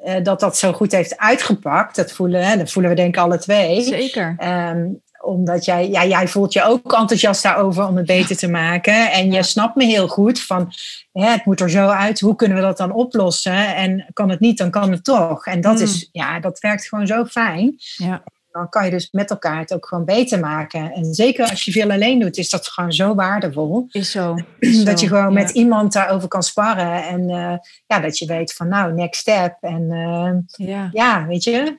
eh, 0.04 0.22
dat 0.22 0.40
dat 0.40 0.56
zo 0.58 0.72
goed 0.72 0.92
heeft 0.92 1.16
uitgepakt. 1.16 1.96
Dat 1.96 2.12
voelen, 2.12 2.44
hè, 2.46 2.56
dat 2.56 2.70
voelen 2.72 2.90
we 2.90 2.96
denk 2.96 3.14
ik 3.16 3.20
alle 3.22 3.38
twee. 3.38 3.82
zeker. 3.82 4.34
Ehm, 4.38 4.86
omdat 5.20 5.64
jij, 5.64 5.88
ja, 5.88 6.04
jij 6.06 6.28
voelt 6.28 6.52
je 6.52 6.62
ook 6.64 6.92
enthousiast 6.92 7.42
daarover 7.42 7.86
om 7.86 7.96
het 7.96 8.06
beter 8.06 8.36
te 8.36 8.48
maken. 8.48 9.12
En 9.12 9.32
je 9.32 9.42
snapt 9.42 9.76
me 9.76 9.84
heel 9.84 10.08
goed 10.08 10.40
van, 10.42 10.72
hè, 11.12 11.26
het 11.30 11.44
moet 11.44 11.60
er 11.60 11.70
zo 11.70 11.86
uit. 11.88 12.20
Hoe 12.20 12.36
kunnen 12.36 12.56
we 12.56 12.62
dat 12.62 12.76
dan 12.76 12.92
oplossen? 12.92 13.74
En 13.76 14.06
kan 14.12 14.30
het 14.30 14.40
niet, 14.40 14.58
dan 14.58 14.70
kan 14.70 14.90
het 14.90 15.04
toch. 15.04 15.46
En 15.46 15.60
dat, 15.60 15.76
Mm. 15.76 15.82
is, 15.82 16.08
ja, 16.12 16.40
dat 16.40 16.58
werkt 16.60 16.88
gewoon 16.88 17.06
zo 17.06 17.24
fijn. 17.24 17.74
Ja, 17.96 18.22
Dan 18.52 18.68
kan 18.68 18.84
je 18.84 18.90
dus 18.90 19.08
met 19.10 19.30
elkaar 19.30 19.58
het 19.58 19.74
ook 19.74 19.86
gewoon 19.86 20.04
beter 20.04 20.40
maken. 20.40 20.92
En 20.92 21.14
zeker 21.14 21.50
als 21.50 21.64
je 21.64 21.72
veel 21.72 21.90
alleen 21.90 22.18
doet, 22.20 22.36
is 22.36 22.50
dat 22.50 22.68
gewoon 22.68 22.92
zo 22.92 23.14
waardevol. 23.14 23.86
is 23.90 24.10
zo. 24.10 24.34
Is 24.58 24.84
Dat 24.84 25.00
je 25.00 25.06
gewoon 25.08 25.32
ja. 25.32 25.40
met 25.42 25.50
iemand 25.50 25.92
daarover 25.92 26.28
kan 26.28 26.42
sparren. 26.42 27.04
En 27.06 27.30
eh, 27.30 27.56
ja, 27.86 28.00
dat 28.00 28.18
je 28.18 28.26
weet 28.26 28.52
van 28.52 28.68
nou, 28.68 28.92
next 28.92 29.20
step. 29.20 29.56
En 29.60 29.90
eh, 29.90 30.66
Ja, 30.68 30.88
ja, 30.92 31.26
weet 31.26 31.44
je, 31.44 31.78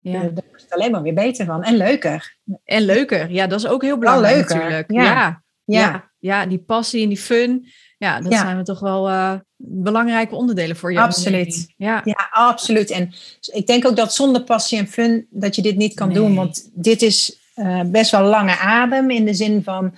ja. 0.00 0.30
Het 0.70 0.78
alleen 0.80 0.90
maar 0.90 1.02
weer 1.02 1.14
beter 1.14 1.46
van. 1.46 1.62
En 1.62 1.76
leuker. 1.76 2.36
En 2.64 2.82
leuker. 2.82 3.30
Ja, 3.30 3.46
dat 3.46 3.58
is 3.58 3.66
ook 3.66 3.82
heel 3.82 3.98
belangrijk 3.98 4.34
leuker, 4.36 4.56
natuurlijk. 4.56 4.90
ja. 4.90 5.02
Ja. 5.02 5.42
Ja, 5.64 6.08
Ja. 6.18 6.46
die 6.46 6.58
passie 6.58 7.02
en 7.02 7.08
die 7.08 7.18
fun. 7.18 7.66
Ja, 7.98 8.20
dat 8.20 8.32
Ja. 8.32 8.38
zijn 8.38 8.56
we 8.56 8.62
toch 8.62 8.80
wel 8.80 9.08
eh, 9.08 9.32
belangrijke 9.56 10.34
onderdelen 10.34 10.76
voor 10.76 10.92
je. 10.92 11.00
Absoluut. 11.00 11.74
Ja, 11.76 12.00
ja, 12.04 12.28
absoluut. 12.30 12.90
En 12.90 13.12
ik 13.52 13.66
denk 13.66 13.86
ook 13.86 13.96
dat 13.96 14.14
zonder 14.14 14.42
passie 14.42 14.78
en 14.78 14.86
fun 14.88 15.26
dat 15.30 15.56
je 15.56 15.62
dit 15.62 15.76
niet 15.76 15.94
kan 15.94 16.08
Nee. 16.08 16.16
doen. 16.16 16.34
Want 16.34 16.70
dit 16.74 17.02
is 17.02 17.38
eh, 17.54 17.80
best 17.86 18.10
wel 18.10 18.22
lange 18.22 18.58
adem 18.58 19.10
in 19.10 19.24
de 19.24 19.34
zin 19.34 19.62
van 19.62 19.94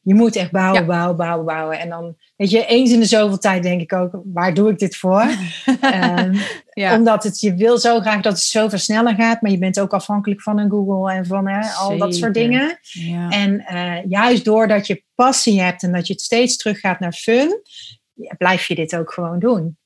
je 0.00 0.14
moet 0.14 0.36
echt 0.36 0.50
bouwen, 0.50 0.86
bouwen, 0.86 1.16
bouwen, 1.16 1.44
bouwen. 1.46 1.78
En 1.78 1.88
dan, 1.88 2.16
weet 2.36 2.50
je, 2.50 2.66
eens 2.66 2.92
in 2.92 3.00
de 3.00 3.06
zoveel 3.06 3.38
tijd 3.38 3.62
denk 3.62 3.80
ik 3.80 3.92
ook, 3.92 4.20
waar 4.24 4.54
doe 4.54 4.70
ik 4.70 4.78
dit 4.78 4.96
voor? 4.96 5.24
Ehm, 5.80 6.34
ja. 6.70 6.96
Omdat 6.96 7.22
het, 7.22 7.40
je 7.40 7.54
wil 7.54 7.78
zo 7.78 8.00
graag 8.00 8.20
dat 8.20 8.32
het 8.32 8.42
zoveel 8.42 8.78
sneller 8.78 9.14
gaat, 9.14 9.42
maar 9.42 9.50
je 9.50 9.58
bent 9.58 9.80
ook 9.80 9.92
afhankelijk 9.92 10.42
van 10.42 10.58
een 10.58 10.70
Google 10.70 11.12
en 11.12 11.26
van 11.26 11.48
hè, 11.48 11.68
al 11.68 11.98
dat 11.98 12.14
soort 12.14 12.34
dingen. 12.34 12.78
ja. 12.82 13.28
En 13.28 13.60
eh, 13.60 14.04
juist 14.08 14.44
doordat 14.44 14.86
je 14.86 15.04
passie 15.14 15.60
hebt 15.60 15.82
en 15.82 15.92
dat 15.92 16.06
je 16.06 16.12
het 16.12 16.22
steeds 16.22 16.56
teruggaat 16.56 17.00
naar 17.00 17.12
fun, 17.12 17.62
blijf 18.38 18.66
je 18.66 18.74
dit 18.74 18.96
ook 18.96 19.12
gewoon 19.12 19.38
doen. 19.38 19.76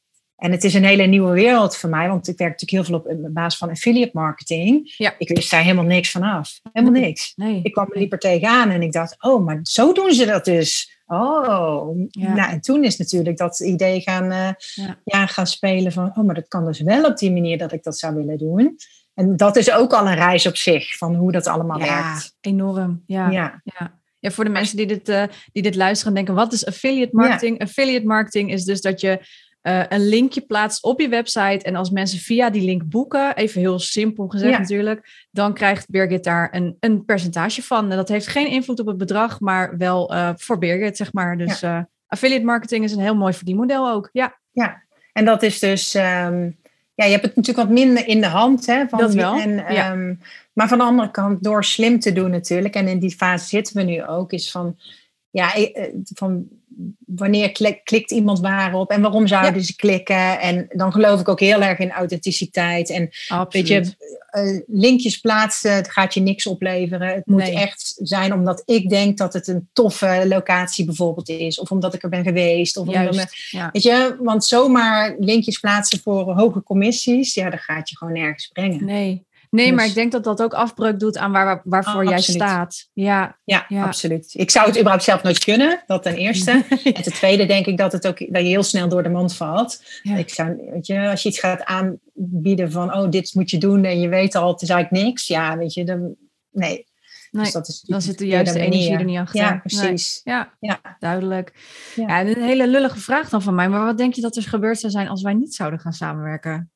En 0.41 0.51
het 0.51 0.65
is 0.65 0.75
een 0.75 0.85
hele 0.85 1.07
nieuwe 1.07 1.33
wereld 1.33 1.77
voor 1.77 1.91
mij, 1.91 2.09
want 2.09 2.29
ik 2.29 2.39
werk 2.39 2.51
natuurlijk 2.51 2.89
heel 2.89 2.99
veel 3.01 3.13
op 3.13 3.25
op 3.25 3.35
basis 3.35 3.59
van 3.59 3.71
affiliate 3.71 4.11
marketing. 4.13 4.95
Ja. 4.97 5.15
Ik 5.19 5.29
wist 5.29 5.51
daar 5.51 5.63
helemaal 5.63 5.85
niks 5.85 6.11
van 6.11 6.23
af. 6.23 6.61
Helemaal 6.73 7.01
niks. 7.01 7.33
Nee. 7.37 7.61
Ik 7.63 7.73
kwam 7.73 7.87
er 7.91 7.99
liever 7.99 8.19
tegenaan 8.19 8.71
en 8.71 8.83
ik 8.83 8.93
dacht, 8.93 9.17
oh, 9.19 9.45
maar 9.45 9.61
zo 9.63 9.93
doen 9.93 10.13
ze 10.13 10.27
dat 10.27 10.45
dus. 10.45 11.00
Oh, 11.13 11.99
Ja. 12.09 12.35
nou, 12.35 12.51
en 12.51 12.61
toen 12.61 12.85
is 12.85 12.97
natuurlijk 12.97 13.37
dat 13.37 13.61
idee 13.61 14.01
gaan, 14.01 14.31
eh, 14.31 14.51
Ja. 14.75 14.99
ja. 15.05 15.27
gaan 15.27 15.47
spelen 15.47 15.93
van, 15.93 16.13
oh, 16.15 16.25
maar 16.25 16.35
dat 16.35 16.49
kan 16.49 16.65
dus 16.67 16.81
wel 16.81 17.05
op 17.05 17.19
die 17.19 17.33
manier 17.33 17.59
dat 17.59 17.73
ik 17.73 17.83
dat 17.83 17.99
zou 17.99 18.15
willen 18.15 18.39
doen. 18.39 18.77
En 19.15 19.37
dat 19.37 19.57
is 19.57 19.73
ook 19.73 19.93
al 19.93 20.07
een 20.07 20.15
reis 20.15 20.47
op 20.47 20.57
zich, 20.57 20.97
van 20.97 21.15
hoe 21.15 21.33
dat 21.33 21.47
allemaal 21.47 21.79
ja, 21.79 21.85
werkt. 21.85 22.37
enorm. 22.41 23.03
Ja, 23.07 23.31
ja. 23.31 23.61
Ja, 23.65 24.01
ja. 24.19 24.31
voor 24.31 24.45
de 24.45 24.51
mensen 24.51 24.77
die 24.77 24.87
dit, 24.87 25.09
eh, 25.09 25.25
die 25.53 25.63
dit 25.63 25.75
luisteren 25.77 26.09
en 26.09 26.25
denken, 26.25 26.45
wat 26.45 26.53
is 26.53 26.67
affiliate 26.67 27.17
marketing? 27.17 27.61
Affiliate 27.61 28.07
marketing 28.07 28.53
is 28.53 28.65
dus 28.65 28.81
dat 28.81 29.01
je 29.01 29.21
eh, 29.61 29.83
een 29.89 30.09
linkje 30.09 30.41
plaatst 30.41 30.83
op 30.83 31.01
je 31.01 31.09
website. 31.09 31.65
En 31.65 31.75
als 31.77 31.91
mensen 31.91 32.19
via 32.19 32.51
die 32.51 32.63
link 32.63 32.83
boeken, 32.85 33.37
even 33.37 33.61
heel 33.61 33.79
simpel 33.79 34.29
gezegd 34.29 34.53
Ja. 34.53 34.59
natuurlijk, 34.59 35.27
dan 35.31 35.55
krijgt 35.55 35.89
Birgit 35.91 36.25
daar 36.25 36.49
een, 36.53 36.77
een 36.81 37.05
percentage 37.05 37.63
van. 37.63 37.91
En 37.91 37.97
dat 37.97 38.09
heeft 38.09 38.27
geen 38.27 38.49
invloed 38.49 38.81
op 38.81 38.87
het 38.87 38.97
bedrag, 38.97 39.41
maar 39.41 39.77
wel 39.77 40.13
eh, 40.15 40.31
voor 40.37 40.59
Birgit, 40.59 40.97
zeg 40.97 41.13
maar. 41.13 41.37
Dus 41.39 41.63
eh, 41.63 41.79
affiliate 42.07 42.45
marketing 42.45 42.85
is 42.85 42.93
een 42.93 43.01
heel 43.01 43.17
mooi 43.17 43.33
verdienmodel 43.33 43.91
ook. 43.91 44.09
Ja, 44.13 44.39
ja. 44.53 44.83
En 45.13 45.25
dat 45.25 45.43
is 45.43 45.59
dus, 45.59 45.95
ehm, 45.95 46.51
ja, 46.95 47.05
je 47.05 47.11
hebt 47.11 47.25
het 47.25 47.37
natuurlijk 47.37 47.69
wat 47.69 47.77
minder 47.79 48.07
in 48.07 48.21
de 48.21 48.27
hand. 48.27 48.67
Hè, 48.67 48.89
van, 48.89 48.99
Dat 48.99 49.15
wel, 49.15 49.41
En, 49.41 49.55
ja. 49.57 49.91
ehm, 49.93 50.15
maar 50.53 50.69
van 50.69 50.79
de 50.79 50.85
andere 50.85 51.11
kant, 51.11 51.43
door 51.43 51.65
slim 51.65 52.01
te 52.01 52.13
doen 52.13 52.31
natuurlijk, 52.31 52.75
en 52.75 52.89
in 52.89 52.99
die 52.99 53.17
fase 53.17 53.47
zitten 53.47 53.77
we 53.77 53.83
nu 53.83 54.05
ook, 54.05 54.33
is 54.33 54.51
van, 54.51 54.77
ja, 55.31 55.55
eh, 55.55 55.89
van 56.15 56.49
wanneer 57.07 57.53
klikt 57.83 58.11
iemand 58.11 58.41
waarop 58.41 58.91
en 58.91 59.01
waarom 59.01 59.27
zouden 59.27 59.63
ze 59.63 59.77
klikken? 59.77 60.41
En 60.41 60.67
dan 60.69 60.93
geloof 60.93 61.21
ik 61.21 61.29
ook 61.29 61.41
heel 61.41 61.63
erg 61.63 61.79
in 61.79 61.91
authenticiteit. 61.91 62.91
En 62.91 63.09
weet 63.49 63.69
je, 63.69 63.95
uh, 64.33 64.61
linkjes 64.67 65.21
plaatsen, 65.21 65.75
het 65.75 65.91
gaat 65.91 66.15
je 66.15 66.21
niks 66.21 66.47
opleveren. 66.47 67.09
Het 67.09 67.27
moet 67.27 67.49
echt 67.49 67.97
zijn 68.03 68.33
omdat 68.33 68.63
ik 68.65 68.89
denk 68.89 69.19
dat 69.19 69.33
het 69.33 69.47
een 69.47 69.69
toffe 69.73 70.25
locatie 70.29 70.85
bijvoorbeeld 70.85 71.29
is. 71.29 71.61
Of 71.61 71.71
omdat 71.71 71.95
ik 71.95 72.03
er 72.03 72.09
ben 72.09 72.25
geweest. 72.25 72.77
Of 72.77 72.89
omdat 72.89 73.15
me, 73.15 73.69
Weet 73.73 73.83
je, 73.83 74.17
want 74.21 74.45
zomaar 74.45 75.17
linkjes 75.19 75.59
plaatsen 75.59 76.01
voor 76.01 76.33
hoge 76.33 76.63
commissies, 76.63 77.35
ja, 77.35 77.51
dan 77.51 77.59
gaat 77.59 77.89
je 77.89 77.97
gewoon 77.97 78.15
nergens 78.15 78.47
brengen. 78.47 78.85
Nee. 78.85 79.29
Nee, 79.51 79.73
maar 79.73 79.79
dus- 79.79 79.89
ik 79.89 79.95
denk 79.95 80.13
dat 80.13 80.25
dat 80.25 80.43
ook 80.43 80.55
afbreuk 80.55 80.99
doet 80.99 81.19
aan 81.19 81.33
waar, 81.33 81.61
waarvoor 81.65 82.03
oh, 82.03 82.09
jij 82.09 82.21
staat. 82.21 82.89
Ja, 82.93 83.39
ja, 83.45 83.67
absoluut. 83.69 84.31
Ik 84.35 84.51
zou 84.51 84.67
het 84.67 84.77
überhaupt 84.77 85.05
zelf 85.05 85.23
nooit 85.23 85.45
kunnen, 85.45 85.83
dat 85.87 86.03
ten 86.03 86.17
eerste. 86.17 86.51
en 86.85 87.03
ten 87.03 87.13
tweede 87.13 87.47
denk 87.47 87.67
ik 87.67 87.77
dat, 87.77 87.93
het 87.93 88.07
ook, 88.07 88.19
dat 88.19 88.43
je 88.43 88.49
heel 88.49 88.63
snel 88.63 88.89
door 88.89 89.03
de 89.03 89.09
mand 89.09 89.37
valt. 89.37 89.83
Ik 90.03 90.31
zou, 90.31 90.57
weet 90.71 90.87
je, 90.87 91.09
als 91.09 91.23
je 91.23 91.29
iets 91.29 91.39
gaat 91.39 91.65
aanbieden 91.65 92.73
van, 92.73 92.95
oh, 92.95 93.11
dit 93.11 93.35
moet 93.35 93.51
je 93.51 93.59
doen 93.59 93.85
en 93.85 94.01
je 94.01 94.09
weet 94.09 94.35
al, 94.35 94.53
het 94.53 94.63
is 94.63 94.69
eigenlijk 94.69 95.05
niks. 95.05 95.27
Ja, 95.27 95.57
weet 95.57 95.75
je, 95.75 95.85
dan, 95.85 96.15
nee. 96.51 96.89
Nee, 97.31 97.43
dus 97.43 97.53
dat 97.53 97.69
is 97.69 97.81
dan 97.81 98.03
zit 98.03 98.19
de 98.19 98.27
juiste 98.27 98.59
energie 98.59 98.97
er 98.97 99.05
niet 99.05 99.19
achter. 99.19 99.41
Ja, 99.41 99.57
precies. 99.59 100.21
Ja, 100.25 100.55
ja, 100.61 100.81
duidelijk. 100.99 101.53
Ja. 101.95 102.21
een 102.21 102.43
hele 102.43 102.69
lullige 102.69 102.99
vraag 102.99 103.29
dan 103.29 103.43
van 103.43 103.55
mij. 103.55 103.69
Maar 103.69 103.85
wat 103.85 103.99
denk 103.99 104.15
je 104.15 104.21
dat 104.21 104.37
er 104.37 104.43
gebeurd 104.43 104.81
zou 104.81 104.93
zijn 104.93 105.09
als 105.09 105.23
wij 105.23 105.35
niet 105.35 105.55
zouden 105.55 105.81
gaan 105.81 105.93
samenwerken? 105.93 106.71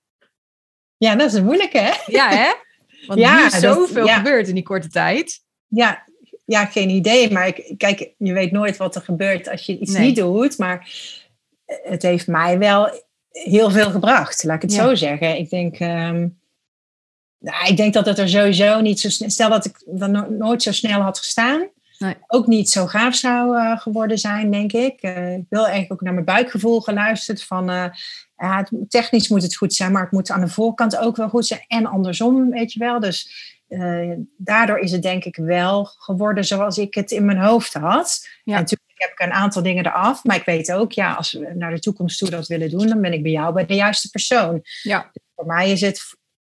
Ja, 0.96 1.14
dat 1.14 1.32
is 1.32 1.40
moeilijk, 1.40 1.72
hè? 1.72 1.90
Ja, 2.06 2.28
hè? 2.28 2.52
Want 3.06 3.20
ja, 3.20 3.38
nu 3.38 3.46
is 3.46 3.58
zoveel 3.58 4.06
gebeurd 4.06 4.48
in 4.48 4.54
die 4.54 4.62
korte 4.62 4.88
tijd. 4.88 5.42
Ja, 5.68 6.04
ja, 6.44 6.64
geen 6.64 6.90
idee. 6.90 7.32
Maar 7.32 7.46
ik, 7.46 7.74
kijk, 7.76 8.14
je 8.18 8.32
weet 8.32 8.52
nooit 8.52 8.76
wat 8.76 8.94
er 8.94 9.02
gebeurt 9.02 9.48
als 9.48 9.66
je 9.66 9.78
iets 9.78 9.98
niet 9.98 10.16
doet. 10.16 10.58
Maar 10.58 10.88
het 11.64 12.02
heeft 12.02 12.26
mij 12.26 12.58
wel 12.58 13.02
heel 13.30 13.70
veel 13.70 13.90
gebracht, 13.90 14.44
laat 14.44 14.56
ik 14.56 14.62
het 14.62 14.72
zo 14.72 14.94
zeggen. 14.94 15.36
Ik 15.36 15.50
denk, 15.50 15.80
um, 15.80 16.40
nou, 17.38 17.66
ik 17.66 17.76
denk 17.76 17.94
dat 17.94 18.06
het 18.06 18.18
er 18.18 18.28
sowieso 18.28 18.80
niet 18.80 19.00
zo 19.00 19.08
snel... 19.08 19.30
Stel 19.30 19.50
dat 19.50 19.64
ik 19.64 19.82
dan 19.86 20.36
nooit 20.36 20.62
zo 20.62 20.72
snel 20.72 21.00
had 21.00 21.18
gestaan... 21.18 21.68
Nee. 21.98 22.14
Ook 22.26 22.46
niet 22.46 22.70
zo 22.70 22.86
gaaf 22.86 23.14
zou 23.14 23.56
uh, 23.56 23.80
geworden 23.80 24.18
zijn, 24.18 24.50
denk 24.50 24.72
ik. 24.72 25.02
Uh, 25.02 25.34
ik 25.36 25.46
wil 25.48 25.62
eigenlijk 25.62 25.92
ook 25.92 26.00
naar 26.00 26.12
mijn 26.12 26.24
buikgevoel 26.24 26.80
geluisterd. 26.80 27.44
Van, 27.44 27.70
uh, 27.70 27.86
ja, 28.36 28.68
technisch 28.88 29.28
moet 29.28 29.42
het 29.42 29.56
goed 29.56 29.74
zijn, 29.74 29.92
maar 29.92 30.02
het 30.02 30.12
moet 30.12 30.30
aan 30.30 30.40
de 30.40 30.48
voorkant 30.48 30.96
ook 30.96 31.16
wel 31.16 31.28
goed 31.28 31.46
zijn. 31.46 31.64
En 31.68 31.86
andersom, 31.86 32.50
weet 32.50 32.72
je 32.72 32.78
wel. 32.78 33.00
Dus 33.00 33.52
daardoor 34.36 34.78
is 34.78 34.92
het 34.92 35.02
denk 35.02 35.24
ik 35.24 35.36
wel 35.36 35.84
geworden 35.84 36.44
zoals 36.44 36.78
ik 36.78 36.94
het 36.94 37.10
in 37.10 37.24
mijn 37.24 37.38
hoofd 37.38 37.74
had. 37.74 38.28
Ja. 38.44 38.54
En 38.54 38.60
natuurlijk 38.60 38.92
heb 38.94 39.10
ik 39.10 39.20
een 39.20 39.32
aantal 39.32 39.62
dingen 39.62 39.86
eraf. 39.86 40.24
Maar 40.24 40.36
ik 40.36 40.44
weet 40.44 40.72
ook, 40.72 40.92
ja, 40.92 41.12
als 41.12 41.32
we 41.32 41.52
naar 41.54 41.74
de 41.74 41.80
toekomst 41.80 42.18
toe 42.18 42.30
dat 42.30 42.46
willen 42.46 42.70
doen, 42.70 42.86
dan 42.86 43.00
ben 43.00 43.12
ik 43.12 43.22
bij 43.22 43.32
jou 43.32 43.54
bij 43.54 43.66
de 43.66 43.74
juiste 43.74 44.10
persoon. 44.10 44.60
Ja. 44.82 45.10
Dus 45.12 45.22
voor 45.34 45.46
mij 45.46 45.70
is 45.70 45.80
het, 45.80 46.00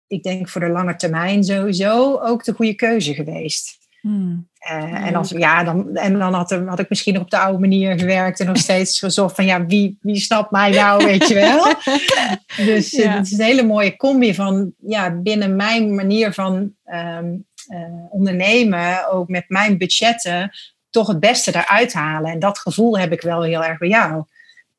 ik 0.06 0.22
denk 0.22 0.48
voor 0.48 0.60
de 0.60 0.68
lange 0.68 0.96
termijn 0.96 1.44
sowieso 1.44 2.18
ook 2.18 2.44
de 2.44 2.52
goede 2.52 2.74
keuze 2.74 3.14
geweest. 3.14 3.78
Hmm. 4.00 4.49
Uh, 4.68 5.06
en, 5.06 5.14
als, 5.14 5.30
ja, 5.30 5.64
dan, 5.64 5.96
en 5.96 6.18
dan 6.18 6.34
had, 6.34 6.50
had 6.50 6.78
ik 6.78 6.88
misschien 6.88 7.14
nog 7.14 7.22
op 7.22 7.30
de 7.30 7.38
oude 7.38 7.58
manier 7.58 7.98
gewerkt 7.98 8.40
en 8.40 8.46
nog 8.46 8.56
steeds 8.68 8.98
gezocht 8.98 9.34
van 9.34 9.44
ja, 9.44 9.66
wie, 9.66 9.98
wie 10.00 10.20
snapt 10.20 10.50
mij 10.50 10.70
nou, 10.70 11.04
weet 11.04 11.28
je 11.28 11.34
wel. 11.34 11.74
dus 12.66 12.90
ja. 12.90 13.10
het 13.10 13.26
is 13.26 13.38
een 13.38 13.44
hele 13.44 13.62
mooie 13.62 13.96
combi 13.96 14.34
van 14.34 14.72
ja, 14.78 15.10
binnen 15.10 15.56
mijn 15.56 15.94
manier 15.94 16.32
van 16.32 16.74
um, 16.86 17.46
uh, 17.68 17.78
ondernemen, 18.10 19.10
ook 19.10 19.28
met 19.28 19.44
mijn 19.48 19.78
budgetten, 19.78 20.50
toch 20.90 21.06
het 21.06 21.20
beste 21.20 21.54
eruit 21.54 21.92
halen. 21.92 22.30
En 22.30 22.38
dat 22.38 22.58
gevoel 22.58 22.98
heb 22.98 23.12
ik 23.12 23.20
wel 23.20 23.42
heel 23.42 23.64
erg 23.64 23.78
bij 23.78 23.88
jou. 23.88 24.24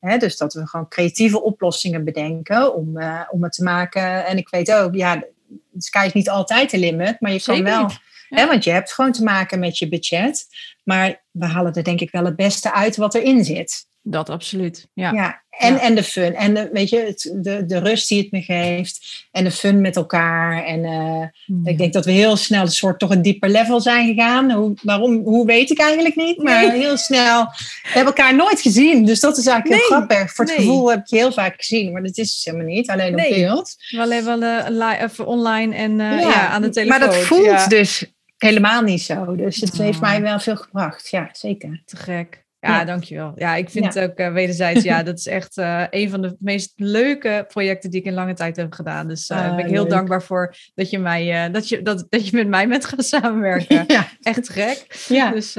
He, 0.00 0.18
dus 0.18 0.36
dat 0.36 0.54
we 0.54 0.66
gewoon 0.66 0.88
creatieve 0.88 1.42
oplossingen 1.42 2.04
bedenken 2.04 2.74
om, 2.74 2.98
uh, 2.98 3.20
om 3.30 3.42
het 3.42 3.52
te 3.52 3.62
maken. 3.62 4.26
En 4.26 4.36
ik 4.36 4.48
weet 4.48 4.72
ook, 4.72 4.94
ja, 4.94 5.16
de 5.46 5.82
sky 5.82 6.04
is 6.06 6.12
niet 6.12 6.30
altijd 6.30 6.70
de 6.70 6.78
limit, 6.78 7.20
maar 7.20 7.32
je 7.32 7.42
kan 7.42 7.62
wel 7.62 7.90
want 8.32 8.64
je 8.64 8.70
hebt 8.70 8.92
gewoon 8.92 9.12
te 9.12 9.22
maken 9.22 9.58
met 9.58 9.78
je 9.78 9.88
budget. 9.88 10.46
Maar 10.84 11.22
we 11.30 11.46
halen 11.46 11.72
er 11.72 11.84
denk 11.84 12.00
ik 12.00 12.10
wel 12.10 12.24
het 12.24 12.36
beste 12.36 12.72
uit 12.72 12.96
wat 12.96 13.14
erin 13.14 13.44
zit. 13.44 13.86
Dat 14.04 14.30
absoluut. 14.30 14.88
Ja. 14.94 15.12
ja. 15.12 15.42
En, 15.50 15.78
en 15.78 15.94
de 15.94 16.02
fun. 16.02 16.34
En 16.34 16.54
de, 16.54 16.68
weet 16.72 16.88
je, 16.88 16.98
het, 16.98 17.32
de, 17.34 17.66
de 17.66 17.78
rust 17.78 18.08
die 18.08 18.22
het 18.22 18.30
me 18.30 18.40
geeft. 18.40 19.26
En 19.30 19.44
de 19.44 19.50
fun 19.50 19.80
met 19.80 19.96
elkaar. 19.96 20.64
En 20.64 20.84
uh, 20.84 21.26
ik 21.64 21.78
denk 21.78 21.92
dat 21.92 22.04
we 22.04 22.10
heel 22.10 22.36
snel 22.36 22.62
een 22.62 22.70
soort 22.70 22.98
toch 22.98 23.10
een 23.10 23.22
dieper 23.22 23.48
level 23.48 23.80
zijn 23.80 24.14
gegaan. 24.14 24.50
Hoe, 24.50 24.74
waarom, 24.82 25.22
hoe 25.24 25.46
weet 25.46 25.70
ik 25.70 25.80
eigenlijk 25.80 26.16
niet. 26.16 26.42
Maar 26.42 26.72
heel 26.72 26.96
snel. 26.96 27.44
We 27.82 27.88
hebben 27.88 28.14
elkaar 28.14 28.34
nooit 28.34 28.60
gezien. 28.60 29.04
Dus 29.04 29.20
dat 29.20 29.38
is 29.38 29.46
eigenlijk 29.46 29.80
heel 29.80 29.90
grappig. 29.90 30.32
Voor 30.32 30.44
het 30.44 30.54
gevoel 30.54 30.90
heb 30.90 30.98
ik 30.98 31.06
je 31.06 31.16
heel 31.16 31.32
vaak 31.32 31.54
gezien. 31.56 31.92
Maar 31.92 32.02
dat 32.02 32.18
is 32.18 32.40
helemaal 32.44 32.66
niet. 32.66 32.90
Alleen 32.90 33.14
op 33.14 33.28
beeld. 33.28 33.76
Wel 33.90 34.12
even, 34.12 34.42
uh, 34.42 35.26
online 35.26 35.74
en 35.74 35.90
uh, 35.98 36.20
ja. 36.20 36.48
aan 36.48 36.62
de 36.62 36.68
telefoon. 36.68 36.98
Maar 36.98 37.08
dat 37.08 37.16
voelt 37.16 37.70
dus 37.70 38.04
helemaal 38.42 38.82
niet 38.82 39.02
zo. 39.02 39.36
Dus 39.36 39.56
het 39.56 39.78
heeft 39.78 40.00
mij 40.00 40.22
wel 40.22 40.40
veel 40.40 40.56
gebracht. 40.56 41.08
Ja, 41.08 41.28
zeker. 41.32 41.82
Te 41.84 41.96
gek. 41.96 42.44
Ja, 42.60 42.84
dankjewel. 42.84 43.32
Ja, 43.36 43.54
ik 43.54 43.70
vind 43.70 43.94
het 43.94 44.10
ook 44.10 44.18
uh, 44.18 44.32
wederzijds, 44.32 44.82
ja, 44.82 45.02
dat 45.02 45.18
is 45.18 45.26
echt 45.26 45.56
uh, 45.56 45.84
een 45.90 46.10
van 46.10 46.22
de 46.22 46.36
meest 46.38 46.72
leuke 46.76 47.44
projecten 47.48 47.90
die 47.90 48.00
ik 48.00 48.06
in 48.06 48.14
lange 48.14 48.34
tijd 48.34 48.56
heb 48.56 48.72
gedaan. 48.72 49.08
Dus 49.08 49.30
uh, 49.30 49.56
ben 49.56 49.64
ik 49.64 49.70
heel 49.70 49.88
dankbaar 49.88 50.22
voor 50.22 50.54
dat 50.74 50.90
je, 50.90 50.98
mij, 50.98 51.50
dat, 51.50 51.68
je, 51.68 51.82
dat, 51.82 52.06
dat 52.08 52.28
je 52.28 52.36
met 52.36 52.48
mij 52.48 52.68
bent 52.68 52.84
gaan 52.84 53.02
samenwerken. 53.02 53.84
ja. 53.96 54.08
Echt 54.20 54.48
gek. 54.48 55.06
Ja. 55.08 55.30
Dus, 55.30 55.52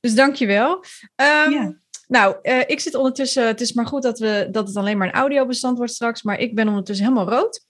dus 0.00 0.14
dankjewel. 0.14 0.84
Um, 1.16 1.52
ja. 1.52 1.74
Nou, 2.06 2.36
ik 2.66 2.80
zit 2.80 2.94
ondertussen, 2.94 3.46
het 3.46 3.60
is 3.60 3.72
maar 3.72 3.86
goed 3.86 4.02
dat, 4.02 4.18
we, 4.18 4.48
dat 4.50 4.68
het 4.68 4.76
alleen 4.76 4.98
maar 4.98 5.08
een 5.08 5.14
audiobestand 5.14 5.76
wordt 5.76 5.92
straks, 5.92 6.22
maar 6.22 6.38
ik 6.38 6.54
ben 6.54 6.68
ondertussen 6.68 7.06
helemaal 7.06 7.30
rood. 7.30 7.64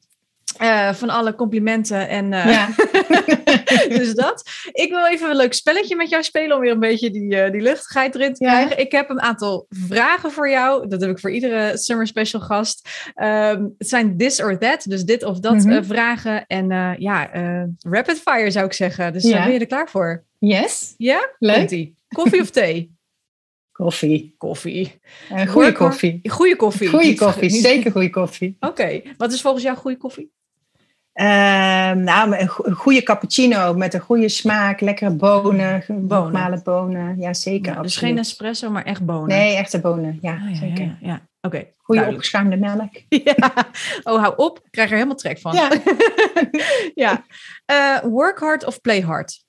Uh, 0.62 0.92
van 0.92 1.10
alle 1.10 1.34
complimenten 1.34 2.08
en 2.08 2.32
uh, 2.32 2.52
ja. 2.52 2.68
dus 3.98 4.14
dat. 4.14 4.50
Ik 4.72 4.90
wil 4.90 5.06
even 5.06 5.30
een 5.30 5.36
leuk 5.36 5.52
spelletje 5.52 5.96
met 5.96 6.08
jou 6.08 6.22
spelen 6.22 6.56
om 6.56 6.62
weer 6.62 6.72
een 6.72 6.80
beetje 6.80 7.10
die, 7.10 7.34
uh, 7.34 7.50
die 7.50 7.60
luchtigheid 7.60 8.14
erin 8.14 8.34
te 8.34 8.44
krijgen. 8.44 8.78
Ik 8.78 8.92
heb 8.92 9.10
een 9.10 9.20
aantal 9.20 9.66
vragen 9.68 10.30
voor 10.32 10.50
jou. 10.50 10.88
Dat 10.88 11.00
heb 11.00 11.10
ik 11.10 11.18
voor 11.18 11.30
iedere 11.30 11.76
Summer 11.78 12.06
Special 12.06 12.42
gast. 12.42 12.88
Um, 13.14 13.74
het 13.78 13.88
zijn 13.88 14.16
this 14.16 14.42
or 14.42 14.58
that, 14.58 14.84
dus 14.88 15.04
dit 15.04 15.24
of 15.24 15.38
dat 15.38 15.54
mm 15.54 15.70
-hmm. 15.70 15.84
vragen. 15.84 16.46
En 16.46 16.96
ja, 16.98 17.30
rapid 17.78 18.20
fire 18.20 18.50
zou 18.50 18.66
ik 18.66 18.72
zeggen. 18.72 19.12
Dus 19.12 19.22
ja. 19.22 19.44
ben 19.44 19.52
je 19.52 19.58
er 19.58 19.66
klaar 19.66 19.88
voor? 19.88 20.24
Yes. 20.38 20.94
Ja? 20.96 21.30
Leuk. 21.38 21.90
Koffie 22.08 22.40
of 22.40 22.50
thee? 22.50 22.94
Koffie. 23.76 24.34
Koffie. 24.38 25.00
goede 25.48 25.72
koffie. 25.72 26.20
Goede 26.22 26.56
koffie. 26.56 26.88
Goede 26.88 27.14
koffie, 27.14 27.50
zeker 27.50 27.90
goede 27.90 28.10
koffie. 28.10 28.56
Oké, 28.60 29.02
wat 29.16 29.32
is 29.32 29.40
volgens 29.40 29.64
jou 29.64 29.76
goede 29.76 29.96
koffie? 29.96 30.30
Uh, 31.16 31.24
nou, 31.90 32.36
een 32.36 32.74
goede 32.74 33.02
cappuccino 33.02 33.74
met 33.74 33.94
een 33.94 34.00
goede 34.00 34.28
smaak, 34.28 34.80
lekkere 34.80 35.10
bonen, 35.10 35.84
bonen. 35.88 36.60
bonen. 36.64 37.18
Ja, 37.18 37.34
zeker. 37.34 37.74
Ja, 37.74 37.82
dus 37.82 37.96
geen 37.96 38.18
espresso, 38.18 38.70
maar 38.70 38.84
echt 38.84 39.04
bonen. 39.04 39.28
Nee, 39.28 39.56
echte 39.56 39.80
bonen. 39.80 40.18
Ja, 40.20 40.32
oh, 40.32 40.50
ja 40.50 40.56
zeker. 40.56 40.84
Ja, 40.84 40.96
ja. 41.00 41.14
Oké. 41.14 41.56
Okay, 41.56 41.74
goede 41.76 42.06
opgeschuimde 42.06 42.56
melk. 42.56 42.90
ja. 43.34 43.52
Oh, 44.02 44.22
hou 44.22 44.34
op. 44.36 44.60
Ik 44.64 44.70
krijg 44.70 44.88
er 44.88 44.94
helemaal 44.94 45.16
trek 45.16 45.38
van. 45.38 45.54
Ja. 45.54 45.70
ja. 47.04 47.24
Uh, 47.72 48.10
work 48.10 48.38
hard 48.38 48.64
of 48.64 48.80
play 48.80 49.00
hard? 49.00 49.44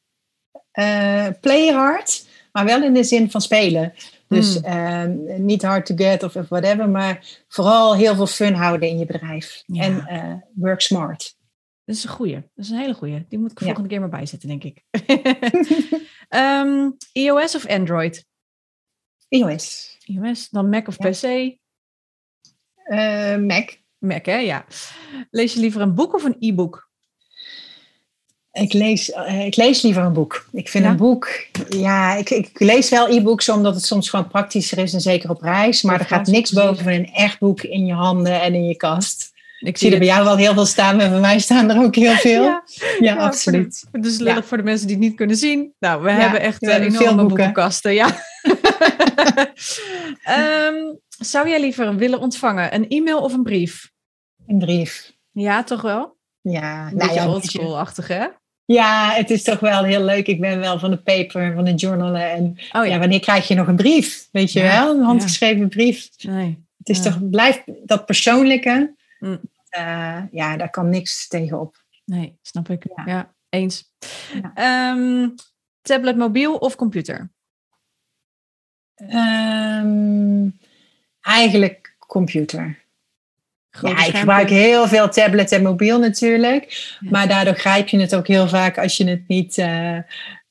Uh, 0.74 1.28
play 1.42 1.68
hard, 1.68 2.28
maar 2.52 2.66
wel 2.66 2.84
in 2.84 2.94
de 2.94 3.04
zin 3.04 3.32
van 3.32 3.42
spelen. 3.42 3.94
Dus 4.28 4.60
hmm. 4.60 5.46
niet 5.46 5.62
hard 5.62 5.86
to 5.86 5.96
get 5.96 6.24
of, 6.24 6.36
of, 6.36 6.50
whatever, 6.50 6.90
maar 6.90 7.26
vooral 7.48 7.96
heel 7.96 8.16
veel 8.16 8.28
fun 8.28 8.54
houden 8.54 8.90
in 8.90 8.98
je 8.98 9.06
bedrijf. 9.06 9.64
En 9.74 10.44
work 10.54 10.82
smart. 10.82 11.37
Dat 11.88 11.96
is 11.96 12.04
een 12.04 12.10
goeie. 12.10 12.34
Dat 12.34 12.66
is 12.66 12.70
een 12.70 12.78
hele 12.78 12.94
goeie. 12.94 13.26
Die 13.30 13.40
moet 13.40 13.52
ik 13.52 13.60
volgende 13.60 13.90
keer 13.90 14.00
maar 14.00 14.10
bijzetten, 14.10 14.50
denk 14.50 14.64
ik. 14.64 14.84
um, 16.30 16.98
iOS 17.12 17.56
of 17.56 17.68
Android? 17.68 18.26
iOS. 19.28 19.98
iOS. 20.06 20.50
Dan 20.50 20.70
Mac 20.70 20.88
of 20.88 20.98
PC? 20.98 21.24
Uh, 21.24 21.52
Mac. 23.38 23.80
Mac, 23.98 24.26
hè? 24.26 24.36
Ja. 24.36 24.66
Lees 25.30 25.54
je 25.54 25.60
liever 25.60 25.82
een 25.82 25.96
boek 25.96 26.14
of 26.14 26.24
een 26.24 26.36
e-book? 26.40 26.90
Ik 28.52 28.74
lees, 28.74 29.10
uh, 29.10 29.46
ik 29.46 29.56
lees 29.56 29.82
liever 29.82 30.04
een 30.04 30.14
boek. 30.14 30.48
Ik 30.52 30.70
vind 30.70 30.86
een 30.86 30.98
boek, 30.98 31.48
ja, 31.70 32.16
ik, 32.16 32.30
ik 32.30 32.60
lees 32.60 32.90
wel 32.90 33.10
e-books 33.10 33.50
omdat 33.50 33.76
het 33.76 33.86
soms 33.86 34.10
gewoon 34.10 34.28
praktischer 34.28 34.78
is 34.78 34.94
en 34.94 35.02
zeker 35.02 35.30
op 35.30 35.42
reis. 35.42 35.82
Maar 35.82 36.00
er 36.00 36.06
gaat 36.06 36.28
niks 36.28 36.52
boven 36.52 36.94
een 36.94 37.14
echt 37.14 37.40
boek 37.40 37.62
in 37.62 37.86
je 37.86 37.94
handen 37.94 38.42
en 38.42 38.54
in 38.54 38.66
je 38.66 38.76
kast. 38.76 39.27
Ik 39.60 39.78
zie 39.78 39.92
er 39.92 39.98
bij 39.98 40.08
jou 40.08 40.24
wel 40.24 40.38
heel 40.38 40.54
veel 40.54 40.66
staan, 40.66 40.96
maar 40.96 41.10
bij 41.10 41.20
mij 41.20 41.40
staan 41.40 41.70
er 41.70 41.84
ook 41.84 41.96
heel 41.96 42.16
veel. 42.28 42.44
Ja, 42.44 42.64
ja, 43.00 43.16
absoluut. 43.16 43.86
Het 43.92 44.06
is 44.06 44.18
lullig 44.18 44.46
voor 44.46 44.58
de 44.58 44.64
mensen 44.64 44.88
die 44.88 44.96
het 44.96 45.06
niet 45.06 45.16
kunnen 45.16 45.36
zien. 45.36 45.74
Nou, 45.80 46.04
we 46.04 46.12
hebben 46.12 46.42
echt 46.42 46.64
uh, 46.64 46.74
enorme 46.76 46.98
veel 46.98 47.08
boeken. 47.08 47.28
boekenkasten. 47.28 47.94
Ja. 47.94 48.08
um, 50.68 51.00
zou 51.32 51.50
jij 51.50 51.60
liever 51.60 51.96
willen 51.96 52.20
ontvangen 52.20 52.74
een 52.74 52.88
e-mail 52.88 53.20
of 53.22 53.34
een 53.34 53.44
brief? 53.44 53.92
Een 54.48 54.58
brief. 54.58 55.12
Ja, 55.32 55.64
toch 55.64 55.82
wel? 55.82 56.16
Ja, 56.42 56.88
een 56.88 56.96
nou 56.96 57.08
beetje 57.08 57.14
ja, 57.14 57.28
oldschool-achtig, 57.28 58.08
hè? 58.08 58.26
Ja, 58.66 59.12
het 59.14 59.30
is 59.30 59.44
toch 59.44 59.60
wel 59.60 59.84
heel 59.84 60.04
leuk. 60.04 60.28
Ik 60.28 60.42
ben 60.42 60.60
wel 60.60 60.80
van 60.80 60.90
de 60.90 60.98
paper, 60.98 61.54
van 61.54 61.64
de 61.64 61.74
journalen. 61.74 62.32
En 62.32 62.58
Oh 62.72 62.86
ja. 62.86 63.00
wanneer 63.00 63.20
krijg 63.20 63.48
je 63.48 63.56
nog 63.56 63.68
een 63.68 63.76
brief? 63.76 64.28
Weet 64.32 64.52
je 64.52 64.62
wel? 64.62 64.96
Een 64.96 65.04
handgeschreven 65.04 65.70
brief. 65.70 66.10
Nee. 66.22 66.66
Het 66.78 66.90
is 66.90 67.02
toch, 67.02 67.30
blijft 67.30 67.64
dat 67.86 68.06
persoonlijke. 68.06 68.96
Mm. 69.20 69.40
Eh, 69.78 70.24
ja, 70.32 70.58
daar 70.58 70.70
kan 70.70 70.90
niks 70.90 71.28
tegenop. 71.28 71.86
Nee, 72.06 72.38
snap 72.42 72.70
ik. 72.70 72.84
Ja, 72.96 73.04
Ja. 73.06 73.36
eens. 73.50 73.92
Ja. 74.42 74.52
Ehm, 74.54 75.30
tablet, 75.82 76.18
mobiel 76.18 76.56
of 76.56 76.76
computer? 76.76 77.32
Ehm, 78.96 80.50
eigenlijk 81.22 81.96
computer. 82.08 82.86
Grote 83.70 83.96
ja, 84.02 84.06
ik 84.06 84.16
gebruik 84.18 84.50
heel 84.50 84.88
veel 84.88 85.10
tablet 85.10 85.52
en 85.52 85.62
mobiel 85.64 86.00
natuurlijk. 86.00 86.64
Ja. 87.00 87.10
Maar 87.10 87.28
daardoor 87.28 87.56
grijp 87.56 87.88
je 87.88 88.00
het 88.00 88.16
ook 88.16 88.28
heel 88.28 88.48
vaak 88.48 88.78
als 88.78 88.98
je 88.98 89.10
het 89.10 89.28
niet... 89.28 89.58
eh, 89.58 89.98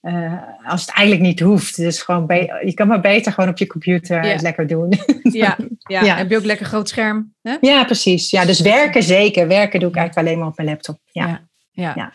eh, 0.07 0.43
als 0.65 0.81
het 0.81 0.91
eigenlijk 0.91 1.27
niet 1.27 1.41
hoeft. 1.41 1.77
Dus 1.77 2.03
gewoon 2.03 2.27
je 2.65 2.73
kan 2.75 2.87
maar 2.87 3.01
beter 3.01 3.33
gewoon 3.33 3.51
op 3.51 3.59
je 3.59 3.67
computer 3.67 4.21
het 4.21 4.43
lekker 4.43 4.67
doen. 4.67 4.93
Ja, 5.23 5.57
ja. 5.79 6.05
Ja. 6.05 6.17
heb 6.17 6.31
je 6.31 6.37
ook 6.37 6.45
lekker 6.45 6.67
groot 6.67 6.89
scherm? 6.89 7.35
Hè? 7.43 7.57
ja, 7.61 7.85
precies. 7.85 8.31
Ja, 8.31 8.45
dus 8.45 8.61
werken 8.61 9.03
zeker. 9.03 9.49
Werken 9.49 9.81
doe 9.81 9.89
ik 9.89 9.97
eigenlijk 9.97 10.27
alleen 10.27 10.39
maar 10.39 10.49
op 10.49 10.57
mijn 10.57 10.69
laptop. 10.69 10.99
Ja. 11.07 11.49
Ja. 11.71 11.93
Ja. 11.95 12.13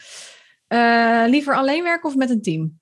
Eh, 0.68 1.30
liever 1.30 1.56
alleen 1.56 1.84
werken 1.84 2.10
of 2.10 2.16
met 2.16 2.30
een 2.30 2.42
team? 2.42 2.80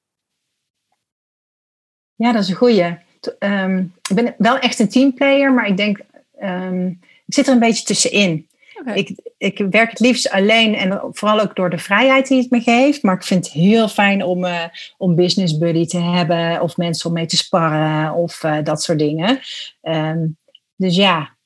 Ja, 2.16 2.32
dat 2.32 2.44
is 2.44 2.50
een 2.50 2.56
goeie. 2.56 2.98
Ehm, 3.40 3.78
ik 4.10 4.16
ben 4.16 4.36
wel 4.38 4.60
echt 4.60 4.80
een 4.80 4.90
teamplayer, 4.90 5.54
maar 5.54 5.68
ik 5.68 5.78
denk, 5.78 6.00
ehm, 6.40 6.88
ik 7.26 7.34
zit 7.34 7.48
er 7.48 7.54
een 7.54 7.60
beetje 7.60 7.86
tussenin. 7.86 8.49
Ik, 8.86 9.34
ik 9.38 9.58
werk 9.70 9.90
het 9.90 10.00
liefst 10.00 10.30
alleen 10.30 10.76
en 10.76 11.02
vooral 11.12 11.40
ook 11.40 11.56
door 11.56 11.70
de 11.70 11.78
vrijheid 11.78 12.28
die 12.28 12.42
het 12.42 12.50
me 12.50 12.62
geeft. 12.62 13.04
Maar 13.04 13.16
ik 13.16 13.24
vind 13.24 13.46
het 13.46 13.54
heel 13.54 13.88
fijn 13.88 14.24
om, 14.24 14.46
eh 14.46 14.64
om 14.98 15.16
business 15.16 15.58
buddy 15.58 15.86
te 15.86 16.00
hebben 16.00 16.62
of 16.62 16.78
mensen 16.78 17.10
om 17.10 17.14
mee 17.16 17.26
te 17.26 17.38
sparren 17.38 18.14
of 18.14 18.44
eh, 18.44 18.58
dat 18.64 18.84
soort 18.84 19.00
dingen. 19.00 19.40
Ehm, 19.82 20.28
dus 20.76 20.96
ja, 20.96 21.38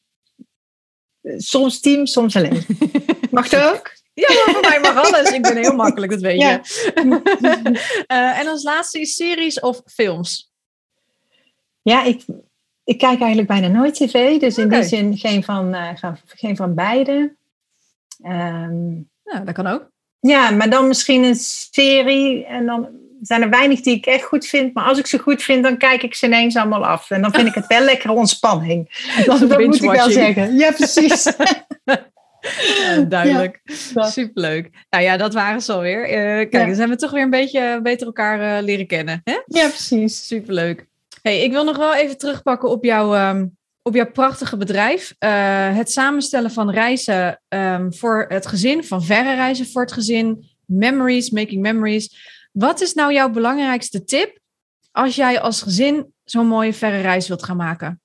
soms 1.37 1.79
team, 1.79 2.05
soms 2.05 2.35
alleen. 2.35 2.65
Mag 3.31 3.49
dat 3.49 3.73
ook? 3.73 3.91
Ja, 4.13 4.27
voor 4.27 4.61
mij 4.61 4.79
mag 4.79 5.05
alles. 5.05 5.31
Ik 5.31 5.41
ben 5.41 5.57
heel 5.57 5.75
makkelijk, 5.83 6.11
dat 6.11 6.21
weet 6.21 6.41
je. 6.41 6.45
Ja. 6.45 6.61
Eh, 8.07 8.39
en 8.39 8.47
als 8.47 8.63
laatste 8.63 8.99
is 8.99 9.15
series 9.15 9.59
of 9.59 9.81
films? 9.85 10.51
Ja, 11.81 12.03
ik, 12.03 12.25
ik 12.83 12.97
kijk 12.97 13.19
eigenlijk 13.19 13.47
bijna 13.47 13.67
nooit 13.67 13.93
tv. 13.93 14.39
Dus 14.39 14.57
in 14.57 14.69
die 14.69 14.83
zin 14.83 15.17
geen 15.17 15.43
van, 15.43 15.73
ga- 15.95 16.17
geen 16.27 16.55
van 16.55 16.73
beide. 16.75 17.35
Nou, 18.21 19.45
dat 19.45 19.51
kan 19.53 19.67
ook. 19.67 19.89
ja, 20.19 20.49
maar 20.51 20.69
dan 20.69 20.87
misschien 20.87 21.23
een 21.23 21.35
serie. 21.35 22.45
En 22.45 22.65
dan 22.65 22.89
zijn 23.21 23.41
er 23.41 23.49
weinig 23.49 23.81
die 23.81 23.95
ik 23.95 24.05
echt 24.05 24.23
goed 24.23 24.45
vind. 24.45 24.73
Maar 24.73 24.83
als 24.83 24.99
ik 24.99 25.05
ze 25.07 25.17
goed 25.19 25.43
vind, 25.43 25.63
dan 25.63 25.77
kijk 25.77 26.03
ik 26.03 26.15
ze 26.15 26.25
ineens 26.25 26.55
allemaal 26.55 26.85
af. 26.85 27.09
En 27.11 27.21
dan 27.21 27.33
vind 27.33 27.47
ik 27.47 27.53
het 27.53 27.67
wel 27.67 27.81
lekkere 27.91 28.13
ontspanning. 28.13 28.89
Dat, 29.25 29.39
dat 29.49 29.59
moet 29.65 29.83
ik 29.83 29.91
wel 29.91 30.09
zeggen. 30.09 30.55
Ja, 30.57 30.71
precies. 30.71 31.31
Ja, 32.77 32.97
duidelijk. 33.01 33.61
Superleuk. 33.95 34.69
Nou 34.89 35.03
ja, 35.03 35.17
dat 35.17 35.33
waren 35.33 35.61
ze 35.61 35.73
alweer. 35.73 36.03
Eh 36.09 36.13
kijk, 36.37 36.53
Ja. 36.53 36.65
dan 36.65 36.75
zijn 36.75 36.89
we 36.89 36.95
toch 36.95 37.11
weer 37.11 37.21
een 37.23 37.29
beetje 37.29 37.79
beter 37.83 38.05
elkaar 38.07 38.57
eh, 38.57 38.63
leren 38.63 38.87
kennen. 38.87 39.21
Hè? 39.23 39.37
ja, 39.45 39.67
precies. 39.67 40.27
Superleuk. 40.27 40.87
Hey, 41.23 41.43
ik 41.43 41.51
wil 41.51 41.63
nog 41.63 41.77
wel 41.77 41.95
even 41.95 42.17
terugpakken 42.17 42.69
op, 42.69 42.83
jouw 42.83 43.13
ehm, 43.13 43.47
op 43.81 43.95
jouw 43.95 44.11
prachtige 44.11 44.57
bedrijf. 44.57 45.15
Eh, 45.17 45.75
het 45.75 45.91
samenstellen 45.91 46.51
van 46.51 46.69
reizen 46.69 47.41
ehm, 47.47 47.91
voor 47.91 48.25
het 48.29 48.47
gezin, 48.47 48.83
van 48.83 49.03
verre 49.03 49.35
reizen 49.35 49.67
voor 49.67 49.81
het 49.81 49.91
gezin, 49.91 50.45
memories, 50.65 51.29
making 51.29 51.61
memories. 51.61 52.31
Wat 52.51 52.81
is 52.81 52.93
nou 52.93 53.13
jouw 53.13 53.29
belangrijkste 53.29 54.03
tip 54.03 54.39
als 54.91 55.15
jij 55.15 55.41
als 55.41 55.61
gezin 55.61 56.13
zo'n 56.23 56.47
mooie 56.47 56.73
verre 56.73 57.01
reis 57.01 57.27
wilt 57.27 57.43
gaan 57.43 57.57
maken? 57.57 58.01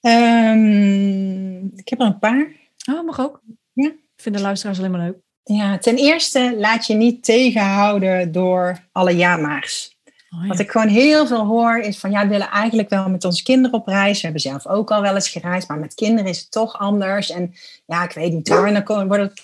Ehm, 0.00 1.64
ik 1.64 1.88
heb 1.88 2.00
er 2.00 2.06
een 2.06 2.18
paar. 2.18 2.52
Oh, 2.90 3.04
mag 3.04 3.20
ook. 3.20 3.40
Ja. 3.72 3.88
Ik 3.88 4.22
vind 4.22 4.36
de 4.36 4.42
luisteraars 4.42 4.78
alleen 4.78 4.90
maar 4.90 5.00
leuk. 5.00 5.18
Ja, 5.42 5.78
ten 5.78 5.96
eerste 5.96 6.54
laat 6.58 6.86
je 6.86 6.94
niet 6.94 7.24
tegenhouden 7.24 8.32
door 8.32 8.88
alle 8.92 9.16
ja-maars. 9.16 9.93
Oh, 10.42 10.48
Wat 10.48 10.58
ik 10.58 10.70
gewoon 10.70 10.88
heel 10.88 11.26
veel 11.26 11.44
hoor 11.44 11.78
is 11.78 11.98
van 11.98 12.10
ja, 12.10 12.22
we 12.22 12.28
willen 12.28 12.50
eigenlijk 12.50 12.88
wel 12.88 13.08
met 13.08 13.24
onze 13.24 13.42
kinderen 13.42 13.78
op 13.78 13.86
reis. 13.86 14.16
We 14.16 14.22
hebben 14.22 14.40
zelf 14.40 14.66
ook 14.66 14.90
al 14.90 15.02
wel 15.02 15.14
eens 15.14 15.28
gereisd, 15.28 15.68
maar 15.68 15.78
met 15.78 15.94
kinderen 15.94 16.30
is 16.30 16.38
het 16.38 16.50
toch 16.50 16.78
anders. 16.78 17.30
En 17.30 17.54
ja, 17.86 18.04
ik 18.04 18.12
weet 18.12 18.32
niet 18.32 18.48
hoor. 18.48 18.66
En 18.66 18.84
dan 18.84 19.06
wordt, 19.06 19.22
het, 19.22 19.42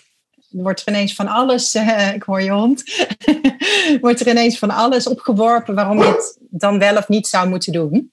wordt 0.51 0.80
er 0.80 0.88
ineens 0.88 1.14
van 1.14 1.28
alles, 1.28 1.74
eh, 1.74 2.14
ik 2.14 2.22
hoor 2.22 2.43
je 2.43 2.51
hond, 2.51 3.07
wordt 4.01 4.20
er 4.20 4.28
ineens 4.28 4.59
van 4.59 4.70
alles 4.70 5.09
opgeworpen 5.09 5.74
waarom 5.74 5.99
je 5.99 6.05
het 6.05 6.38
dan 6.51 6.78
wel 6.78 6.97
of 6.97 7.09
niet 7.09 7.26
zou 7.26 7.49
moeten 7.49 7.72
doen. 7.72 8.12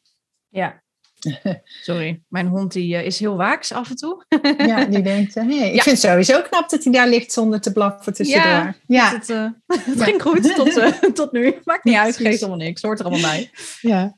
Ja. 0.49 0.81
Sorry, 1.83 2.21
mijn 2.27 2.47
hond 2.47 2.71
die, 2.71 2.95
eh, 2.95 3.05
is 3.05 3.19
heel 3.19 3.35
waaks 3.35 3.71
af 3.71 3.89
en 3.89 3.95
toe. 3.95 4.25
Ja, 4.57 4.85
die 4.85 5.01
denkt, 5.13 5.35
hé, 5.35 5.41
hey, 5.57 5.67
ik 5.69 5.75
Ja. 5.75 5.81
vind 5.81 6.01
het 6.01 6.11
sowieso 6.11 6.41
knap 6.41 6.69
dat 6.69 6.83
hij 6.83 6.93
daar 6.93 7.07
ligt 7.09 7.31
zonder 7.31 7.61
te 7.61 7.71
blaffen 7.71 8.13
tussendoor. 8.13 8.51
Ja, 8.51 8.75
ja. 8.87 9.11
Het, 9.11 9.29
eh, 9.29 9.45
het 9.93 10.03
ging 10.03 10.21
goed 10.21 10.55
tot, 10.55 10.77
eh, 10.77 10.91
tot 11.13 11.31
nu. 11.31 11.55
Maakt 11.63 11.83
niet 11.83 11.95
uit, 11.95 12.17
geeft 12.17 12.41
allemaal 12.41 12.65
niks. 12.65 12.81
Hoort 12.81 12.99
er 12.99 13.05
allemaal 13.05 13.29
bij. 13.31 13.49
Ja, 13.81 14.17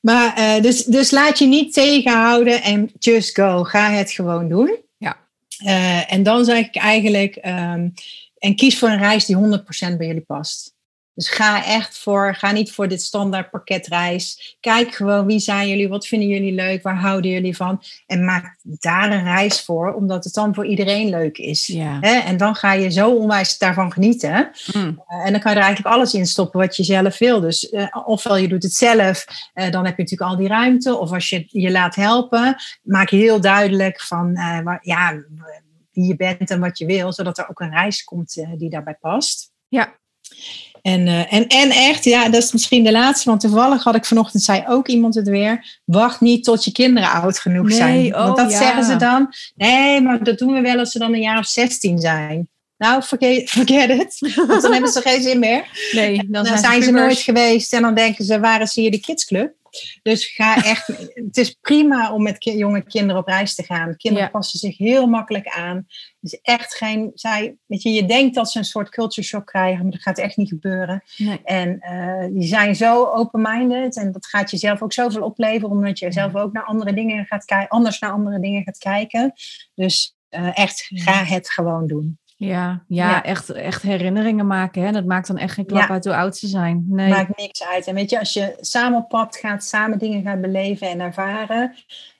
maar 0.00 0.34
eh, 0.34 0.62
dus, 0.62 0.84
dus 0.84 1.10
laat 1.10 1.38
je 1.38 1.46
niet 1.46 1.72
tegenhouden 1.72 2.62
en 2.62 2.90
just 2.98 3.34
go. 3.34 3.64
Ga 3.64 3.90
het 3.90 4.10
gewoon 4.10 4.48
doen. 4.48 4.76
Ja. 4.96 5.16
Eh, 5.58 6.12
en 6.12 6.22
dan 6.22 6.44
zeg 6.44 6.58
ik 6.58 6.76
eigenlijk, 6.76 7.36
ehm, 7.36 7.88
en 8.38 8.56
kies 8.56 8.78
voor 8.78 8.88
een 8.88 8.98
reis 8.98 9.24
die 9.24 9.36
100% 9.36 9.96
bij 9.98 10.06
jullie 10.06 10.24
past. 10.26 10.73
Dus 11.14 11.28
ga 11.28 11.64
echt 11.64 11.98
voor, 11.98 12.34
ga 12.34 12.52
niet 12.52 12.72
voor 12.72 12.88
dit 12.88 13.02
standaard 13.02 13.50
pakketreis. 13.50 14.56
Kijk 14.60 14.94
gewoon 14.94 15.26
wie 15.26 15.38
zijn 15.38 15.68
jullie, 15.68 15.88
wat 15.88 16.06
vinden 16.06 16.28
jullie 16.28 16.52
leuk, 16.52 16.82
waar 16.82 16.96
houden 16.96 17.30
jullie 17.30 17.56
van. 17.56 17.82
En 18.06 18.24
maak 18.24 18.56
daar 18.62 19.12
een 19.12 19.24
reis 19.24 19.60
voor, 19.60 19.92
omdat 19.92 20.24
het 20.24 20.34
dan 20.34 20.54
voor 20.54 20.66
iedereen 20.66 21.08
leuk 21.08 21.38
is. 21.38 21.66
Ja. 21.66 21.98
Hè? 22.00 22.18
En 22.18 22.36
dan 22.36 22.54
ga 22.54 22.72
je 22.72 22.90
zo 22.90 23.10
onwijs 23.10 23.58
daarvan 23.58 23.92
genieten. 23.92 24.50
Mm. 24.72 25.02
Uh, 25.08 25.26
en 25.26 25.32
dan 25.32 25.40
kan 25.40 25.52
je 25.52 25.58
er 25.58 25.64
eigenlijk 25.64 25.94
alles 25.94 26.14
in 26.14 26.26
stoppen 26.26 26.60
wat 26.60 26.76
je 26.76 26.84
zelf 26.84 27.18
wil. 27.18 27.40
Dus 27.40 27.72
uh, 27.72 27.86
ofwel 28.04 28.36
je 28.36 28.48
doet 28.48 28.62
het 28.62 28.74
zelf, 28.74 29.24
uh, 29.54 29.70
dan 29.70 29.84
heb 29.84 29.96
je 29.96 30.02
natuurlijk 30.02 30.30
al 30.30 30.36
die 30.36 30.48
ruimte. 30.48 30.96
Of 30.96 31.12
als 31.12 31.28
je 31.28 31.44
je 31.46 31.70
laat 31.70 31.94
helpen, 31.94 32.56
maak 32.82 33.08
je 33.08 33.16
heel 33.16 33.40
duidelijk 33.40 34.00
van 34.00 34.34
waar, 34.34 34.78
ja, 34.82 35.22
wie 35.92 36.06
je 36.06 36.16
bent 36.16 36.50
en 36.50 36.60
wat 36.60 36.78
je 36.78 36.86
wil. 36.86 37.12
Zodat 37.12 37.38
er 37.38 37.48
ook 37.50 37.60
een 37.60 37.70
reis 37.70 38.04
komt 38.04 38.44
die 38.56 38.70
daarbij 38.70 38.96
past. 39.00 39.52
Ja. 39.68 39.94
En, 40.84 41.06
uh, 41.06 41.32
en, 41.32 41.46
en 41.46 41.70
echt, 41.70 42.04
ja, 42.04 42.28
dat 42.28 42.42
is 42.42 42.52
misschien 42.52 42.84
de 42.84 42.92
laatste. 42.92 43.28
Want 43.28 43.40
toevallig 43.40 43.84
had 43.84 43.94
ik 43.94 44.04
vanochtend, 44.04 44.42
zei 44.42 44.64
ook 44.68 44.88
iemand 44.88 45.14
het 45.14 45.28
weer. 45.28 45.80
Wacht 45.84 46.20
niet 46.20 46.44
tot 46.44 46.64
je 46.64 46.72
kinderen 46.72 47.10
oud 47.10 47.38
genoeg 47.38 47.68
nee, 47.68 47.76
zijn. 47.76 48.14
Oh, 48.14 48.24
want 48.24 48.36
dat 48.36 48.50
ja. 48.50 48.58
zeggen 48.58 48.84
ze 48.84 48.96
dan. 48.96 49.34
Nee, 49.54 50.00
maar 50.00 50.24
dat 50.24 50.38
doen 50.38 50.52
we 50.52 50.60
wel 50.60 50.78
als 50.78 50.90
ze 50.90 50.98
dan 50.98 51.12
een 51.12 51.20
jaar 51.20 51.38
of 51.38 51.46
16 51.46 51.98
zijn. 51.98 52.48
Nou, 52.78 53.02
forget, 53.02 53.50
forget 53.50 53.90
it. 53.90 54.34
Want 54.46 54.62
dan 54.62 54.72
hebben 54.72 54.90
ze 54.90 55.00
geen 55.00 55.22
zin 55.22 55.38
meer. 55.38 55.64
Nee, 55.92 56.16
dan, 56.16 56.26
dan 56.30 56.46
zijn, 56.46 56.58
zijn 56.58 56.82
ze, 56.82 56.90
nooit 56.90 57.18
geweest. 57.18 57.72
En 57.72 57.82
dan 57.82 57.94
denken 57.94 58.24
ze, 58.24 58.40
waar 58.40 58.60
is 58.60 58.74
hier 58.74 58.90
de 58.90 59.00
kidsclub? 59.00 59.52
Dus 60.02 60.26
ga 60.26 60.64
echt, 60.64 60.86
het 61.14 61.36
is 61.36 61.52
prima 61.60 62.12
om 62.12 62.22
met 62.22 62.38
ki 62.38 62.56
jonge 62.56 62.82
kinderen 62.82 63.20
op 63.22 63.28
reis 63.28 63.54
te 63.54 63.62
gaan. 63.62 63.96
Kinderen 63.96 64.26
Ja. 64.26 64.32
passen 64.32 64.58
zich 64.58 64.78
heel 64.78 65.06
makkelijk 65.06 65.48
aan. 65.48 65.76
Het 65.76 66.32
is 66.32 66.38
echt 66.42 66.74
geen, 66.74 67.10
zij, 67.14 67.56
weet 67.66 67.82
je, 67.82 67.90
je 67.90 68.06
denkt 68.06 68.34
dat 68.34 68.50
ze 68.50 68.58
een 68.58 68.64
soort 68.64 68.88
culture 68.88 69.26
shock 69.26 69.46
krijgen, 69.46 69.82
maar 69.82 69.92
dat 69.92 70.02
gaat 70.02 70.18
echt 70.18 70.36
niet 70.36 70.48
gebeuren. 70.48 71.02
Nee. 71.16 71.40
En 71.44 71.78
uh, 71.80 72.38
die 72.40 72.48
zijn 72.48 72.76
zo 72.76 73.04
open-minded 73.04 73.96
en 73.96 74.12
dat 74.12 74.26
gaat 74.26 74.50
jezelf 74.50 74.82
ook 74.82 74.92
zoveel 74.92 75.22
opleveren, 75.22 75.70
omdat 75.70 75.98
je 75.98 76.12
zelf 76.12 76.34
ook 76.34 76.52
naar 76.52 76.64
andere 76.64 76.94
dingen 76.94 77.24
gaat 77.24 77.44
kijken, 77.44 77.68
anders 77.68 77.98
naar 77.98 78.10
andere 78.10 78.40
dingen 78.40 78.62
gaat 78.62 78.78
kijken. 78.78 79.32
Dus 79.74 80.16
uh, 80.30 80.58
echt, 80.58 80.90
ga 80.94 81.24
het 81.24 81.50
gewoon 81.50 81.86
doen. 81.86 82.18
Ja, 82.36 82.84
ja, 82.88 83.10
Ja. 83.10 83.22
Echt, 83.22 83.50
echt 83.50 83.82
herinneringen 83.82 84.46
maken. 84.46 84.82
Hè? 84.82 84.92
Dat 84.92 85.04
maakt 85.04 85.26
dan 85.26 85.38
echt 85.38 85.54
geen 85.54 85.66
klap 85.66 85.80
Ja. 85.82 85.88
uit 85.88 86.04
hoe 86.04 86.14
oud 86.14 86.36
ze 86.36 86.46
zijn. 86.46 86.84
Nee. 86.88 87.08
Maakt 87.08 87.36
niks 87.38 87.64
uit. 87.64 87.86
En 87.86 87.94
weet 87.94 88.10
je, 88.10 88.18
als 88.18 88.32
je 88.32 88.56
samen 88.60 88.98
op 88.98 89.08
pad 89.08 89.36
gaat, 89.36 89.64
samen 89.64 89.98
dingen 89.98 90.22
gaat 90.22 90.40
beleven 90.40 90.88
en 90.88 91.00
ervaren. 91.00 91.74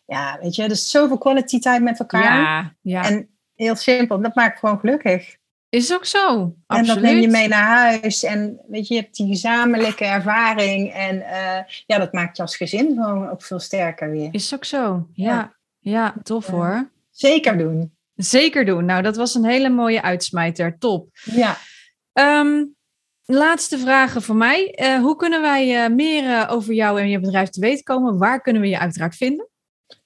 Ja, 0.07 0.39
weet 0.43 0.55
je, 0.55 0.63
er 0.63 0.71
is 0.71 0.91
zoveel 0.91 1.19
quality 1.19 1.59
tijd 1.59 1.83
met 1.83 1.99
elkaar. 1.99 2.41
ja, 2.43 2.73
ja. 2.81 3.05
En 3.11 3.29
heel 3.55 3.75
simpel, 3.77 4.21
dat 4.21 4.35
maakt 4.35 4.59
gewoon 4.59 4.79
gelukkig. 4.79 5.37
is 5.69 5.95
ook 5.95 6.05
zo. 6.05 6.39
En 6.41 6.55
dat 6.67 6.79
Absoluut. 6.79 7.03
neem 7.03 7.21
je 7.21 7.29
mee 7.29 7.49
naar 7.49 7.67
huis. 7.79 8.23
En 8.25 8.61
weet 8.69 8.89
je, 8.89 8.95
je 8.95 9.01
hebt 9.01 9.17
die 9.17 9.27
gezamenlijke 9.29 10.05
ervaring. 10.05 10.93
En 10.93 11.17
uh, 11.17 11.59
ja, 11.87 11.99
dat 11.99 12.13
maakt 12.13 12.37
je 12.37 12.43
als 12.43 12.57
gezin 12.57 12.87
gewoon 12.95 13.31
ook 13.31 13.43
veel 13.43 13.59
sterker 13.59 14.11
weer. 14.11 14.29
Is 14.31 14.55
ook 14.55 14.65
zo. 14.65 15.09
Ja, 15.13 15.33
ja, 15.35 15.53
Ja. 15.79 16.15
tof 16.23 16.47
hoor. 16.47 16.91
Zeker 17.11 17.59
doen. 17.59 17.94
Zeker 18.15 18.65
doen. 18.65 18.85
Nou, 18.85 19.03
dat 19.03 19.17
was 19.17 19.35
een 19.35 19.45
hele 19.45 19.69
mooie 19.69 20.03
uitsmijter. 20.03 20.77
Top. 20.79 21.09
Ja. 21.25 21.59
Um, 22.13 22.75
laatste 23.25 23.79
vragen 23.79 24.23
voor 24.23 24.37
mij. 24.37 24.79
Uh, 24.83 24.99
hoe 24.99 25.17
kunnen 25.17 25.41
wij 25.41 25.85
uh, 25.85 25.91
meer 25.95 26.25
uh, 26.25 26.49
over 26.51 26.75
jou 26.75 27.01
en 27.01 27.09
je 27.09 27.21
bedrijf 27.21 27.49
te 27.49 27.61
weten 27.61 27.85
komen? 27.85 28.19
Waar 28.19 28.41
kunnen 28.41 28.63
we 28.63 28.69
je 28.69 28.79
uiteraard 28.79 29.17
vinden? 29.17 29.49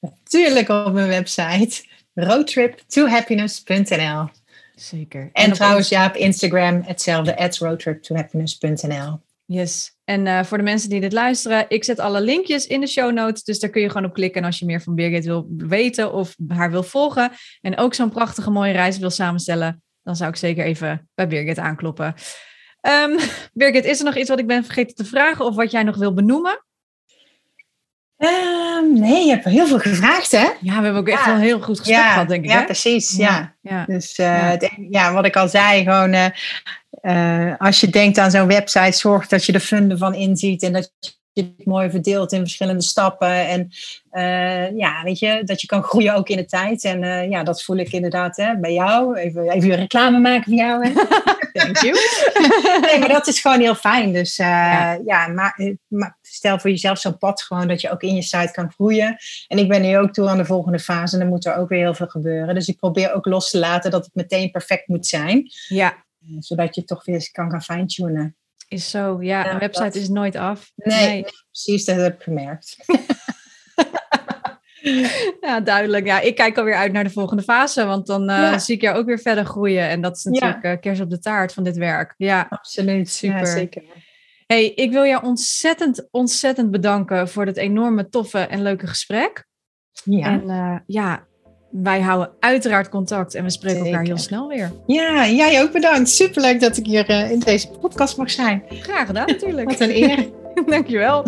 Natuurlijk 0.01 0.69
op 0.69 0.93
mijn 0.93 1.09
website 1.09 1.87
roadtrip2happiness.nl 2.15 4.29
Zeker. 4.75 5.31
En, 5.33 5.53
trouwens, 5.53 5.89
ja, 5.89 6.07
op 6.07 6.15
Instagram 6.15 6.83
hetzelfde, 6.83 7.37
at 7.37 7.57
roadtriptohappiness.nl. 7.57 9.21
Yes. 9.45 9.98
En 10.09 10.27
uh, 10.27 10.43
voor 10.43 10.59
de 10.59 10.65
mensen 10.65 10.89
die 10.89 11.01
dit 11.01 11.13
luisteren, 11.13 11.65
ik 11.69 11.85
zet 11.85 11.99
alle 11.99 12.21
linkjes 12.21 12.67
in 12.67 12.81
de 12.81 12.87
show 12.87 13.13
notes. 13.13 13.43
Dus 13.43 13.59
daar 13.59 13.71
kun 13.71 13.83
je 13.83 13.91
gewoon 13.91 14.05
op 14.05 14.15
klikken 14.15 14.45
als 14.45 14.59
je 14.59 14.65
meer 14.65 14.81
van 14.81 14.95
Birgit 14.95 15.25
wil 15.25 15.47
weten 15.57 16.13
of 16.13 16.35
haar 16.49 16.71
wil 16.71 16.83
volgen. 16.83 17.31
En 17.61 17.77
ook 17.77 17.95
zo'n 17.95 18.11
prachtige 18.11 18.51
mooie 18.51 18.73
reis 18.73 18.99
wil 18.99 19.11
samenstellen. 19.11 19.83
Dan 20.03 20.17
zou 20.17 20.31
ik 20.31 20.37
zeker 20.37 20.65
even 20.65 21.09
bij 21.15 21.29
Birgit 21.29 21.59
aankloppen. 21.59 22.15
Um, 23.05 23.19
Birgit, 23.53 23.85
is 23.85 23.99
er 23.99 24.05
nog 24.05 24.17
iets 24.17 24.29
wat 24.29 24.39
ik 24.39 24.47
ben 24.47 24.65
vergeten 24.65 24.95
te 24.95 25.05
vragen 25.05 25.45
of 25.45 25.55
wat 25.55 25.71
jij 25.71 25.83
nog 25.83 25.97
wil 25.97 26.15
benoemen? 26.15 26.65
Um, 28.19 29.01
nee, 29.01 29.25
je 29.25 29.31
hebt 29.31 29.45
heel 29.45 29.67
veel 29.67 29.79
gevraagd, 29.79 30.33
hè? 30.33 30.49
Ja, 30.61 30.79
we 30.79 30.85
hebben 30.85 30.97
ook 30.97 31.09
echt 31.09 31.25
wel 31.25 31.35
een 31.35 31.41
heel 31.41 31.61
goed 31.61 31.79
gesprek 31.79 31.99
gehad, 31.99 32.29
denk 32.29 32.45
ik. 32.45 32.51
Ja, 32.51 32.65
precies. 32.65 33.17
Ja. 33.17 33.57
ja. 33.61 33.85
Dus 33.85 34.19
uh, 34.19 34.53
ja. 34.91 35.13
wat 35.13 35.27
ik 35.27 35.37
al 35.37 35.49
zei, 35.49 35.85
gewoon 35.85 36.15
uh, 36.15 36.27
uh, 37.03 37.55
als 37.59 37.81
je 37.81 37.89
denkt 37.89 38.19
aan 38.19 38.31
zo'n 38.31 38.47
website, 38.47 38.97
zorg 38.97 39.27
dat 39.27 39.45
je 39.45 39.53
de 39.53 39.61
funden 39.61 39.99
van 39.99 40.15
inziet 40.15 40.63
en 40.63 40.73
dat 40.73 40.93
je 41.39 41.55
het 41.57 41.67
mooi 41.67 41.91
verdeelt 41.91 42.33
in 42.33 42.41
verschillende 42.41 42.83
stappen. 42.83 43.49
En 43.49 43.69
uh, 44.13 44.77
ja, 44.79 45.03
weet 45.03 45.19
je, 45.19 45.43
dat 45.45 45.61
je 45.61 45.67
kan 45.67 45.83
groeien 45.83 46.15
ook 46.15 46.29
in 46.29 46.37
de 46.37 46.45
tijd. 46.45 46.85
En 46.85 47.03
uh, 47.03 47.31
ja, 47.31 47.43
dat 47.43 47.63
voel 47.63 47.77
ik 47.77 47.93
inderdaad 47.93 48.37
hè, 48.37 48.57
bij 48.57 48.73
jou. 48.73 49.17
Even, 49.17 49.51
even 49.51 49.75
reclame 49.75 50.19
maken 50.19 50.45
voor 50.45 50.55
jou. 50.55 50.87
Hè. 50.87 50.93
Thank 51.53 51.79
you. 51.79 51.97
nee, 52.87 52.99
maar 52.99 53.09
dat 53.09 53.27
is 53.27 53.41
gewoon 53.41 53.61
heel 53.61 53.75
fijn. 53.75 54.13
Dus 54.13 54.39
uh, 54.39 54.47
ja, 54.47 54.99
ja 55.05 55.29
maar, 55.29 55.77
maar, 55.89 56.19
stel 56.23 56.59
voor 56.59 56.71
jezelf 56.71 56.99
zo'n 56.99 57.19
pad 57.19 57.43
gewoon 57.43 57.69
dat 57.69 57.81
je 57.81 57.91
ook 57.91 58.03
in 58.03 58.15
je 58.15 58.23
site 58.23 58.53
kan 58.53 58.73
groeien. 58.73 59.17
En 59.49 59.59
ik 59.59 59.69
ben 59.69 59.83
nu 59.83 59.99
ook 59.99 60.13
toe 60.13 60.29
aan 60.29 60.39
de 60.39 60.45
volgende 60.45 60.79
fase 60.79 61.15
en 61.15 61.21
dan 61.21 61.29
moet 61.29 61.47
er 61.47 61.57
ook 61.57 61.69
weer 61.69 61.79
heel 61.79 61.95
veel 61.95 62.07
gebeuren. 62.07 62.55
Dus 62.55 62.69
ik 62.69 62.77
probeer 62.77 63.13
ook 63.13 63.27
los 63.27 63.51
te 63.51 63.59
laten 63.59 63.91
dat 63.91 64.05
het 64.05 64.15
meteen 64.15 64.51
perfect 64.51 64.89
moet 64.89 65.07
zijn. 65.07 65.51
Ja. 65.69 66.07
Zodat 66.39 66.75
je 66.75 66.85
toch 66.85 67.05
weer 67.05 67.29
kan 67.33 67.51
gaan 67.51 67.63
fine-tunen. 67.63 68.37
Is 68.69 68.91
zo, 68.91 69.23
ja. 69.23 69.45
ja 69.45 69.53
een 69.53 69.59
website 69.59 69.85
dat... 69.85 69.95
is 69.95 70.09
nooit 70.09 70.37
af. 70.37 70.73
Nee, 70.75 70.99
nee. 70.99 71.09
nee, 71.09 71.33
precies, 71.51 71.85
dat 71.85 71.97
heb 71.97 72.15
ik 72.15 72.23
gemerkt. 72.23 72.77
ja, 75.41 75.61
duidelijk. 75.61 76.07
Ja, 76.07 76.21
ik 76.21 76.35
kijk 76.35 76.59
alweer 76.59 76.75
uit 76.75 76.93
naar 76.93 77.05
de 77.05 77.11
volgende 77.11 77.43
fase, 77.43 77.85
want 77.85 78.07
dan 78.07 78.23
uh, 78.23 78.37
ja. 78.37 78.59
zie 78.59 78.75
ik 78.75 78.81
jou 78.81 78.99
ook 78.99 79.07
weer 79.07 79.19
verder 79.19 79.45
groeien. 79.45 79.89
En 79.89 80.01
dat 80.01 80.17
is 80.17 80.25
natuurlijk 80.25 80.63
ja. 80.63 80.73
uh, 80.73 80.81
kers 80.81 81.01
op 81.01 81.11
de 81.11 81.19
taart 81.19 81.53
van 81.53 81.65
dit 81.65 81.77
werk. 81.77 82.15
Ja, 82.17 82.47
absoluut. 82.51 83.11
Super. 83.11 83.39
Ja, 83.39 83.45
zeker. 83.45 83.83
Hey, 84.47 84.67
ik 84.67 84.91
wil 84.91 85.05
jou 85.05 85.25
ontzettend, 85.25 86.09
ontzettend 86.11 86.71
bedanken 86.71 87.29
voor 87.29 87.45
dit 87.45 87.57
enorme 87.57 88.09
toffe 88.09 88.39
en 88.39 88.63
leuke 88.63 88.87
gesprek. 88.87 89.47
Ja. 90.05 90.27
En 90.27 90.43
uh, 90.45 90.79
ja, 90.87 91.27
wij 91.71 92.01
houden 92.01 92.31
uiteraard 92.41 92.89
contact 92.89 93.35
en 93.35 93.45
we 93.45 93.51
spreken 93.51 93.77
Zeker. 93.79 93.93
elkaar 93.93 94.07
heel 94.07 94.19
snel 94.19 94.49
weer. 94.49 94.73
Ja, 94.87 95.29
jij 95.29 95.63
ook 95.63 95.73
bedankt. 95.73 96.09
Superleuk 96.09 96.61
dat 96.61 96.77
ik 96.77 96.87
hier 96.87 97.11
uh, 97.11 97.31
in 97.31 97.39
deze 97.39 97.69
podcast 97.69 98.17
mag 98.17 98.31
zijn. 98.31 98.63
Graag 98.69 99.07
gedaan 99.07 99.27
natuurlijk. 99.27 99.71
Wat 99.71 99.81
een 99.81 99.97
eer. 99.97 100.27
Dankjewel. 100.67 101.25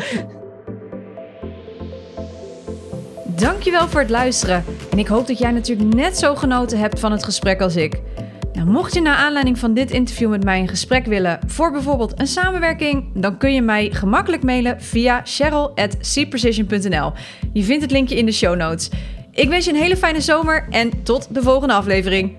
Dankjewel 3.25 3.89
voor 3.89 4.01
het 4.01 4.11
luisteren. 4.11 4.65
En 4.91 4.99
ik 4.99 5.07
hoop 5.07 5.27
dat 5.27 5.39
jij 5.39 5.51
natuurlijk 5.51 5.95
net 5.95 6.19
zo 6.19 6.35
genoten 6.35 6.79
hebt 6.79 7.01
van 7.01 7.13
het 7.13 7.25
gesprek 7.25 7.61
als 7.61 7.77
ik. 7.77 8.01
Nou, 8.53 8.73
mocht 8.73 8.95
je 8.95 9.01
naar 9.01 9.17
aanleiding 9.17 9.59
van 9.59 9.75
dit 9.75 9.91
interview 9.91 10.31
met 10.31 10.45
mij 10.45 10.61
een 10.61 10.69
gesprek 10.69 11.07
willen 11.07 11.39
voor 11.47 11.73
bijvoorbeeld 11.73 12.21
een 12.21 12.27
samenwerking, 12.27 13.11
dan 13.15 13.39
kun 13.39 13.55
je 13.55 13.63
mij 13.63 13.91
gemakkelijk 13.91 14.43
mailen 14.43 14.81
via 14.81 15.21
cheryl.cprecision.nl. 15.25 17.13
Je 17.53 17.63
vindt 17.63 17.83
het 17.83 17.91
linkje 17.91 18.17
in 18.17 18.27
de 18.27 18.33
show 18.33 18.57
notes. 18.57 18.91
Ik 19.41 19.49
wens 19.49 19.65
je 19.65 19.71
een 19.71 19.77
hele 19.77 19.97
fijne 19.97 20.21
zomer 20.21 20.67
en 20.71 21.03
tot 21.03 21.35
de 21.35 21.43
volgende 21.43 21.75
aflevering. 21.75 22.37